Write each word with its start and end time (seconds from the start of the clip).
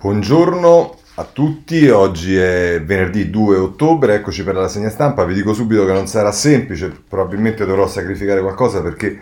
Buongiorno 0.00 0.96
a 1.16 1.24
tutti, 1.24 1.88
oggi 1.88 2.36
è 2.36 2.80
venerdì 2.84 3.30
2 3.30 3.56
ottobre, 3.56 4.14
eccoci 4.14 4.44
per 4.44 4.54
la 4.54 4.60
rassegna 4.60 4.90
stampa, 4.90 5.24
vi 5.24 5.34
dico 5.34 5.52
subito 5.52 5.84
che 5.84 5.92
non 5.92 6.06
sarà 6.06 6.30
semplice, 6.30 6.96
probabilmente 7.08 7.66
dovrò 7.66 7.88
sacrificare 7.88 8.40
qualcosa 8.40 8.80
perché 8.80 9.20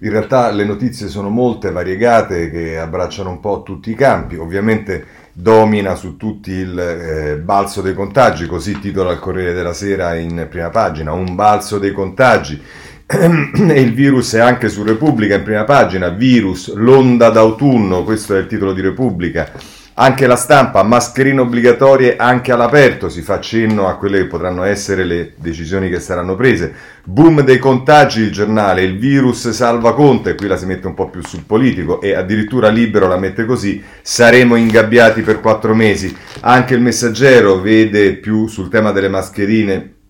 in 0.00 0.10
realtà 0.10 0.52
le 0.52 0.64
notizie 0.64 1.08
sono 1.08 1.28
molte, 1.28 1.72
variegate, 1.72 2.50
che 2.50 2.78
abbracciano 2.78 3.30
un 3.30 3.40
po' 3.40 3.64
tutti 3.64 3.90
i 3.90 3.96
campi, 3.96 4.36
ovviamente 4.36 5.04
domina 5.32 5.96
su 5.96 6.16
tutti 6.16 6.52
il 6.52 6.78
eh, 6.78 7.38
balzo 7.38 7.82
dei 7.82 7.94
contagi, 7.94 8.46
così 8.46 8.78
titola 8.78 9.10
il 9.10 9.18
Corriere 9.18 9.54
della 9.54 9.74
Sera 9.74 10.14
in 10.14 10.46
prima 10.48 10.70
pagina, 10.70 11.10
un 11.10 11.34
balzo 11.34 11.80
dei 11.80 11.90
contagi. 11.90 12.62
e 13.12 13.80
il 13.80 13.92
virus 13.92 14.34
è 14.34 14.38
anche 14.38 14.68
su 14.68 14.84
Repubblica 14.84 15.34
in 15.34 15.42
prima 15.42 15.64
pagina, 15.64 16.10
virus, 16.10 16.72
l'onda 16.74 17.28
d'autunno, 17.30 18.04
questo 18.04 18.36
è 18.36 18.38
il 18.38 18.46
titolo 18.46 18.72
di 18.72 18.82
Repubblica 18.82 19.80
anche 20.02 20.26
la 20.26 20.34
stampa, 20.34 20.82
mascherine 20.82 21.42
obbligatorie 21.42 22.16
anche 22.16 22.50
all'aperto, 22.50 23.08
si 23.08 23.22
fa 23.22 23.38
cenno 23.38 23.86
a 23.86 23.96
quelle 23.96 24.18
che 24.18 24.26
potranno 24.26 24.64
essere 24.64 25.04
le 25.04 25.34
decisioni 25.36 25.88
che 25.88 26.00
saranno 26.00 26.34
prese. 26.34 26.74
Boom 27.04 27.42
dei 27.42 27.58
contagi, 27.58 28.22
il 28.22 28.32
giornale, 28.32 28.82
il 28.82 28.98
virus 28.98 29.50
salva 29.50 29.94
Conte, 29.94 30.34
qui 30.34 30.48
la 30.48 30.56
si 30.56 30.66
mette 30.66 30.88
un 30.88 30.94
po' 30.94 31.08
più 31.08 31.24
sul 31.24 31.44
politico 31.44 32.00
e 32.00 32.16
addirittura 32.16 32.68
Libero 32.68 33.06
la 33.06 33.16
mette 33.16 33.44
così, 33.44 33.80
saremo 34.02 34.56
ingabbiati 34.56 35.22
per 35.22 35.38
quattro 35.38 35.72
mesi. 35.72 36.12
Anche 36.40 36.74
il 36.74 36.80
messaggero 36.80 37.60
vede 37.60 38.14
più 38.14 38.48
sul 38.48 38.68
tema 38.68 38.90
delle 38.90 39.08
mascherine 39.08 40.01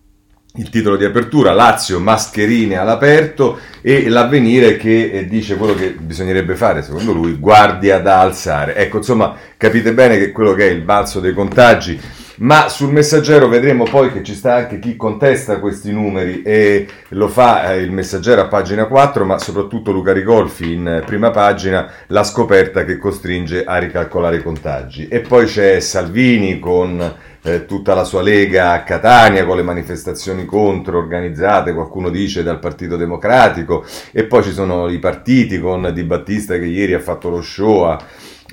il 0.57 0.69
titolo 0.69 0.97
di 0.97 1.05
apertura, 1.05 1.53
Lazio, 1.53 1.99
mascherine 1.99 2.77
all'aperto 2.77 3.59
e 3.81 4.09
l'avvenire 4.09 4.77
che 4.77 5.11
eh, 5.11 5.27
dice 5.27 5.57
quello 5.57 5.75
che 5.75 5.93
bisognerebbe 5.93 6.57
fare, 6.57 6.83
secondo 6.83 7.13
lui, 7.13 7.35
guardia 7.35 7.99
da 8.01 8.21
alzare. 8.21 8.77
Ecco, 8.77 8.99
insomma, 8.99 9.35
capite 9.57 9.95
bene 9.95 10.19
che 10.19 10.31
quello 10.31 10.53
che 10.53 10.69
è 10.69 10.71
il 10.71 10.83
balzo 10.83 11.21
dei 11.21 11.33
contagi, 11.33 11.99
ma 12.43 12.69
sul 12.69 12.93
messaggero 12.93 13.49
vedremo 13.49 13.85
poi 13.85 14.13
che 14.13 14.23
ci 14.23 14.35
sta 14.35 14.55
anche 14.55 14.79
chi 14.79 14.97
contesta 14.97 15.61
questi 15.61 15.93
numeri 15.93 16.43
e 16.43 16.89
lo 17.11 17.29
fa 17.29 17.73
eh, 17.73 17.81
il 17.81 17.93
messaggero 17.93 18.41
a 18.41 18.49
pagina 18.49 18.87
4, 18.87 19.25
ma 19.25 19.39
soprattutto 19.39 19.93
Luca 19.93 20.13
Ricolfi 20.13 20.73
in 20.73 20.89
eh, 20.89 21.01
prima 21.01 21.31
pagina, 21.31 21.89
la 22.09 22.25
scoperta 22.25 22.85
che 22.85 22.99
costringe 22.99 23.65
a 23.65 23.79
ricalcolare 23.79 24.37
i 24.37 24.43
contagi. 24.43 25.07
E 25.09 25.21
poi 25.21 25.47
c'è 25.47 25.79
Salvini 25.79 26.59
con 26.59 27.15
eh, 27.43 27.65
tutta 27.65 27.95
la 27.95 28.05
sua 28.05 28.23
lega 28.23 28.73
a 28.73 28.83
Catania 28.83 29.45
con 29.45 29.57
le 29.57 29.63
manifestazioni 29.63 30.45
contro 30.45 30.99
organizzate, 30.99 31.75
qualcuno 31.75 32.09
dice 32.09 32.43
dal 32.43 32.59
Partito 32.59 32.97
Democratico, 32.97 33.85
e 34.11 34.25
poi 34.25 34.43
ci 34.43 34.53
sono 34.53 34.89
i 34.89 34.99
partiti 34.99 35.61
con 35.61 35.91
Di 35.93 36.03
Battista 36.03 36.59
che 36.59 36.65
ieri 36.65 36.95
ha 36.95 37.01
fatto 37.01 37.31
lo 37.31 37.41
show 37.41 37.83
a 37.83 37.99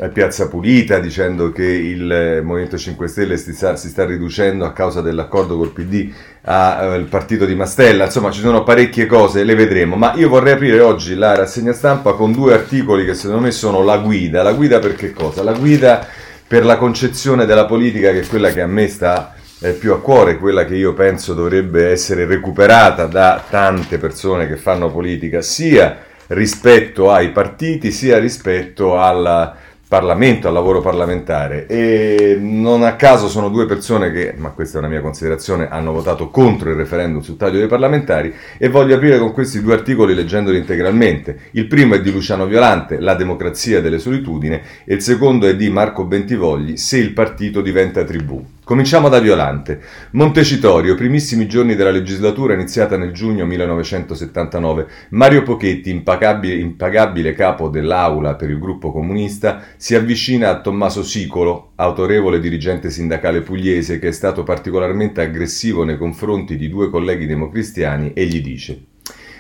Piazza 0.08 0.48
Pulita 0.48 1.00
dicendo 1.00 1.52
che 1.52 1.66
il 1.66 2.10
eh, 2.10 2.42
Movimento 2.42 2.78
5 2.78 3.08
Stelle 3.10 3.36
si 3.36 3.54
sta, 3.54 3.76
si 3.76 3.90
sta 3.90 4.06
riducendo 4.06 4.64
a 4.64 4.72
causa 4.72 5.02
dell'accordo 5.02 5.58
col 5.58 5.74
PD 5.74 6.10
al 6.44 7.02
uh, 7.02 7.10
partito 7.10 7.46
di 7.46 7.54
Mastella, 7.54 8.06
insomma 8.06 8.32
ci 8.32 8.40
sono 8.40 8.64
parecchie 8.64 9.08
cose, 9.08 9.44
le 9.44 9.56
vedremo, 9.56 9.98
ma 9.98 10.14
io 10.16 10.30
vorrei 10.30 10.54
aprire 10.54 10.80
oggi 10.80 11.16
la 11.16 11.36
rassegna 11.36 11.74
stampa 11.74 12.14
con 12.14 12.32
due 12.32 12.54
articoli 12.54 13.04
che 13.04 13.14
secondo 13.14 13.42
me 13.42 13.52
sono 13.52 13.84
la 13.84 13.98
guida, 13.98 14.42
la 14.42 14.54
guida 14.54 14.80
per 14.80 14.96
che 14.96 15.12
cosa? 15.12 15.44
La 15.44 15.52
guida 15.52 16.08
per 16.48 16.64
la 16.64 16.78
concezione 16.78 17.46
della 17.46 17.66
politica 17.66 18.12
che 18.12 18.22
è 18.22 18.26
quella 18.26 18.52
che 18.52 18.62
a 18.62 18.68
me 18.68 18.88
sta 18.88 19.34
eh, 19.60 19.72
più 19.72 19.92
a 19.92 20.00
cuore, 20.00 20.38
quella 20.38 20.64
che 20.64 20.76
io 20.76 20.94
penso 20.94 21.34
dovrebbe 21.34 21.90
essere 21.90 22.26
recuperata 22.26 23.06
da 23.06 23.44
tante 23.50 23.98
persone 23.98 24.48
che 24.48 24.56
fanno 24.56 24.90
politica, 24.90 25.42
sia 25.42 25.98
rispetto 26.28 27.12
ai 27.12 27.32
partiti, 27.32 27.92
sia 27.92 28.18
rispetto 28.18 29.00
alla 29.02 29.56
Parlamento, 29.90 30.48
al 30.48 30.54
lavoro 30.54 30.82
parlamentare 30.82 31.66
e 31.66 32.38
non 32.40 32.84
a 32.84 32.96
caso 32.96 33.28
sono 33.28 33.50
due 33.50 33.66
persone 33.66 34.12
che, 34.12 34.36
ma 34.38 34.52
questa 34.52 34.78
è 34.78 34.82
una 34.82 34.88
mia 34.88 35.02
considerazione, 35.02 35.68
hanno 35.68 35.92
votato 35.92 36.30
contro 36.30 36.70
il 36.70 36.76
referendum 36.76 37.22
sul 37.22 37.38
taglio 37.38 37.58
dei 37.58 37.66
parlamentari 37.66 38.32
e 38.60 38.70
voglio 38.70 38.94
aprire 38.94 39.18
con 39.18 39.32
questi 39.32 39.64
due 39.64 39.74
articoli 39.74 40.14
leggendoli 40.14 40.60
integralmente. 40.60 41.40
Il 41.54 41.66
primo 41.66 41.96
è 41.96 42.02
di 42.02 42.12
Luciano 42.12 42.46
Violante, 42.46 43.00
La 43.00 43.16
democrazia 43.16 43.82
delle 43.82 43.98
solitudini 43.98 44.62
e 44.86 44.94
il 44.94 45.02
secondo 45.02 45.48
è 45.48 45.56
di 45.56 45.72
Marco 45.72 46.04
Bentivogli, 46.04 46.78
Se 46.78 47.00
il 47.00 47.12
partito 47.12 47.62
diventa 47.62 48.04
tribù. 48.04 48.46
Cominciamo 48.70 49.10
da 49.10 49.18
Violante. 49.18 49.82
Montecitorio, 50.12 50.94
primissimi 50.94 51.48
giorni 51.48 51.74
della 51.74 51.90
legislatura 51.90 52.54
iniziata 52.54 52.98
nel 52.98 53.12
giugno 53.12 53.48
1979. 53.48 54.88
Mario 55.10 55.42
Pochetti, 55.42 55.90
impagabile, 55.90 56.54
impagabile 56.54 57.34
capo 57.34 57.70
dell'aula 57.70 58.36
per 58.36 58.52
il 58.52 58.60
gruppo 58.60 58.92
comunista, 58.92 59.64
si 59.76 59.96
avvicina 59.96 60.52
a 60.52 60.62
Tommaso 60.62 61.02
Sicolo, 61.02 61.72
autorevole 61.78 62.40
dirigente 62.40 62.92
sindacale 62.92 63.42
pugliese 63.42 63.98
che 63.98 64.10
è 64.10 64.12
stato 64.12 64.44
particolarmente 64.44 65.22
aggressivo 65.22 65.84
nei 65.84 65.98
confronti 65.98 66.56
di 66.56 66.70
due 66.70 66.92
colleghi 66.92 67.26
democristiani 67.26 68.14
e 68.14 68.28
gli 68.28 68.40
dice 68.40 68.84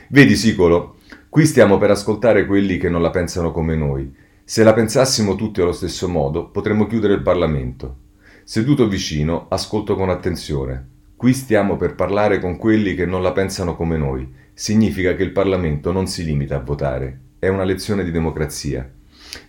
Vedi 0.08 0.36
Sicolo, 0.36 0.96
qui 1.30 1.46
stiamo 1.46 1.78
per 1.78 1.92
ascoltare 1.92 2.48
quelli 2.48 2.78
che 2.78 2.90
non 2.90 3.04
la 3.04 3.12
pensano 3.12 3.52
come 3.52 3.76
noi. 3.76 4.12
Se 4.44 4.64
la 4.64 4.74
pensassimo 4.74 5.36
tutti 5.36 5.62
allo 5.62 5.72
stesso 5.72 6.10
modo, 6.10 6.50
potremmo 6.50 6.88
chiudere 6.88 7.14
il 7.14 7.22
Parlamento. 7.22 8.08
Seduto 8.52 8.88
vicino, 8.88 9.46
ascolto 9.48 9.94
con 9.94 10.10
attenzione. 10.10 10.88
Qui 11.16 11.34
stiamo 11.34 11.78
per 11.78 11.94
parlare 11.94 12.40
con 12.40 12.58
quelli 12.58 12.96
che 12.96 13.06
non 13.06 13.22
la 13.22 13.32
pensano 13.32 13.76
come 13.76 13.96
noi. 13.96 14.28
Significa 14.56 15.14
che 15.14 15.22
il 15.22 15.30
Parlamento 15.30 15.92
non 15.92 16.08
si 16.08 16.24
limita 16.24 16.56
a 16.56 16.60
votare. 16.60 17.20
È 17.38 17.48
una 17.48 17.64
lezione 17.64 18.04
di 18.04 18.10
democrazia. 18.10 18.92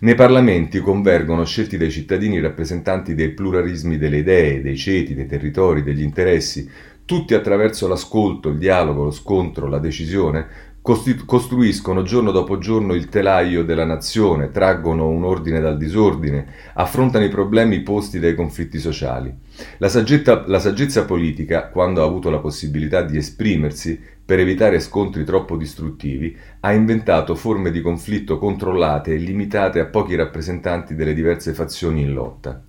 Nei 0.01 0.13
parlamenti 0.13 0.81
convergono 0.81 1.45
scelti 1.45 1.77
dai 1.77 1.89
cittadini 1.89 2.39
rappresentanti 2.39 3.15
dei 3.15 3.29
pluralismi 3.29 3.97
delle 3.97 4.17
idee, 4.17 4.61
dei 4.61 4.77
ceti, 4.77 5.15
dei 5.15 5.25
territori, 5.25 5.81
degli 5.81 6.03
interessi, 6.03 6.69
tutti 7.03 7.33
attraverso 7.33 7.87
l'ascolto, 7.87 8.49
il 8.49 8.59
dialogo, 8.59 9.05
lo 9.05 9.11
scontro, 9.11 9.67
la 9.67 9.79
decisione, 9.79 10.45
costruiscono 10.81 12.01
giorno 12.01 12.31
dopo 12.31 12.57
giorno 12.57 12.95
il 12.95 13.07
telaio 13.07 13.63
della 13.63 13.85
nazione, 13.85 14.49
traggono 14.49 15.09
un 15.09 15.23
ordine 15.23 15.59
dal 15.59 15.77
disordine, 15.77 16.47
affrontano 16.73 17.23
i 17.23 17.29
problemi 17.29 17.81
posti 17.81 18.19
dai 18.19 18.33
conflitti 18.33 18.79
sociali. 18.79 19.31
La, 19.77 19.89
saggetta, 19.89 20.43
la 20.47 20.59
saggezza 20.59 21.05
politica, 21.05 21.67
quando 21.67 22.01
ha 22.01 22.05
avuto 22.05 22.31
la 22.31 22.39
possibilità 22.39 23.03
di 23.03 23.17
esprimersi 23.17 23.99
per 24.25 24.39
evitare 24.39 24.79
scontri 24.79 25.23
troppo 25.23 25.55
distruttivi, 25.55 26.35
ha 26.61 26.73
inventato 26.73 27.35
forme 27.35 27.69
di 27.69 27.81
conflitto 27.81 28.39
controllate 28.39 29.13
e 29.13 29.17
limitate 29.17 29.79
a 29.79 29.85
pochi 29.85 30.15
rappresentanti 30.15 30.95
delle 30.95 31.13
diverse 31.13 31.53
fazioni 31.53 32.01
in 32.01 32.13
lotta. 32.13 32.59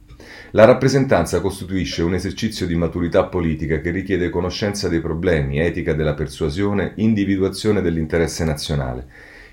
La 0.55 0.67
rappresentanza 0.67 1.41
costituisce 1.41 2.03
un 2.03 2.13
esercizio 2.13 2.67
di 2.67 2.75
maturità 2.75 3.25
politica 3.25 3.81
che 3.81 3.91
richiede 3.91 4.29
conoscenza 4.29 4.87
dei 4.87 5.01
problemi, 5.01 5.59
etica 5.59 5.95
della 5.95 6.13
persuasione, 6.13 6.93
individuazione 6.97 7.81
dell'interesse 7.81 8.45
nazionale. 8.45 9.07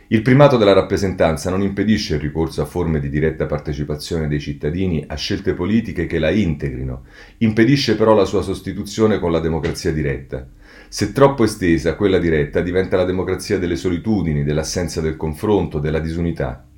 Il 0.08 0.22
primato 0.22 0.58
della 0.58 0.74
rappresentanza 0.74 1.50
non 1.50 1.62
impedisce 1.62 2.16
il 2.16 2.20
ricorso 2.20 2.62
a 2.62 2.66
forme 2.66 3.00
di 3.00 3.08
diretta 3.08 3.46
partecipazione 3.46 4.28
dei 4.28 4.42
cittadini 4.42 5.06
a 5.08 5.16
scelte 5.16 5.54
politiche 5.54 6.06
che 6.06 6.20
la 6.20 6.32
integrino, 6.32 7.04
impedisce 7.38 7.96
però 7.96 8.14
la 8.14 8.26
sua 8.26 8.42
sostituzione 8.42 9.20
con 9.20 9.32
la 9.32 9.40
democrazia 9.40 9.94
diretta. 9.94 10.46
Se 10.90 11.14
troppo 11.14 11.46
estesa, 11.46 11.96
quella 11.96 12.20
diretta 12.20 12.60
diventa 12.60 12.98
la 12.98 13.06
democrazia 13.06 13.58
delle 13.58 13.78
solitudini, 13.78 14.44
dell'assenza 14.44 15.00
del 15.00 15.16
confronto, 15.16 15.80
della 15.80 16.00
disunità. 16.00 16.69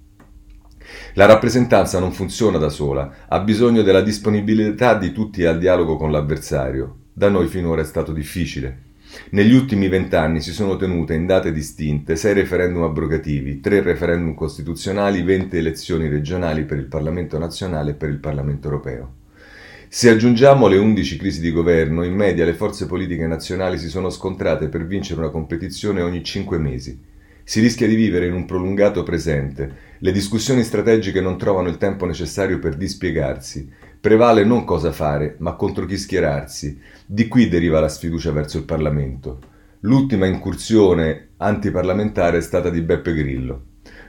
La 1.16 1.25
rappresentanza 1.25 1.99
non 1.99 2.13
funziona 2.13 2.57
da 2.57 2.69
sola, 2.69 3.25
ha 3.27 3.39
bisogno 3.41 3.81
della 3.81 4.01
disponibilità 4.01 4.97
di 4.97 5.11
tutti 5.11 5.44
al 5.44 5.57
dialogo 5.57 5.97
con 5.97 6.09
l'avversario. 6.09 6.99
Da 7.11 7.27
noi 7.27 7.47
finora 7.47 7.81
è 7.81 7.85
stato 7.85 8.13
difficile. 8.13 8.89
Negli 9.31 9.53
ultimi 9.53 9.89
vent'anni 9.89 10.39
si 10.39 10.53
sono 10.53 10.77
tenute 10.77 11.13
in 11.13 11.25
date 11.25 11.51
distinte 11.51 12.16
sei 12.16 12.33
referendum 12.33 12.83
abrogativi, 12.83 13.59
tre 13.59 13.81
referendum 13.81 14.33
costituzionali, 14.33 15.22
venti 15.22 15.57
elezioni 15.57 16.07
regionali 16.07 16.63
per 16.63 16.77
il 16.77 16.85
Parlamento 16.85 17.38
nazionale 17.38 17.91
e 17.91 17.95
per 17.95 18.07
il 18.07 18.19
Parlamento 18.19 18.69
europeo. 18.69 19.16
Se 19.90 20.09
aggiungiamo 20.09 20.67
le 20.67 20.78
11 20.78 21.17
crisi 21.17 21.41
di 21.41 21.52
governo, 21.52 22.03
in 22.03 22.14
media 22.14 22.46
le 22.46 22.53
forze 22.53 22.85
politiche 22.85 23.28
nazionali 23.28 23.78
si 23.78 23.90
sono 23.90 24.09
scontrate 24.09 24.69
per 24.69 24.87
vincere 24.87 25.19
una 25.19 25.29
competizione 25.29 26.02
ogni 26.02 26.23
cinque 26.23 26.57
mesi. 26.57 26.97
Si 27.52 27.59
rischia 27.59 27.86
di 27.86 27.96
vivere 27.96 28.28
in 28.28 28.34
un 28.34 28.46
prolungato 28.46 29.03
presente. 29.03 29.98
Le 29.98 30.14
discussioni 30.14 30.64
strategiche 30.64 31.20
non 31.20 31.38
trovano 31.38 31.68
il 31.68 31.76
tempo 31.76 32.06
necessario 32.06 32.59
per 32.59 32.78
dispiegarsi. 32.78 33.70
Prevale 34.00 34.46
non 34.46 34.64
cosa 34.64 34.94
fare, 34.94 35.36
ma 35.40 35.56
contro 35.56 35.86
chi 35.86 35.98
schierarsi. 35.98 36.80
Di 37.06 37.28
qui 37.28 37.50
deriva 37.50 37.82
la 37.82 37.90
sfiducia 37.90 38.32
verso 38.32 38.58
il 38.58 38.64
Parlamento. 38.64 39.42
L'ultima 39.82 40.28
incursione 40.28 41.32
antiparlamentare 41.36 42.38
è 42.38 42.42
stata 42.42 42.70
di 42.70 42.80
Beppe 42.80 43.14
Grillo. 43.14 43.64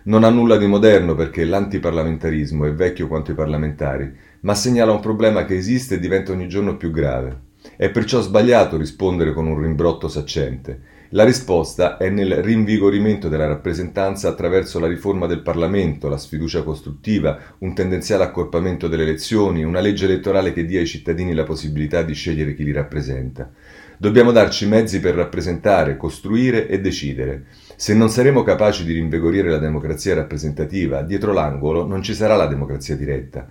Non 0.05 0.23
ha 0.23 0.31
nulla 0.31 0.57
di 0.57 0.67
moderno 0.67 1.17
perché 1.17 1.45
l'antiparlamentarismo 1.45 2.65
è 2.65 2.73
vecchio 2.73 3.09
quanto 3.09 3.33
i 3.33 3.35
parlamentari, 3.35 4.09
ma 4.43 4.55
segnala 4.55 4.93
un 4.93 5.01
problema 5.01 5.45
che 5.47 5.57
esiste 5.57 5.97
e 5.97 5.99
diventa 5.99 6.31
ogni 6.31 6.47
giorno 6.47 6.77
più 6.77 6.93
grave. 6.93 7.41
È 7.77 7.91
perciò 7.91 8.21
sbagliato 8.21 8.77
rispondere 8.77 9.33
con 9.33 9.49
un 9.49 9.61
rimbrotto 9.61 10.07
saccente. 10.07 10.92
La 11.15 11.25
risposta 11.25 11.99
è 11.99 12.09
nel 12.09 12.37
rinvigorimento 12.37 13.29
della 13.29 13.47
rappresentanza 13.47 14.31
attraverso 14.31 14.79
la 14.79 14.87
riforma 14.87 15.27
del 15.27 15.43
Parlamento, 15.43 16.09
la 16.09 16.17
sfiducia 16.17 16.63
costruttiva, 16.63 17.39
un 17.59 17.75
tendenziale 17.75 18.25
accorpamento 18.25 18.89
delle 18.89 19.03
elezioni, 19.03 19.63
una 19.63 19.81
legge 19.81 20.07
elettorale 20.07 20.55
che 20.55 20.65
dia 20.65 20.81
ai 20.81 20.87
cittadini 20.87 21.35
la 21.35 21.45
possibilità 21.45 22.03
di 22.03 22.15
scegliere 22.15 22.55
chi 22.55 22.65
li 22.65 22.73
rappresenta. 22.73 23.51
Dobbiamo 23.99 24.33
darci 24.33 24.67
mezzi 24.67 25.01
per 25.01 25.15
rappresentare, 25.15 25.99
costruire 25.99 26.67
e 26.67 26.81
decidere. 26.81 27.45
Se 27.77 27.93
non 27.93 28.09
saremo 28.09 28.43
capaci 28.43 28.83
di 28.83 28.95
rinvigorire 28.95 29.51
la 29.51 29.59
democrazia 29.59 30.15
rappresentativa, 30.15 31.03
dietro 31.03 31.35
l'angolo 31.35 31.87
non 31.87 32.03
ci 32.03 32.15
sarà 32.15 32.37
la 32.37 32.47
democrazia 32.47 32.97
diretta. 32.97 33.47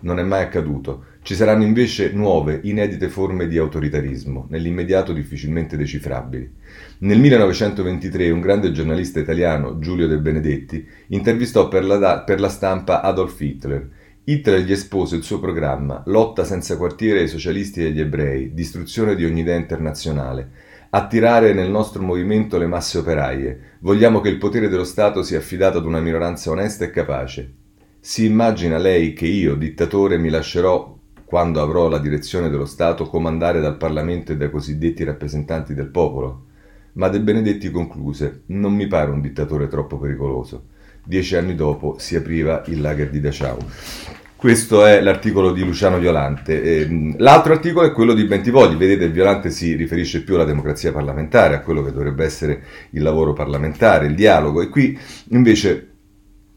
Non 0.00 0.18
è 0.18 0.24
mai 0.24 0.42
accaduto. 0.42 1.04
Ci 1.22 1.36
saranno 1.36 1.62
invece 1.62 2.10
nuove, 2.12 2.58
inedite 2.64 3.08
forme 3.08 3.46
di 3.46 3.56
autoritarismo, 3.56 4.46
nell'immediato 4.50 5.12
difficilmente 5.12 5.76
decifrabili. 5.76 6.50
Nel 6.98 7.18
1923 7.18 8.30
un 8.30 8.40
grande 8.40 8.70
giornalista 8.70 9.20
italiano, 9.20 9.78
Giulio 9.78 10.06
De 10.06 10.18
Benedetti, 10.18 10.86
intervistò 11.08 11.68
per 11.68 11.84
la, 11.84 12.20
per 12.20 12.40
la 12.40 12.48
stampa 12.48 13.00
Adolf 13.02 13.40
Hitler 13.40 13.88
Hitler 14.26 14.60
gli 14.60 14.72
espose 14.72 15.16
il 15.16 15.22
suo 15.22 15.38
programma, 15.38 16.02
lotta 16.06 16.44
senza 16.44 16.78
quartiere 16.78 17.20
ai 17.20 17.28
socialisti 17.28 17.82
e 17.82 17.88
agli 17.88 18.00
ebrei, 18.00 18.54
distruzione 18.54 19.14
di 19.16 19.26
ogni 19.26 19.40
idea 19.40 19.56
internazionale, 19.56 20.48
attirare 20.88 21.52
nel 21.52 21.70
nostro 21.70 22.02
movimento 22.02 22.56
le 22.56 22.66
masse 22.66 22.96
operaie, 22.96 23.76
vogliamo 23.80 24.22
che 24.22 24.30
il 24.30 24.38
potere 24.38 24.70
dello 24.70 24.84
Stato 24.84 25.22
sia 25.22 25.36
affidato 25.36 25.76
ad 25.76 25.84
una 25.84 26.00
minoranza 26.00 26.50
onesta 26.50 26.86
e 26.86 26.90
capace. 26.90 27.52
Si 28.00 28.24
immagina 28.24 28.78
lei 28.78 29.12
che 29.12 29.26
io, 29.26 29.56
dittatore, 29.56 30.16
mi 30.16 30.30
lascerò, 30.30 30.96
quando 31.26 31.60
avrò 31.60 31.88
la 31.88 31.98
direzione 31.98 32.48
dello 32.48 32.64
Stato, 32.64 33.06
comandare 33.06 33.60
dal 33.60 33.76
Parlamento 33.76 34.32
e 34.32 34.38
dai 34.38 34.50
cosiddetti 34.50 35.04
rappresentanti 35.04 35.74
del 35.74 35.88
popolo? 35.88 36.44
Ma 36.94 37.08
De 37.08 37.20
Benedetti 37.20 37.70
concluse, 37.70 38.42
non 38.46 38.74
mi 38.74 38.86
pare 38.86 39.10
un 39.10 39.20
dittatore 39.20 39.68
troppo 39.68 39.98
pericoloso 39.98 40.72
dieci 41.04 41.36
anni 41.36 41.54
dopo 41.54 41.96
si 41.98 42.16
apriva 42.16 42.64
il 42.66 42.80
lager 42.80 43.10
di 43.10 43.20
Dachau. 43.20 43.58
Questo 44.36 44.84
è 44.84 45.00
l'articolo 45.00 45.52
di 45.52 45.64
Luciano 45.64 45.98
Violante. 45.98 46.80
Ehm, 46.80 47.14
l'altro 47.18 47.54
articolo 47.54 47.86
è 47.86 47.92
quello 47.92 48.12
di 48.12 48.24
Bentivogli. 48.24 48.76
Vedete, 48.76 49.08
Violante 49.08 49.50
si 49.50 49.74
riferisce 49.74 50.22
più 50.22 50.34
alla 50.34 50.44
democrazia 50.44 50.92
parlamentare, 50.92 51.54
a 51.54 51.60
quello 51.60 51.82
che 51.82 51.92
dovrebbe 51.92 52.24
essere 52.24 52.62
il 52.90 53.02
lavoro 53.02 53.32
parlamentare, 53.32 54.06
il 54.06 54.14
dialogo. 54.14 54.60
E 54.60 54.68
qui 54.68 54.98
invece 55.30 55.88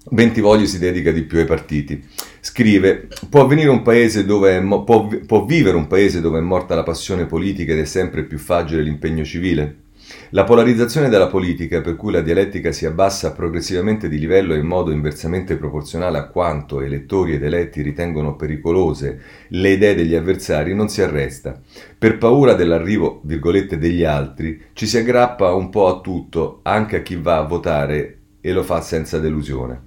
Bentivogli 0.09 0.65
si 0.65 0.79
dedica 0.79 1.11
di 1.11 1.23
più 1.23 1.39
ai 1.39 1.45
partiti. 1.45 2.03
Scrive: 2.41 3.07
può, 3.29 3.47
dove 3.47 4.59
mo- 4.59 4.83
può, 4.83 5.07
può 5.25 5.45
vivere 5.45 5.77
un 5.77 5.87
paese 5.87 6.19
dove 6.19 6.39
è 6.39 6.41
morta 6.41 6.75
la 6.75 6.83
passione 6.83 7.25
politica 7.25 7.71
ed 7.71 7.79
è 7.79 7.85
sempre 7.85 8.23
più 8.23 8.37
facile 8.37 8.81
l'impegno 8.81 9.23
civile? 9.23 9.86
La 10.29 10.43
polarizzazione 10.43 11.09
della 11.09 11.27
politica, 11.27 11.81
per 11.81 11.95
cui 11.95 12.11
la 12.11 12.21
dialettica 12.21 12.71
si 12.71 12.85
abbassa 12.85 13.33
progressivamente 13.33 14.07
di 14.07 14.19
livello 14.19 14.53
e 14.53 14.57
in 14.57 14.65
modo 14.65 14.91
inversamente 14.91 15.57
proporzionale 15.57 16.17
a 16.17 16.27
quanto 16.27 16.81
elettori 16.81 17.33
ed 17.33 17.43
eletti 17.43 17.81
ritengono 17.81 18.35
pericolose 18.35 19.21
le 19.49 19.69
idee 19.69 19.95
degli 19.95 20.15
avversari, 20.15 20.73
non 20.73 20.89
si 20.89 21.01
arresta. 21.01 21.59
Per 21.97 22.17
paura 22.17 22.53
dell'arrivo, 22.53 23.21
virgolette, 23.23 23.77
degli 23.77 24.03
altri, 24.03 24.61
ci 24.73 24.85
si 24.85 24.97
aggrappa 24.97 25.53
un 25.53 25.69
po' 25.69 25.87
a 25.87 25.99
tutto, 25.99 26.59
anche 26.63 26.97
a 26.97 27.01
chi 27.01 27.15
va 27.15 27.37
a 27.37 27.45
votare 27.45 28.17
e 28.39 28.53
lo 28.53 28.63
fa 28.63 28.81
senza 28.81 29.19
delusione. 29.19 29.86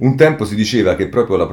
Un 0.00 0.16
tempo 0.16 0.46
si 0.46 0.54
diceva 0.54 0.94
che 0.94 1.08
proprio 1.08 1.36
la, 1.36 1.46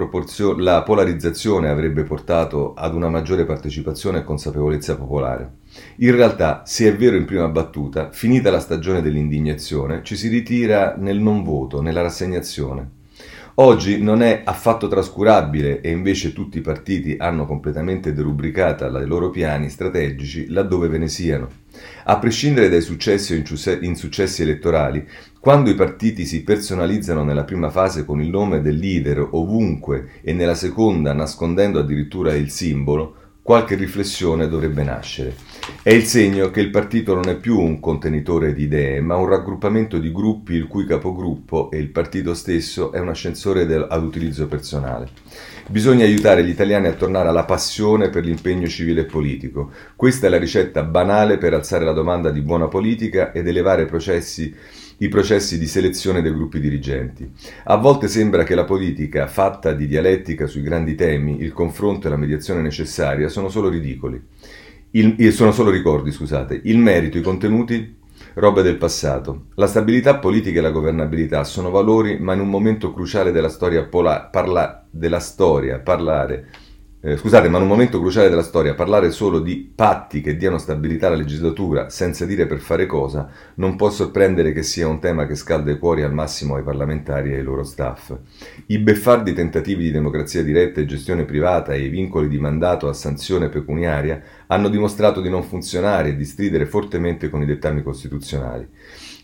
la, 0.57 0.81
polarizzazione 0.81 1.67
avrebbe 1.67 2.03
portato 2.03 2.73
ad 2.75 2.95
una 2.95 3.09
maggiore 3.09 3.43
partecipazione 3.43 4.19
e 4.19 4.23
consapevolezza 4.23 4.95
popolare. 4.95 5.55
In 5.97 6.15
realtà, 6.15 6.63
se 6.65 6.87
è 6.87 6.95
vero 6.95 7.17
in 7.17 7.25
prima 7.25 7.49
battuta, 7.49 8.09
finita 8.09 8.49
la 8.49 8.61
stagione 8.61 9.01
dell'indignazione, 9.01 9.99
ci 10.01 10.15
si 10.15 10.29
ritira 10.29 10.95
nel 10.97 11.19
non 11.19 11.43
voto, 11.43 11.81
nella 11.81 12.01
rassegnazione. 12.01 12.91
Oggi 13.55 14.01
non 14.01 14.21
è 14.21 14.43
affatto 14.45 14.87
trascurabile 14.87 15.81
e 15.81 15.91
invece 15.91 16.31
tutti 16.31 16.59
i 16.59 16.61
partiti 16.61 17.17
hanno 17.19 17.45
completamente 17.45 18.13
derubricata 18.13 18.85
i 18.85 19.05
loro 19.05 19.29
piani 19.29 19.69
strategici 19.69 20.47
laddove 20.47 20.87
ve 20.87 20.99
ne 20.99 21.09
siano. 21.09 21.49
A 22.03 22.17
prescindere 22.17 22.69
dai 22.69 22.81
successi 22.81 23.33
o 23.33 23.77
insuccessi 23.81 24.41
elettorali, 24.41 25.07
quando 25.39 25.69
i 25.69 25.75
partiti 25.75 26.25
si 26.25 26.43
personalizzano 26.43 27.23
nella 27.23 27.43
prima 27.43 27.69
fase 27.69 28.05
con 28.05 28.21
il 28.21 28.29
nome 28.29 28.61
del 28.61 28.77
leader 28.77 29.27
ovunque 29.31 30.09
e 30.21 30.33
nella 30.33 30.55
seconda 30.55 31.13
nascondendo 31.13 31.79
addirittura 31.79 32.33
il 32.33 32.49
simbolo, 32.49 33.26
qualche 33.47 33.75
riflessione 33.75 34.49
dovrebbe 34.49 34.83
nascere. 34.83 35.33
È 35.81 35.93
il 35.93 36.03
segno 36.03 36.51
che 36.51 36.59
il 36.59 36.69
partito 36.69 37.13
non 37.13 37.29
è 37.29 37.37
più 37.37 37.57
un 37.57 37.79
contenitore 37.79 38.53
di 38.53 38.63
idee, 38.63 38.99
ma 38.99 39.15
un 39.15 39.29
raggruppamento 39.29 39.99
di 39.99 40.11
gruppi 40.11 40.55
il 40.55 40.67
cui 40.67 40.85
capogruppo 40.85 41.71
e 41.71 41.77
il 41.77 41.87
partito 41.87 42.33
stesso 42.33 42.91
è 42.91 42.99
un 42.99 43.07
ascensore 43.07 43.65
del, 43.65 43.87
ad 43.89 44.03
utilizzo 44.03 44.47
personale. 44.47 45.07
Bisogna 45.69 46.03
aiutare 46.03 46.43
gli 46.43 46.49
italiani 46.49 46.87
a 46.87 46.93
tornare 46.93 47.29
alla 47.29 47.45
passione 47.45 48.09
per 48.09 48.25
l'impegno 48.25 48.67
civile 48.67 49.01
e 49.01 49.05
politico. 49.05 49.71
Questa 49.95 50.27
è 50.27 50.29
la 50.29 50.39
ricetta 50.39 50.83
banale 50.83 51.37
per 51.37 51.53
alzare 51.53 51.85
la 51.85 51.93
domanda 51.93 52.31
di 52.31 52.41
buona 52.41 52.67
politica 52.67 53.31
ed 53.31 53.47
elevare 53.47 53.85
processi 53.85 54.53
i 54.99 55.09
processi 55.09 55.57
di 55.57 55.67
selezione 55.67 56.21
dei 56.21 56.33
gruppi 56.33 56.59
dirigenti. 56.59 57.29
A 57.65 57.75
volte 57.77 58.07
sembra 58.07 58.43
che 58.43 58.55
la 58.55 58.65
politica, 58.65 59.27
fatta 59.27 59.73
di 59.73 59.87
dialettica 59.87 60.47
sui 60.47 60.61
grandi 60.61 60.95
temi, 60.95 61.41
il 61.41 61.53
confronto 61.53 62.07
e 62.07 62.09
la 62.09 62.17
mediazione 62.17 62.61
necessaria, 62.61 63.29
sono 63.29 63.49
solo 63.49 63.69
ridicoli. 63.69 64.21
Il, 64.91 65.31
sono 65.31 65.51
solo 65.51 65.69
ricordi, 65.69 66.11
scusate. 66.11 66.61
Il 66.63 66.77
merito, 66.77 67.17
i 67.17 67.21
contenuti, 67.21 67.95
roba 68.35 68.61
del 68.61 68.77
passato. 68.77 69.47
La 69.55 69.67
stabilità 69.67 70.17
politica 70.17 70.59
e 70.59 70.61
la 70.61 70.71
governabilità 70.71 71.43
sono 71.43 71.69
valori, 71.69 72.17
ma 72.19 72.33
in 72.33 72.39
un 72.39 72.49
momento 72.49 72.93
cruciale 72.93 73.31
della 73.31 73.49
storia, 73.49 73.83
pola, 73.83 74.21
parla, 74.31 74.85
della 74.89 75.19
storia 75.19 75.79
parlare 75.79 76.47
eh, 77.07 77.15
scusate, 77.15 77.47
ma 77.47 77.55
in 77.55 77.63
un 77.63 77.69
momento 77.69 78.01
cruciale 78.01 78.27
della 78.27 78.43
storia 78.43 78.73
parlare 78.73 79.11
solo 79.11 79.39
di 79.39 79.71
patti 79.73 80.19
che 80.19 80.35
diano 80.35 80.57
stabilità 80.57 81.07
alla 81.07 81.15
legislatura 81.15 81.89
senza 81.89 82.25
dire 82.25 82.47
per 82.47 82.59
fare 82.59 82.85
cosa 82.85 83.29
non 83.55 83.77
può 83.77 83.89
sorprendere 83.89 84.51
che 84.51 84.61
sia 84.61 84.89
un 84.89 84.99
tema 84.99 85.25
che 85.25 85.35
scalda 85.35 85.71
i 85.71 85.79
cuori 85.79 86.01
al 86.01 86.13
massimo 86.13 86.55
ai 86.55 86.63
parlamentari 86.63 87.31
e 87.31 87.37
ai 87.37 87.43
loro 87.43 87.63
staff. 87.63 88.13
I 88.65 88.79
beffardi 88.79 89.31
tentativi 89.31 89.83
di 89.83 89.91
democrazia 89.91 90.43
diretta 90.43 90.81
e 90.81 90.85
gestione 90.85 91.23
privata 91.23 91.71
e 91.71 91.83
i 91.83 91.87
vincoli 91.87 92.27
di 92.27 92.39
mandato 92.39 92.89
a 92.89 92.93
sanzione 92.93 93.47
pecuniaria 93.47 94.21
hanno 94.47 94.67
dimostrato 94.67 95.21
di 95.21 95.29
non 95.29 95.43
funzionare 95.43 96.09
e 96.09 96.15
di 96.17 96.25
stridere 96.25 96.65
fortemente 96.65 97.29
con 97.29 97.41
i 97.41 97.45
dettami 97.45 97.83
costituzionali. 97.83 98.67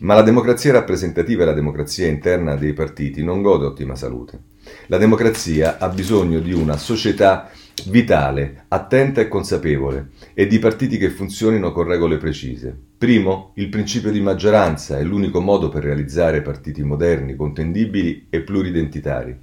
Ma 0.00 0.14
la 0.14 0.22
democrazia 0.22 0.72
rappresentativa 0.72 1.42
e 1.42 1.46
la 1.46 1.52
democrazia 1.52 2.06
interna 2.06 2.56
dei 2.56 2.72
partiti 2.72 3.22
non 3.22 3.42
gode 3.42 3.66
ottima 3.66 3.94
salute. 3.94 4.38
La 4.86 4.96
democrazia 4.96 5.76
ha 5.78 5.88
bisogno 5.90 6.40
di 6.40 6.54
una 6.54 6.78
società 6.78 7.50
vitale, 7.86 8.64
attenta 8.68 9.20
e 9.20 9.28
consapevole, 9.28 10.08
e 10.34 10.46
di 10.46 10.58
partiti 10.58 10.96
che 10.96 11.10
funzionino 11.10 11.72
con 11.72 11.86
regole 11.86 12.16
precise. 12.16 12.76
Primo, 12.96 13.52
il 13.54 13.68
principio 13.68 14.10
di 14.10 14.20
maggioranza 14.20 14.98
è 14.98 15.02
l'unico 15.02 15.40
modo 15.40 15.68
per 15.68 15.82
realizzare 15.82 16.42
partiti 16.42 16.82
moderni, 16.82 17.36
contendibili 17.36 18.26
e 18.30 18.40
pluridentitari. 18.40 19.36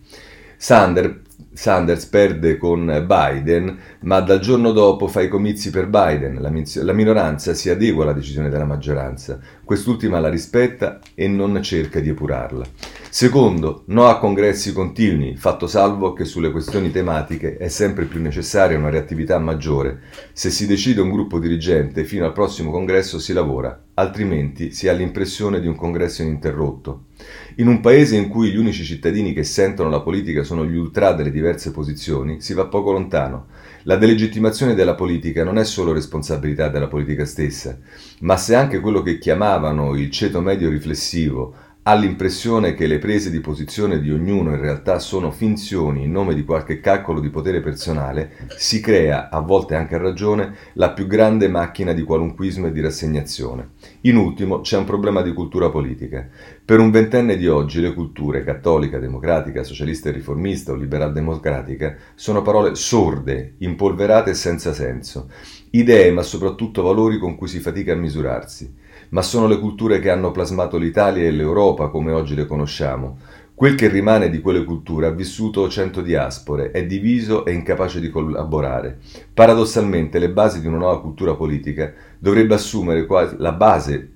Sanders, 0.57 1.15
Sanders 1.61 2.07
perde 2.07 2.57
con 2.57 3.05
Biden, 3.05 3.77
ma 3.99 4.19
dal 4.21 4.39
giorno 4.39 4.71
dopo 4.71 5.07
fa 5.07 5.21
i 5.21 5.27
comizi 5.27 5.69
per 5.69 5.85
Biden. 5.85 6.41
La, 6.41 6.51
la 6.81 6.93
minoranza 6.93 7.53
si 7.53 7.69
adegua 7.69 8.01
alla 8.01 8.13
decisione 8.13 8.49
della 8.49 8.65
maggioranza. 8.65 9.39
Quest'ultima 9.63 10.19
la 10.19 10.27
rispetta 10.27 10.99
e 11.13 11.27
non 11.27 11.61
cerca 11.61 11.99
di 11.99 12.09
epurarla. 12.09 12.65
Secondo, 13.11 13.83
no 13.87 14.07
a 14.07 14.17
congressi 14.17 14.73
continui, 14.73 15.35
fatto 15.35 15.67
salvo 15.67 16.13
che 16.13 16.25
sulle 16.25 16.49
questioni 16.49 16.89
tematiche 16.89 17.57
è 17.57 17.67
sempre 17.67 18.05
più 18.05 18.19
necessaria 18.19 18.75
una 18.75 18.89
reattività 18.89 19.37
maggiore. 19.37 19.99
Se 20.33 20.49
si 20.49 20.65
decide 20.65 21.01
un 21.01 21.11
gruppo 21.11 21.37
dirigente, 21.37 22.05
fino 22.05 22.25
al 22.25 22.33
prossimo 22.33 22.71
congresso 22.71 23.19
si 23.19 23.33
lavora, 23.33 23.79
altrimenti 23.93 24.71
si 24.71 24.87
ha 24.87 24.93
l'impressione 24.93 25.59
di 25.59 25.67
un 25.67 25.75
congresso 25.75 26.23
ininterrotto. 26.23 27.03
In 27.55 27.67
un 27.67 27.79
paese 27.79 28.15
in 28.15 28.27
cui 28.27 28.51
gli 28.51 28.57
unici 28.57 28.83
cittadini 28.83 29.33
che 29.33 29.43
sentono 29.43 29.89
la 29.89 30.01
politica 30.01 30.43
sono 30.43 30.65
gli 30.65 30.75
ultra 30.75 31.13
delle 31.13 31.31
diverse 31.31 31.71
posizioni, 31.71 32.41
si 32.41 32.53
va 32.53 32.65
poco 32.65 32.91
lontano. 32.91 33.47
La 33.83 33.97
delegittimazione 33.97 34.75
della 34.75 34.95
politica 34.95 35.43
non 35.43 35.57
è 35.57 35.65
solo 35.65 35.91
responsabilità 35.91 36.69
della 36.69 36.87
politica 36.87 37.25
stessa, 37.25 37.77
ma 38.19 38.37
se 38.37 38.55
anche 38.55 38.79
quello 38.79 39.01
che 39.01 39.17
chiamavano 39.17 39.95
il 39.95 40.09
ceto 40.11 40.39
medio 40.41 40.69
riflessivo 40.69 41.53
ha 41.83 41.95
l'impressione 41.95 42.75
che 42.75 42.85
le 42.85 42.99
prese 42.99 43.31
di 43.31 43.39
posizione 43.39 43.99
di 43.99 44.11
ognuno 44.11 44.51
in 44.51 44.61
realtà 44.61 44.99
sono 44.99 45.31
finzioni 45.31 46.03
in 46.03 46.11
nome 46.11 46.35
di 46.35 46.43
qualche 46.43 46.79
calcolo 46.79 47.19
di 47.19 47.31
potere 47.31 47.59
personale, 47.59 48.33
si 48.55 48.79
crea, 48.79 49.29
a 49.31 49.39
volte 49.39 49.73
anche 49.73 49.95
a 49.95 49.97
ragione, 49.97 50.53
la 50.73 50.91
più 50.91 51.07
grande 51.07 51.47
macchina 51.47 51.93
di 51.93 52.03
qualunquismo 52.03 52.67
e 52.67 52.71
di 52.71 52.81
rassegnazione. 52.81 53.69
In 54.01 54.15
ultimo 54.15 54.61
c'è 54.61 54.77
un 54.77 54.83
problema 54.83 55.23
di 55.23 55.33
cultura 55.33 55.71
politica. 55.71 56.29
Per 56.63 56.79
un 56.79 56.91
ventenne 56.91 57.35
di 57.35 57.47
oggi 57.47 57.81
le 57.81 57.95
culture 57.95 58.43
cattolica, 58.43 58.99
democratica, 58.99 59.63
socialista 59.63 60.09
e 60.09 60.11
riformista 60.11 60.73
o 60.73 60.75
liberal-democratica 60.75 61.95
sono 62.13 62.43
parole 62.43 62.75
sorde, 62.75 63.55
impolverate 63.57 64.29
e 64.29 64.35
senza 64.35 64.71
senso, 64.71 65.31
idee 65.71 66.11
ma 66.11 66.21
soprattutto 66.21 66.83
valori 66.83 67.17
con 67.17 67.35
cui 67.35 67.47
si 67.47 67.59
fatica 67.59 67.93
a 67.93 67.95
misurarsi. 67.95 68.80
Ma 69.11 69.21
sono 69.21 69.47
le 69.47 69.59
culture 69.59 69.99
che 69.99 70.09
hanno 70.09 70.31
plasmato 70.31 70.77
l'Italia 70.77 71.23
e 71.23 71.31
l'Europa 71.31 71.87
come 71.87 72.11
oggi 72.11 72.35
le 72.35 72.45
conosciamo. 72.45 73.17
Quel 73.53 73.75
che 73.75 73.87
rimane 73.87 74.29
di 74.29 74.41
quelle 74.41 74.63
culture 74.63 75.07
ha 75.07 75.11
vissuto 75.11 75.69
cento 75.69 76.01
diaspore, 76.01 76.71
è 76.71 76.85
diviso 76.85 77.45
e 77.45 77.53
incapace 77.53 77.99
di 77.99 78.09
collaborare. 78.09 78.99
Paradossalmente, 79.33 80.19
le 80.19 80.29
basi 80.29 80.61
di 80.61 80.67
una 80.67 80.77
nuova 80.77 80.99
cultura 80.99 81.35
politica 81.35 81.93
dovrebbe 82.17 82.55
assumere 82.55 83.05
quasi 83.05 83.35
la 83.37 83.51
base 83.51 84.11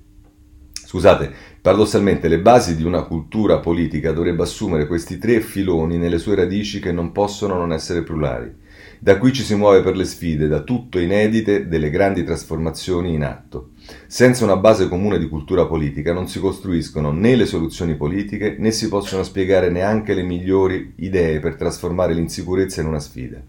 Scusate, 0.86 1.32
paradossalmente 1.60 2.28
le 2.28 2.38
basi 2.38 2.76
di 2.76 2.84
una 2.84 3.02
cultura 3.02 3.58
politica 3.58 4.12
dovrebbe 4.12 4.44
assumere 4.44 4.86
questi 4.86 5.18
tre 5.18 5.40
filoni 5.40 5.98
nelle 5.98 6.18
sue 6.18 6.36
radici 6.36 6.78
che 6.78 6.92
non 6.92 7.10
possono 7.10 7.56
non 7.56 7.72
essere 7.72 8.04
plurali. 8.04 8.54
Da 9.00 9.18
qui 9.18 9.32
ci 9.32 9.42
si 9.42 9.56
muove 9.56 9.82
per 9.82 9.96
le 9.96 10.04
sfide, 10.04 10.46
da 10.46 10.60
tutto 10.60 11.00
inedite, 11.00 11.66
delle 11.66 11.90
grandi 11.90 12.22
trasformazioni 12.22 13.14
in 13.14 13.24
atto. 13.24 13.70
Senza 14.06 14.44
una 14.44 14.56
base 14.56 14.88
comune 14.88 15.18
di 15.18 15.28
cultura 15.28 15.66
politica 15.66 16.12
non 16.12 16.28
si 16.28 16.40
costruiscono 16.40 17.10
né 17.12 17.36
le 17.36 17.46
soluzioni 17.46 17.96
politiche 17.96 18.56
né 18.58 18.70
si 18.70 18.88
possono 18.88 19.22
spiegare 19.22 19.70
neanche 19.70 20.14
le 20.14 20.22
migliori 20.22 20.94
idee 20.96 21.40
per 21.40 21.56
trasformare 21.56 22.14
l'insicurezza 22.14 22.80
in 22.80 22.86
una 22.88 23.00
sfida. 23.00 23.40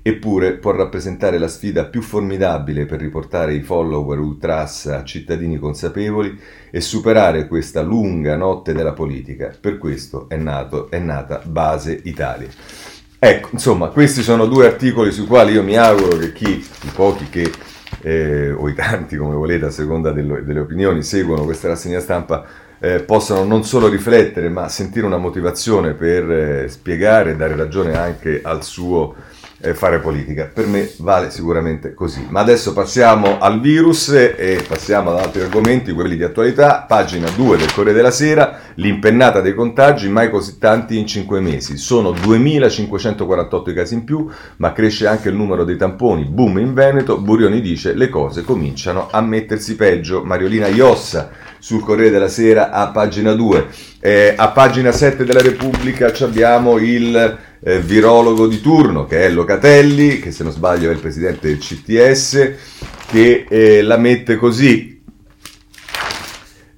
Eppure 0.00 0.54
può 0.54 0.70
rappresentare 0.70 1.38
la 1.38 1.48
sfida 1.48 1.84
più 1.84 2.00
formidabile 2.00 2.86
per 2.86 3.00
riportare 3.00 3.54
i 3.54 3.60
follower 3.60 4.18
ultras 4.18 4.86
a 4.86 5.04
cittadini 5.04 5.58
consapevoli 5.58 6.38
e 6.70 6.80
superare 6.80 7.46
questa 7.46 7.82
lunga 7.82 8.36
notte 8.36 8.72
della 8.72 8.92
politica. 8.92 9.54
Per 9.60 9.76
questo 9.76 10.28
è, 10.28 10.36
nato, 10.36 10.90
è 10.90 10.98
nata 10.98 11.42
Base 11.44 12.00
Italia. 12.04 12.48
Ecco, 13.18 13.48
insomma, 13.52 13.88
questi 13.88 14.22
sono 14.22 14.46
due 14.46 14.66
articoli 14.66 15.10
sui 15.10 15.26
quali 15.26 15.52
io 15.52 15.64
mi 15.64 15.76
auguro 15.76 16.16
che 16.18 16.32
chi, 16.32 16.50
i 16.52 16.90
pochi 16.94 17.28
che, 17.28 17.50
eh, 18.00 18.50
o 18.50 18.68
i 18.68 18.74
tanti 18.74 19.16
come 19.16 19.34
volete 19.34 19.66
a 19.66 19.70
seconda 19.70 20.12
delle, 20.12 20.44
delle 20.44 20.60
opinioni, 20.60 21.02
seguono 21.02 21.44
questa 21.44 21.68
rassegna 21.68 22.00
stampa, 22.00 22.44
eh, 22.80 23.00
possano 23.00 23.44
non 23.44 23.64
solo 23.64 23.88
riflettere 23.88 24.48
ma 24.48 24.68
sentire 24.68 25.06
una 25.06 25.16
motivazione 25.16 25.94
per 25.94 26.30
eh, 26.30 26.68
spiegare 26.68 27.32
e 27.32 27.36
dare 27.36 27.56
ragione 27.56 27.96
anche 27.96 28.40
al 28.42 28.62
suo 28.62 29.14
eh, 29.60 29.74
fare 29.74 29.98
politica. 29.98 30.50
Per 30.52 30.66
me 30.66 30.90
vale 30.98 31.30
sicuramente 31.30 31.94
così. 31.94 32.26
Ma 32.28 32.40
adesso 32.40 32.72
passiamo 32.72 33.38
al 33.38 33.60
virus 33.60 34.08
e 34.10 34.64
passiamo 34.66 35.10
ad 35.10 35.18
altri 35.18 35.42
argomenti, 35.42 35.92
quelli 35.92 36.16
di 36.16 36.22
attualità. 36.22 36.84
Pagina 36.86 37.28
2 37.30 37.56
del 37.56 37.72
Corriere 37.72 37.96
della 37.96 38.10
Sera, 38.10 38.58
l'impennata 38.74 39.40
dei 39.40 39.54
contagi, 39.54 40.08
mai 40.08 40.30
così 40.30 40.58
tanti 40.58 40.98
in 40.98 41.06
5 41.06 41.40
mesi. 41.40 41.76
Sono 41.76 42.12
2548 42.12 43.70
i 43.70 43.74
casi 43.74 43.94
in 43.94 44.04
più, 44.04 44.28
ma 44.56 44.72
cresce 44.72 45.06
anche 45.06 45.28
il 45.28 45.34
numero 45.34 45.64
dei 45.64 45.76
tamponi. 45.76 46.24
Boom 46.24 46.58
in 46.58 46.74
Veneto, 46.74 47.18
Burioni 47.18 47.60
dice 47.60 47.94
le 47.94 48.08
cose 48.08 48.42
cominciano 48.42 49.08
a 49.10 49.20
mettersi 49.20 49.74
peggio. 49.74 50.22
Mariolina 50.22 50.68
Iossa 50.68 51.30
sul 51.58 51.82
Corriere 51.82 52.10
della 52.10 52.28
Sera 52.28 52.70
a 52.70 52.88
pagina 52.88 53.32
2. 53.32 53.66
Eh, 54.00 54.34
a 54.36 54.48
pagina 54.48 54.92
7 54.92 55.24
della 55.24 55.42
Repubblica 55.42 56.12
abbiamo 56.20 56.78
il 56.78 57.38
eh, 57.60 57.80
virologo 57.80 58.46
di 58.46 58.60
turno 58.60 59.06
che 59.06 59.24
è 59.24 59.28
Locatelli, 59.28 60.20
che 60.20 60.30
se 60.30 60.44
non 60.44 60.52
sbaglio 60.52 60.90
è 60.90 60.92
il 60.92 61.00
presidente 61.00 61.48
del 61.48 61.58
CTS, 61.58 62.52
che 63.06 63.46
eh, 63.48 63.82
la 63.82 63.96
mette 63.96 64.36
così. 64.36 65.02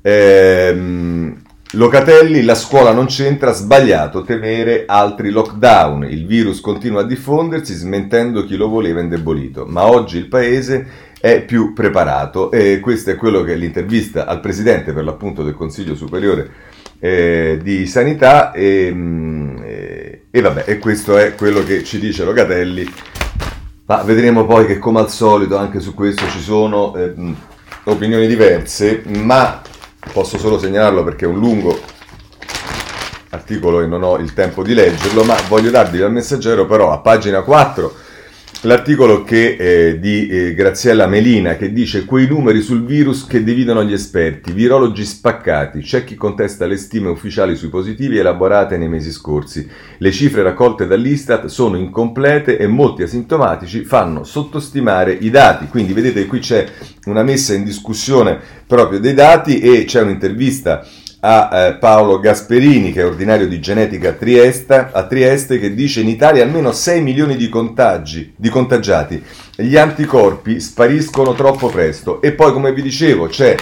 Ehm, 0.03 1.43
Locatelli, 1.75 2.43
la 2.43 2.57
scuola 2.57 2.91
non 2.91 3.07
c'entra, 3.07 3.53
sbagliato 3.53 4.25
temere 4.25 4.87
altri 4.89 5.31
lockdown. 5.31 6.03
Il 6.03 6.27
virus 6.27 6.61
continua 6.61 7.03
a 7.03 7.05
diffondersi 7.05 7.75
smentendo 7.75 8.45
chi 8.45 8.57
lo 8.57 8.69
voleva 8.69 9.01
indebolito, 9.01 9.67
ma 9.67 9.87
oggi 9.87 10.17
il 10.17 10.27
paese 10.27 11.10
è 11.21 11.43
più 11.45 11.75
preparato 11.75 12.51
e 12.51 12.81
questo 12.81 13.11
è 13.11 13.17
quello 13.17 13.43
che 13.43 13.53
è 13.53 13.57
l'intervista 13.57 14.25
al 14.25 14.41
presidente 14.41 14.95
per 14.95 15.05
l'appunto 15.05 15.43
del 15.43 15.55
Consiglio 15.55 15.95
Superiore 15.95 16.51
eh, 16.99 17.59
di 17.63 17.87
Sanità 17.87 18.53
e, 18.53 18.91
mm, 18.91 19.59
e, 20.31 20.41
vabbè, 20.41 20.65
e 20.67 20.79
questo 20.79 21.19
è 21.19 21.35
quello 21.35 21.63
che 21.63 21.85
ci 21.85 21.99
dice 21.99 22.25
Locatelli. 22.25 22.91
Ma 23.85 24.03
vedremo 24.03 24.47
poi 24.47 24.67
che 24.67 24.79
come 24.79 25.01
al 25.01 25.11
solito 25.11 25.57
anche 25.57 25.81
su 25.81 25.95
questo 25.95 26.27
ci 26.29 26.41
sono 26.41 26.95
eh, 26.95 27.13
opinioni 27.85 28.27
diverse, 28.27 29.03
ma 29.07 29.61
posso 30.13 30.39
solo 30.39 30.59
segnalarlo 30.59 31.05
perché 31.05 31.27
è 31.27 31.29
un 31.29 31.39
lungo 31.39 31.79
articolo 33.31 33.81
e 33.81 33.87
non 33.87 34.03
ho 34.03 34.17
il 34.17 34.33
tempo 34.33 34.63
di 34.63 34.75
leggerlo, 34.75 35.23
ma 35.25 35.37
voglio 35.49 35.71
darvi 35.71 35.99
dal 35.99 36.13
messaggero 36.13 36.67
però 36.67 36.93
a 36.93 36.99
pagina 36.99 37.43
4 37.43 38.09
L'articolo 38.65 39.25
che, 39.25 39.57
eh, 39.59 39.99
di 39.99 40.29
eh, 40.29 40.55
Graziella 40.55 41.07
Melina 41.07 41.57
che 41.57 41.73
dice 41.73 42.05
quei 42.05 42.27
numeri 42.27 42.61
sul 42.61 42.85
virus 42.85 43.27
che 43.27 43.43
dividono 43.43 43.83
gli 43.85 43.95
esperti, 43.95 44.53
virologi 44.53 45.03
spaccati, 45.03 45.81
c'è 45.81 46.05
chi 46.05 46.15
contesta 46.15 46.67
le 46.67 46.77
stime 46.77 47.09
ufficiali 47.09 47.57
sui 47.57 47.71
positivi 47.71 48.19
elaborate 48.19 48.77
nei 48.77 48.89
mesi 48.89 49.13
scorsi. 49.13 49.67
Le 49.97 50.13
cifre 50.13 50.43
raccolte 50.43 50.87
dall'Istat 50.87 51.47
sono 51.47 51.79
incomplete 51.79 52.59
e 52.59 52.67
molti 52.67 53.03
asintomatici 53.03 53.83
fanno 53.85 54.25
sottostimare 54.25 55.13
i 55.13 55.31
dati. 55.31 55.67
Quindi 55.69 55.95
vedete 55.95 56.27
qui 56.27 56.41
c'è 56.41 56.69
una 57.07 57.23
messa 57.23 57.55
in 57.55 57.65
discussione 57.65 58.39
proprio 58.67 59.01
dei 59.01 59.15
dati 59.15 59.61
e 59.61 59.85
c'è 59.87 60.03
un'intervista 60.03 60.87
a 61.21 61.51
eh, 61.53 61.75
Paolo 61.75 62.19
Gasperini, 62.19 62.93
che 62.93 63.03
è 63.03 63.07
ordinario 63.07 63.47
di 63.47 63.61
genetica 63.61 64.11
a 64.11 64.13
Trieste, 64.13 64.89
a 64.91 65.07
Trieste, 65.07 65.59
che 65.59 65.75
dice 65.75 66.01
in 66.01 66.09
Italia 66.09 66.43
almeno 66.43 66.73
6 66.73 67.03
milioni 67.03 67.37
di, 67.37 67.49
contagi, 67.49 68.33
di 68.37 68.49
contagiati. 68.49 69.23
Gli 69.57 69.77
anticorpi 69.77 70.61
spariscono 70.61 71.35
troppo 71.35 71.69
presto. 71.69 72.23
E 72.23 72.33
poi, 72.33 72.53
come 72.53 72.73
vi 72.73 72.83
dicevo, 72.83 73.27
c'è 73.27 73.55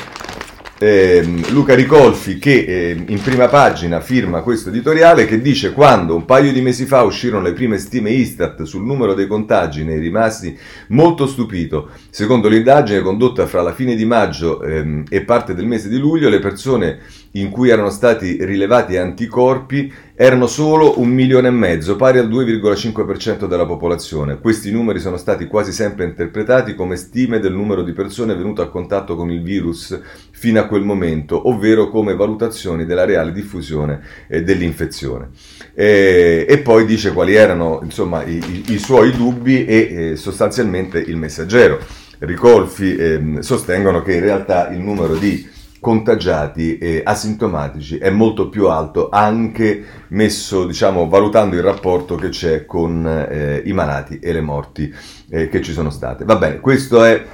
eh, 0.81 1.25
Luca 1.49 1.75
Ricolfi 1.75 2.39
che 2.39 2.53
eh, 2.61 3.05
in 3.09 3.21
prima 3.21 3.49
pagina 3.49 4.01
firma 4.01 4.43
questo 4.43 4.69
editoriale 4.69 5.27
che 5.27 5.41
dice 5.41 5.73
quando 5.73 6.15
un 6.15 6.25
paio 6.25 6.53
di 6.53 6.61
mesi 6.61 6.87
fa 6.87 7.03
uscirono 7.03 7.43
le 7.43 7.53
prime 7.53 7.79
stime 7.79 8.11
Istat 8.11 8.63
sul 8.63 8.85
numero 8.85 9.15
dei 9.15 9.27
contagi 9.27 9.83
ne 9.83 9.95
è 9.95 9.99
rimasti 9.99 10.57
molto 10.89 11.27
stupito. 11.27 11.91
Secondo 12.11 12.49
l'indagine 12.49 13.01
condotta 13.01 13.47
fra 13.47 13.63
la 13.63 13.73
fine 13.73 13.97
di 13.97 14.05
maggio 14.05 14.63
ehm, 14.63 15.05
e 15.09 15.23
parte 15.23 15.55
del 15.55 15.67
mese 15.67 15.89
di 15.89 15.99
luglio 15.99 16.29
le 16.29 16.39
persone 16.39 16.99
in 17.33 17.51
cui 17.51 17.69
erano 17.69 17.91
stati 17.91 18.45
rilevati 18.45 18.97
anticorpi 18.97 19.93
erano 20.15 20.49
solo 20.49 20.99
un 20.99 21.11
milione 21.11 21.49
e 21.49 21.53
mezzo, 21.53 21.95
pari 21.95 22.19
al 22.19 22.29
2,5% 22.29 23.47
della 23.47 23.67
popolazione. 23.67 24.41
Questi 24.41 24.73
numeri 24.73 24.99
sono 24.99 25.17
stati 25.17 25.47
quasi 25.47 25.71
sempre 25.71 26.07
interpretati 26.07 26.75
come 26.75 26.97
stime 26.97 27.39
del 27.39 27.53
numero 27.53 27.83
di 27.83 27.93
persone 27.93 28.35
venute 28.35 28.63
a 28.63 28.67
contatto 28.67 29.15
con 29.15 29.31
il 29.31 29.43
virus 29.43 30.01
fino 30.31 30.59
a 30.59 30.67
quel 30.67 30.83
momento, 30.83 31.49
ovvero 31.49 31.89
come 31.89 32.17
valutazioni 32.17 32.85
della 32.85 33.05
reale 33.05 33.33
diffusione 33.33 34.01
eh, 34.27 34.43
dell'infezione. 34.43 35.29
E, 35.73 36.47
e, 36.49 36.59
poi 36.59 36.85
dice 36.85 37.13
quali 37.13 37.35
erano 37.35 37.81
insomma, 37.85 38.25
i, 38.25 38.39
i, 38.39 38.73
i 38.73 38.79
suoi 38.79 39.13
dubbi 39.13 39.65
e 39.65 39.77
eh, 39.91 40.17
sostanzialmente 40.17 40.99
il 40.99 41.17
messaggero. 41.17 41.79
Ricolfi 42.21 42.97
eh, 42.97 43.37
sostengono 43.39 44.03
che 44.03 44.15
in 44.15 44.21
realtà 44.21 44.69
il 44.71 44.81
numero 44.81 45.15
di 45.15 45.57
contagiati 45.89 46.77
e 46.77 47.01
asintomatici 47.03 47.97
è 47.97 48.11
molto 48.11 48.51
più 48.51 48.69
alto 48.69 49.09
anche 49.11 49.83
messo 50.09 50.67
diciamo 50.67 51.09
valutando 51.09 51.57
il 51.57 51.63
rapporto 51.63 52.15
che 52.15 52.29
c'è 52.29 52.67
con 52.67 53.07
eh, 53.07 53.63
i 53.65 53.73
malati 53.73 54.19
e 54.19 54.35
le 54.35 54.43
morti 54.43 54.95
eh, 55.31 55.49
che 55.49 55.63
ci 55.63 55.73
sono 55.73 55.89
state. 55.89 56.27
Va 56.27 56.37
bene 56.37 56.61
questo 56.61 57.03
è 57.05 57.25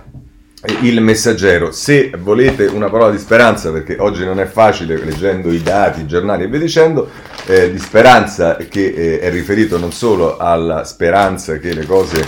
il 0.83 1.01
messaggero. 1.01 1.73
Se 1.73 2.13
volete 2.17 2.67
una 2.67 2.89
parola 2.89 3.11
di 3.11 3.19
speranza 3.19 3.73
perché 3.73 3.97
oggi 3.99 4.25
non 4.25 4.39
è 4.39 4.45
facile 4.45 5.05
leggendo 5.05 5.51
i 5.51 5.61
dati 5.61 6.03
i 6.03 6.07
giornali 6.07 6.45
e 6.45 6.47
via 6.47 6.61
dicendo 6.61 7.11
eh, 7.47 7.73
di 7.73 7.79
speranza 7.81 8.55
che 8.55 8.87
eh, 8.87 9.19
è 9.19 9.31
riferito 9.31 9.79
non 9.79 9.91
solo 9.91 10.37
alla 10.37 10.85
speranza 10.85 11.59
che 11.59 11.75
le 11.75 11.87
cose 11.87 12.25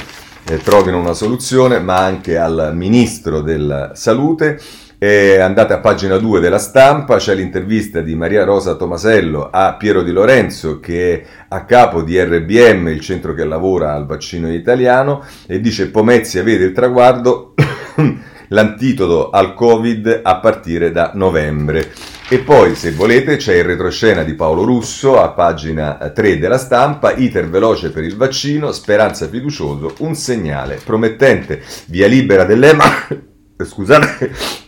eh, 0.48 0.58
trovino 0.58 0.98
una 0.98 1.14
soluzione 1.14 1.78
ma 1.78 1.98
anche 1.98 2.36
al 2.36 2.72
ministro 2.74 3.42
della 3.42 3.92
salute 3.94 4.60
e 4.98 5.38
andate 5.38 5.74
a 5.74 5.78
pagina 5.78 6.16
2 6.16 6.40
della 6.40 6.58
stampa, 6.58 7.16
c'è 7.16 7.34
l'intervista 7.34 8.00
di 8.00 8.14
Maria 8.14 8.44
Rosa 8.44 8.76
Tomasello 8.76 9.50
a 9.50 9.74
Piero 9.74 10.02
Di 10.02 10.10
Lorenzo 10.10 10.80
che 10.80 11.12
è 11.12 11.26
a 11.48 11.64
capo 11.64 12.02
di 12.02 12.18
RBM, 12.18 12.88
il 12.88 13.00
centro 13.00 13.34
che 13.34 13.44
lavora 13.44 13.92
al 13.92 14.06
vaccino 14.06 14.50
italiano, 14.52 15.22
e 15.46 15.60
dice 15.60 15.90
Pomezia 15.90 16.42
vede 16.42 16.64
il 16.64 16.72
traguardo, 16.72 17.52
l'antidoto 18.48 19.30
al 19.30 19.54
Covid 19.54 20.20
a 20.22 20.36
partire 20.36 20.90
da 20.90 21.10
novembre. 21.14 21.92
E 22.28 22.38
poi, 22.38 22.74
se 22.74 22.90
volete, 22.90 23.36
c'è 23.36 23.54
il 23.54 23.64
retroscena 23.64 24.24
di 24.24 24.34
Paolo 24.34 24.64
Russo 24.64 25.20
a 25.20 25.28
pagina 25.28 26.10
3 26.12 26.38
della 26.38 26.58
stampa, 26.58 27.14
iter 27.14 27.48
veloce 27.48 27.90
per 27.90 28.02
il 28.02 28.16
vaccino, 28.16 28.72
speranza 28.72 29.28
fiducioso, 29.28 29.94
un 29.98 30.14
segnale 30.16 30.80
promettente, 30.84 31.62
via 31.86 32.08
libera 32.08 32.44
dell'EMA, 32.44 32.84
scusate, 33.64 34.64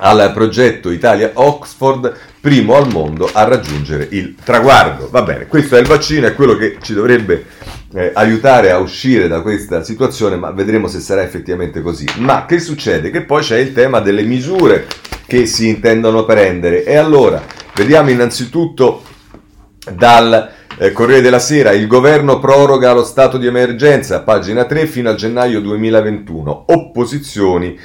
al 0.00 0.30
progetto 0.32 0.90
Italia-Oxford, 0.90 2.14
primo 2.40 2.76
al 2.76 2.88
mondo 2.88 3.28
a 3.32 3.44
raggiungere 3.44 4.06
il 4.10 4.34
traguardo. 4.42 5.08
Va 5.10 5.22
bene, 5.22 5.46
questo 5.46 5.76
è 5.76 5.80
il 5.80 5.86
vaccino, 5.86 6.26
è 6.26 6.34
quello 6.34 6.56
che 6.56 6.78
ci 6.80 6.94
dovrebbe 6.94 7.44
eh, 7.94 8.12
aiutare 8.14 8.70
a 8.70 8.78
uscire 8.78 9.28
da 9.28 9.40
questa 9.40 9.82
situazione, 9.82 10.36
ma 10.36 10.50
vedremo 10.50 10.88
se 10.88 11.00
sarà 11.00 11.22
effettivamente 11.22 11.80
così. 11.80 12.06
Ma 12.18 12.44
che 12.44 12.60
succede? 12.60 13.10
Che 13.10 13.22
poi 13.22 13.42
c'è 13.42 13.58
il 13.58 13.72
tema 13.72 14.00
delle 14.00 14.22
misure 14.22 14.86
che 15.26 15.46
si 15.46 15.68
intendono 15.68 16.24
prendere. 16.24 16.84
E 16.84 16.96
allora, 16.96 17.42
vediamo 17.74 18.10
innanzitutto 18.10 19.02
dal 19.92 20.52
eh, 20.78 20.92
Corriere 20.92 21.22
della 21.22 21.40
Sera, 21.40 21.72
il 21.72 21.88
governo 21.88 22.38
proroga 22.38 22.92
lo 22.92 23.02
stato 23.02 23.36
di 23.36 23.46
emergenza, 23.46 24.22
pagina 24.22 24.64
3 24.64 24.86
fino 24.86 25.10
a 25.10 25.14
gennaio 25.14 25.60
2021. 25.60 26.66
Opposizioni 26.68 27.76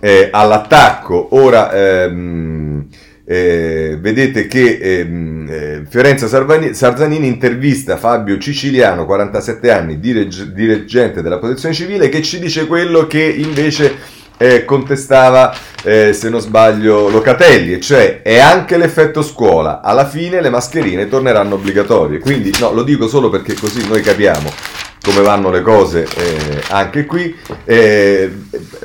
eh, 0.00 0.28
all'attacco. 0.30 1.28
Ora 1.32 1.72
ehm, 1.72 2.86
eh, 3.24 3.98
vedete 4.00 4.46
che 4.46 4.78
ehm, 4.80 5.46
eh, 5.50 5.82
Fiorenza 5.88 6.26
Sarzanini 6.26 7.26
intervista 7.26 7.98
Fabio 7.98 8.38
Ciciliano, 8.38 9.04
47 9.04 9.70
anni, 9.70 10.00
direg- 10.00 10.52
dirigente 10.52 11.20
della 11.20 11.38
protezione 11.38 11.74
civile, 11.74 12.08
che 12.08 12.22
ci 12.22 12.38
dice 12.38 12.66
quello 12.66 13.06
che 13.06 13.22
invece 13.22 14.16
eh, 14.38 14.64
contestava, 14.64 15.54
eh, 15.82 16.12
se 16.14 16.30
non 16.30 16.40
sbaglio, 16.40 17.10
Locatelli, 17.10 17.74
e 17.74 17.80
cioè 17.80 18.22
è 18.22 18.38
anche 18.38 18.78
l'effetto 18.78 19.20
scuola, 19.20 19.82
alla 19.82 20.06
fine 20.06 20.40
le 20.40 20.48
mascherine 20.48 21.08
torneranno 21.08 21.56
obbligatorie. 21.56 22.20
Quindi 22.20 22.54
no, 22.60 22.72
lo 22.72 22.82
dico 22.82 23.08
solo 23.08 23.28
perché 23.28 23.54
così 23.54 23.86
noi 23.86 24.00
capiamo 24.00 24.86
come 25.02 25.20
vanno 25.22 25.50
le 25.50 25.62
cose 25.62 26.04
eh, 26.04 26.62
anche 26.68 27.06
qui. 27.06 27.34
Eh, 27.64 28.30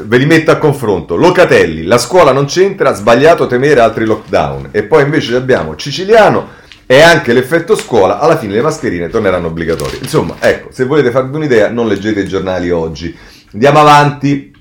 ve 0.01 0.17
li 0.17 0.25
metto 0.25 0.51
a 0.51 0.58
confronto. 0.58 1.15
Locatelli, 1.15 1.84
la 1.84 1.98
scuola 1.98 2.32
non 2.32 2.46
c'entra, 2.46 2.93
sbagliato 2.93 3.48
temere 3.48 3.79
altri 3.79 4.05
lockdown. 4.05 4.70
E 4.72 4.84
poi 4.84 5.03
invece 5.03 5.36
abbiamo 5.36 5.75
Ciciliano 5.75 6.62
e 6.86 7.01
anche 7.01 7.34
l'effetto 7.34 7.75
scuola, 7.75 8.20
alla 8.20 8.38
fine 8.38 8.53
le 8.53 8.62
mascherine 8.62 9.10
torneranno 9.10 9.48
obbligatorie. 9.48 10.00
Insomma, 10.01 10.36
ecco, 10.39 10.70
se 10.72 10.86
volete 10.86 11.12
farvi 11.12 11.36
un'idea, 11.36 11.70
non 11.70 11.88
leggete 11.88 12.22
i 12.22 12.27
giornali 12.27 12.70
oggi. 12.70 13.15
Andiamo 13.53 13.79
avanti, 13.79 14.53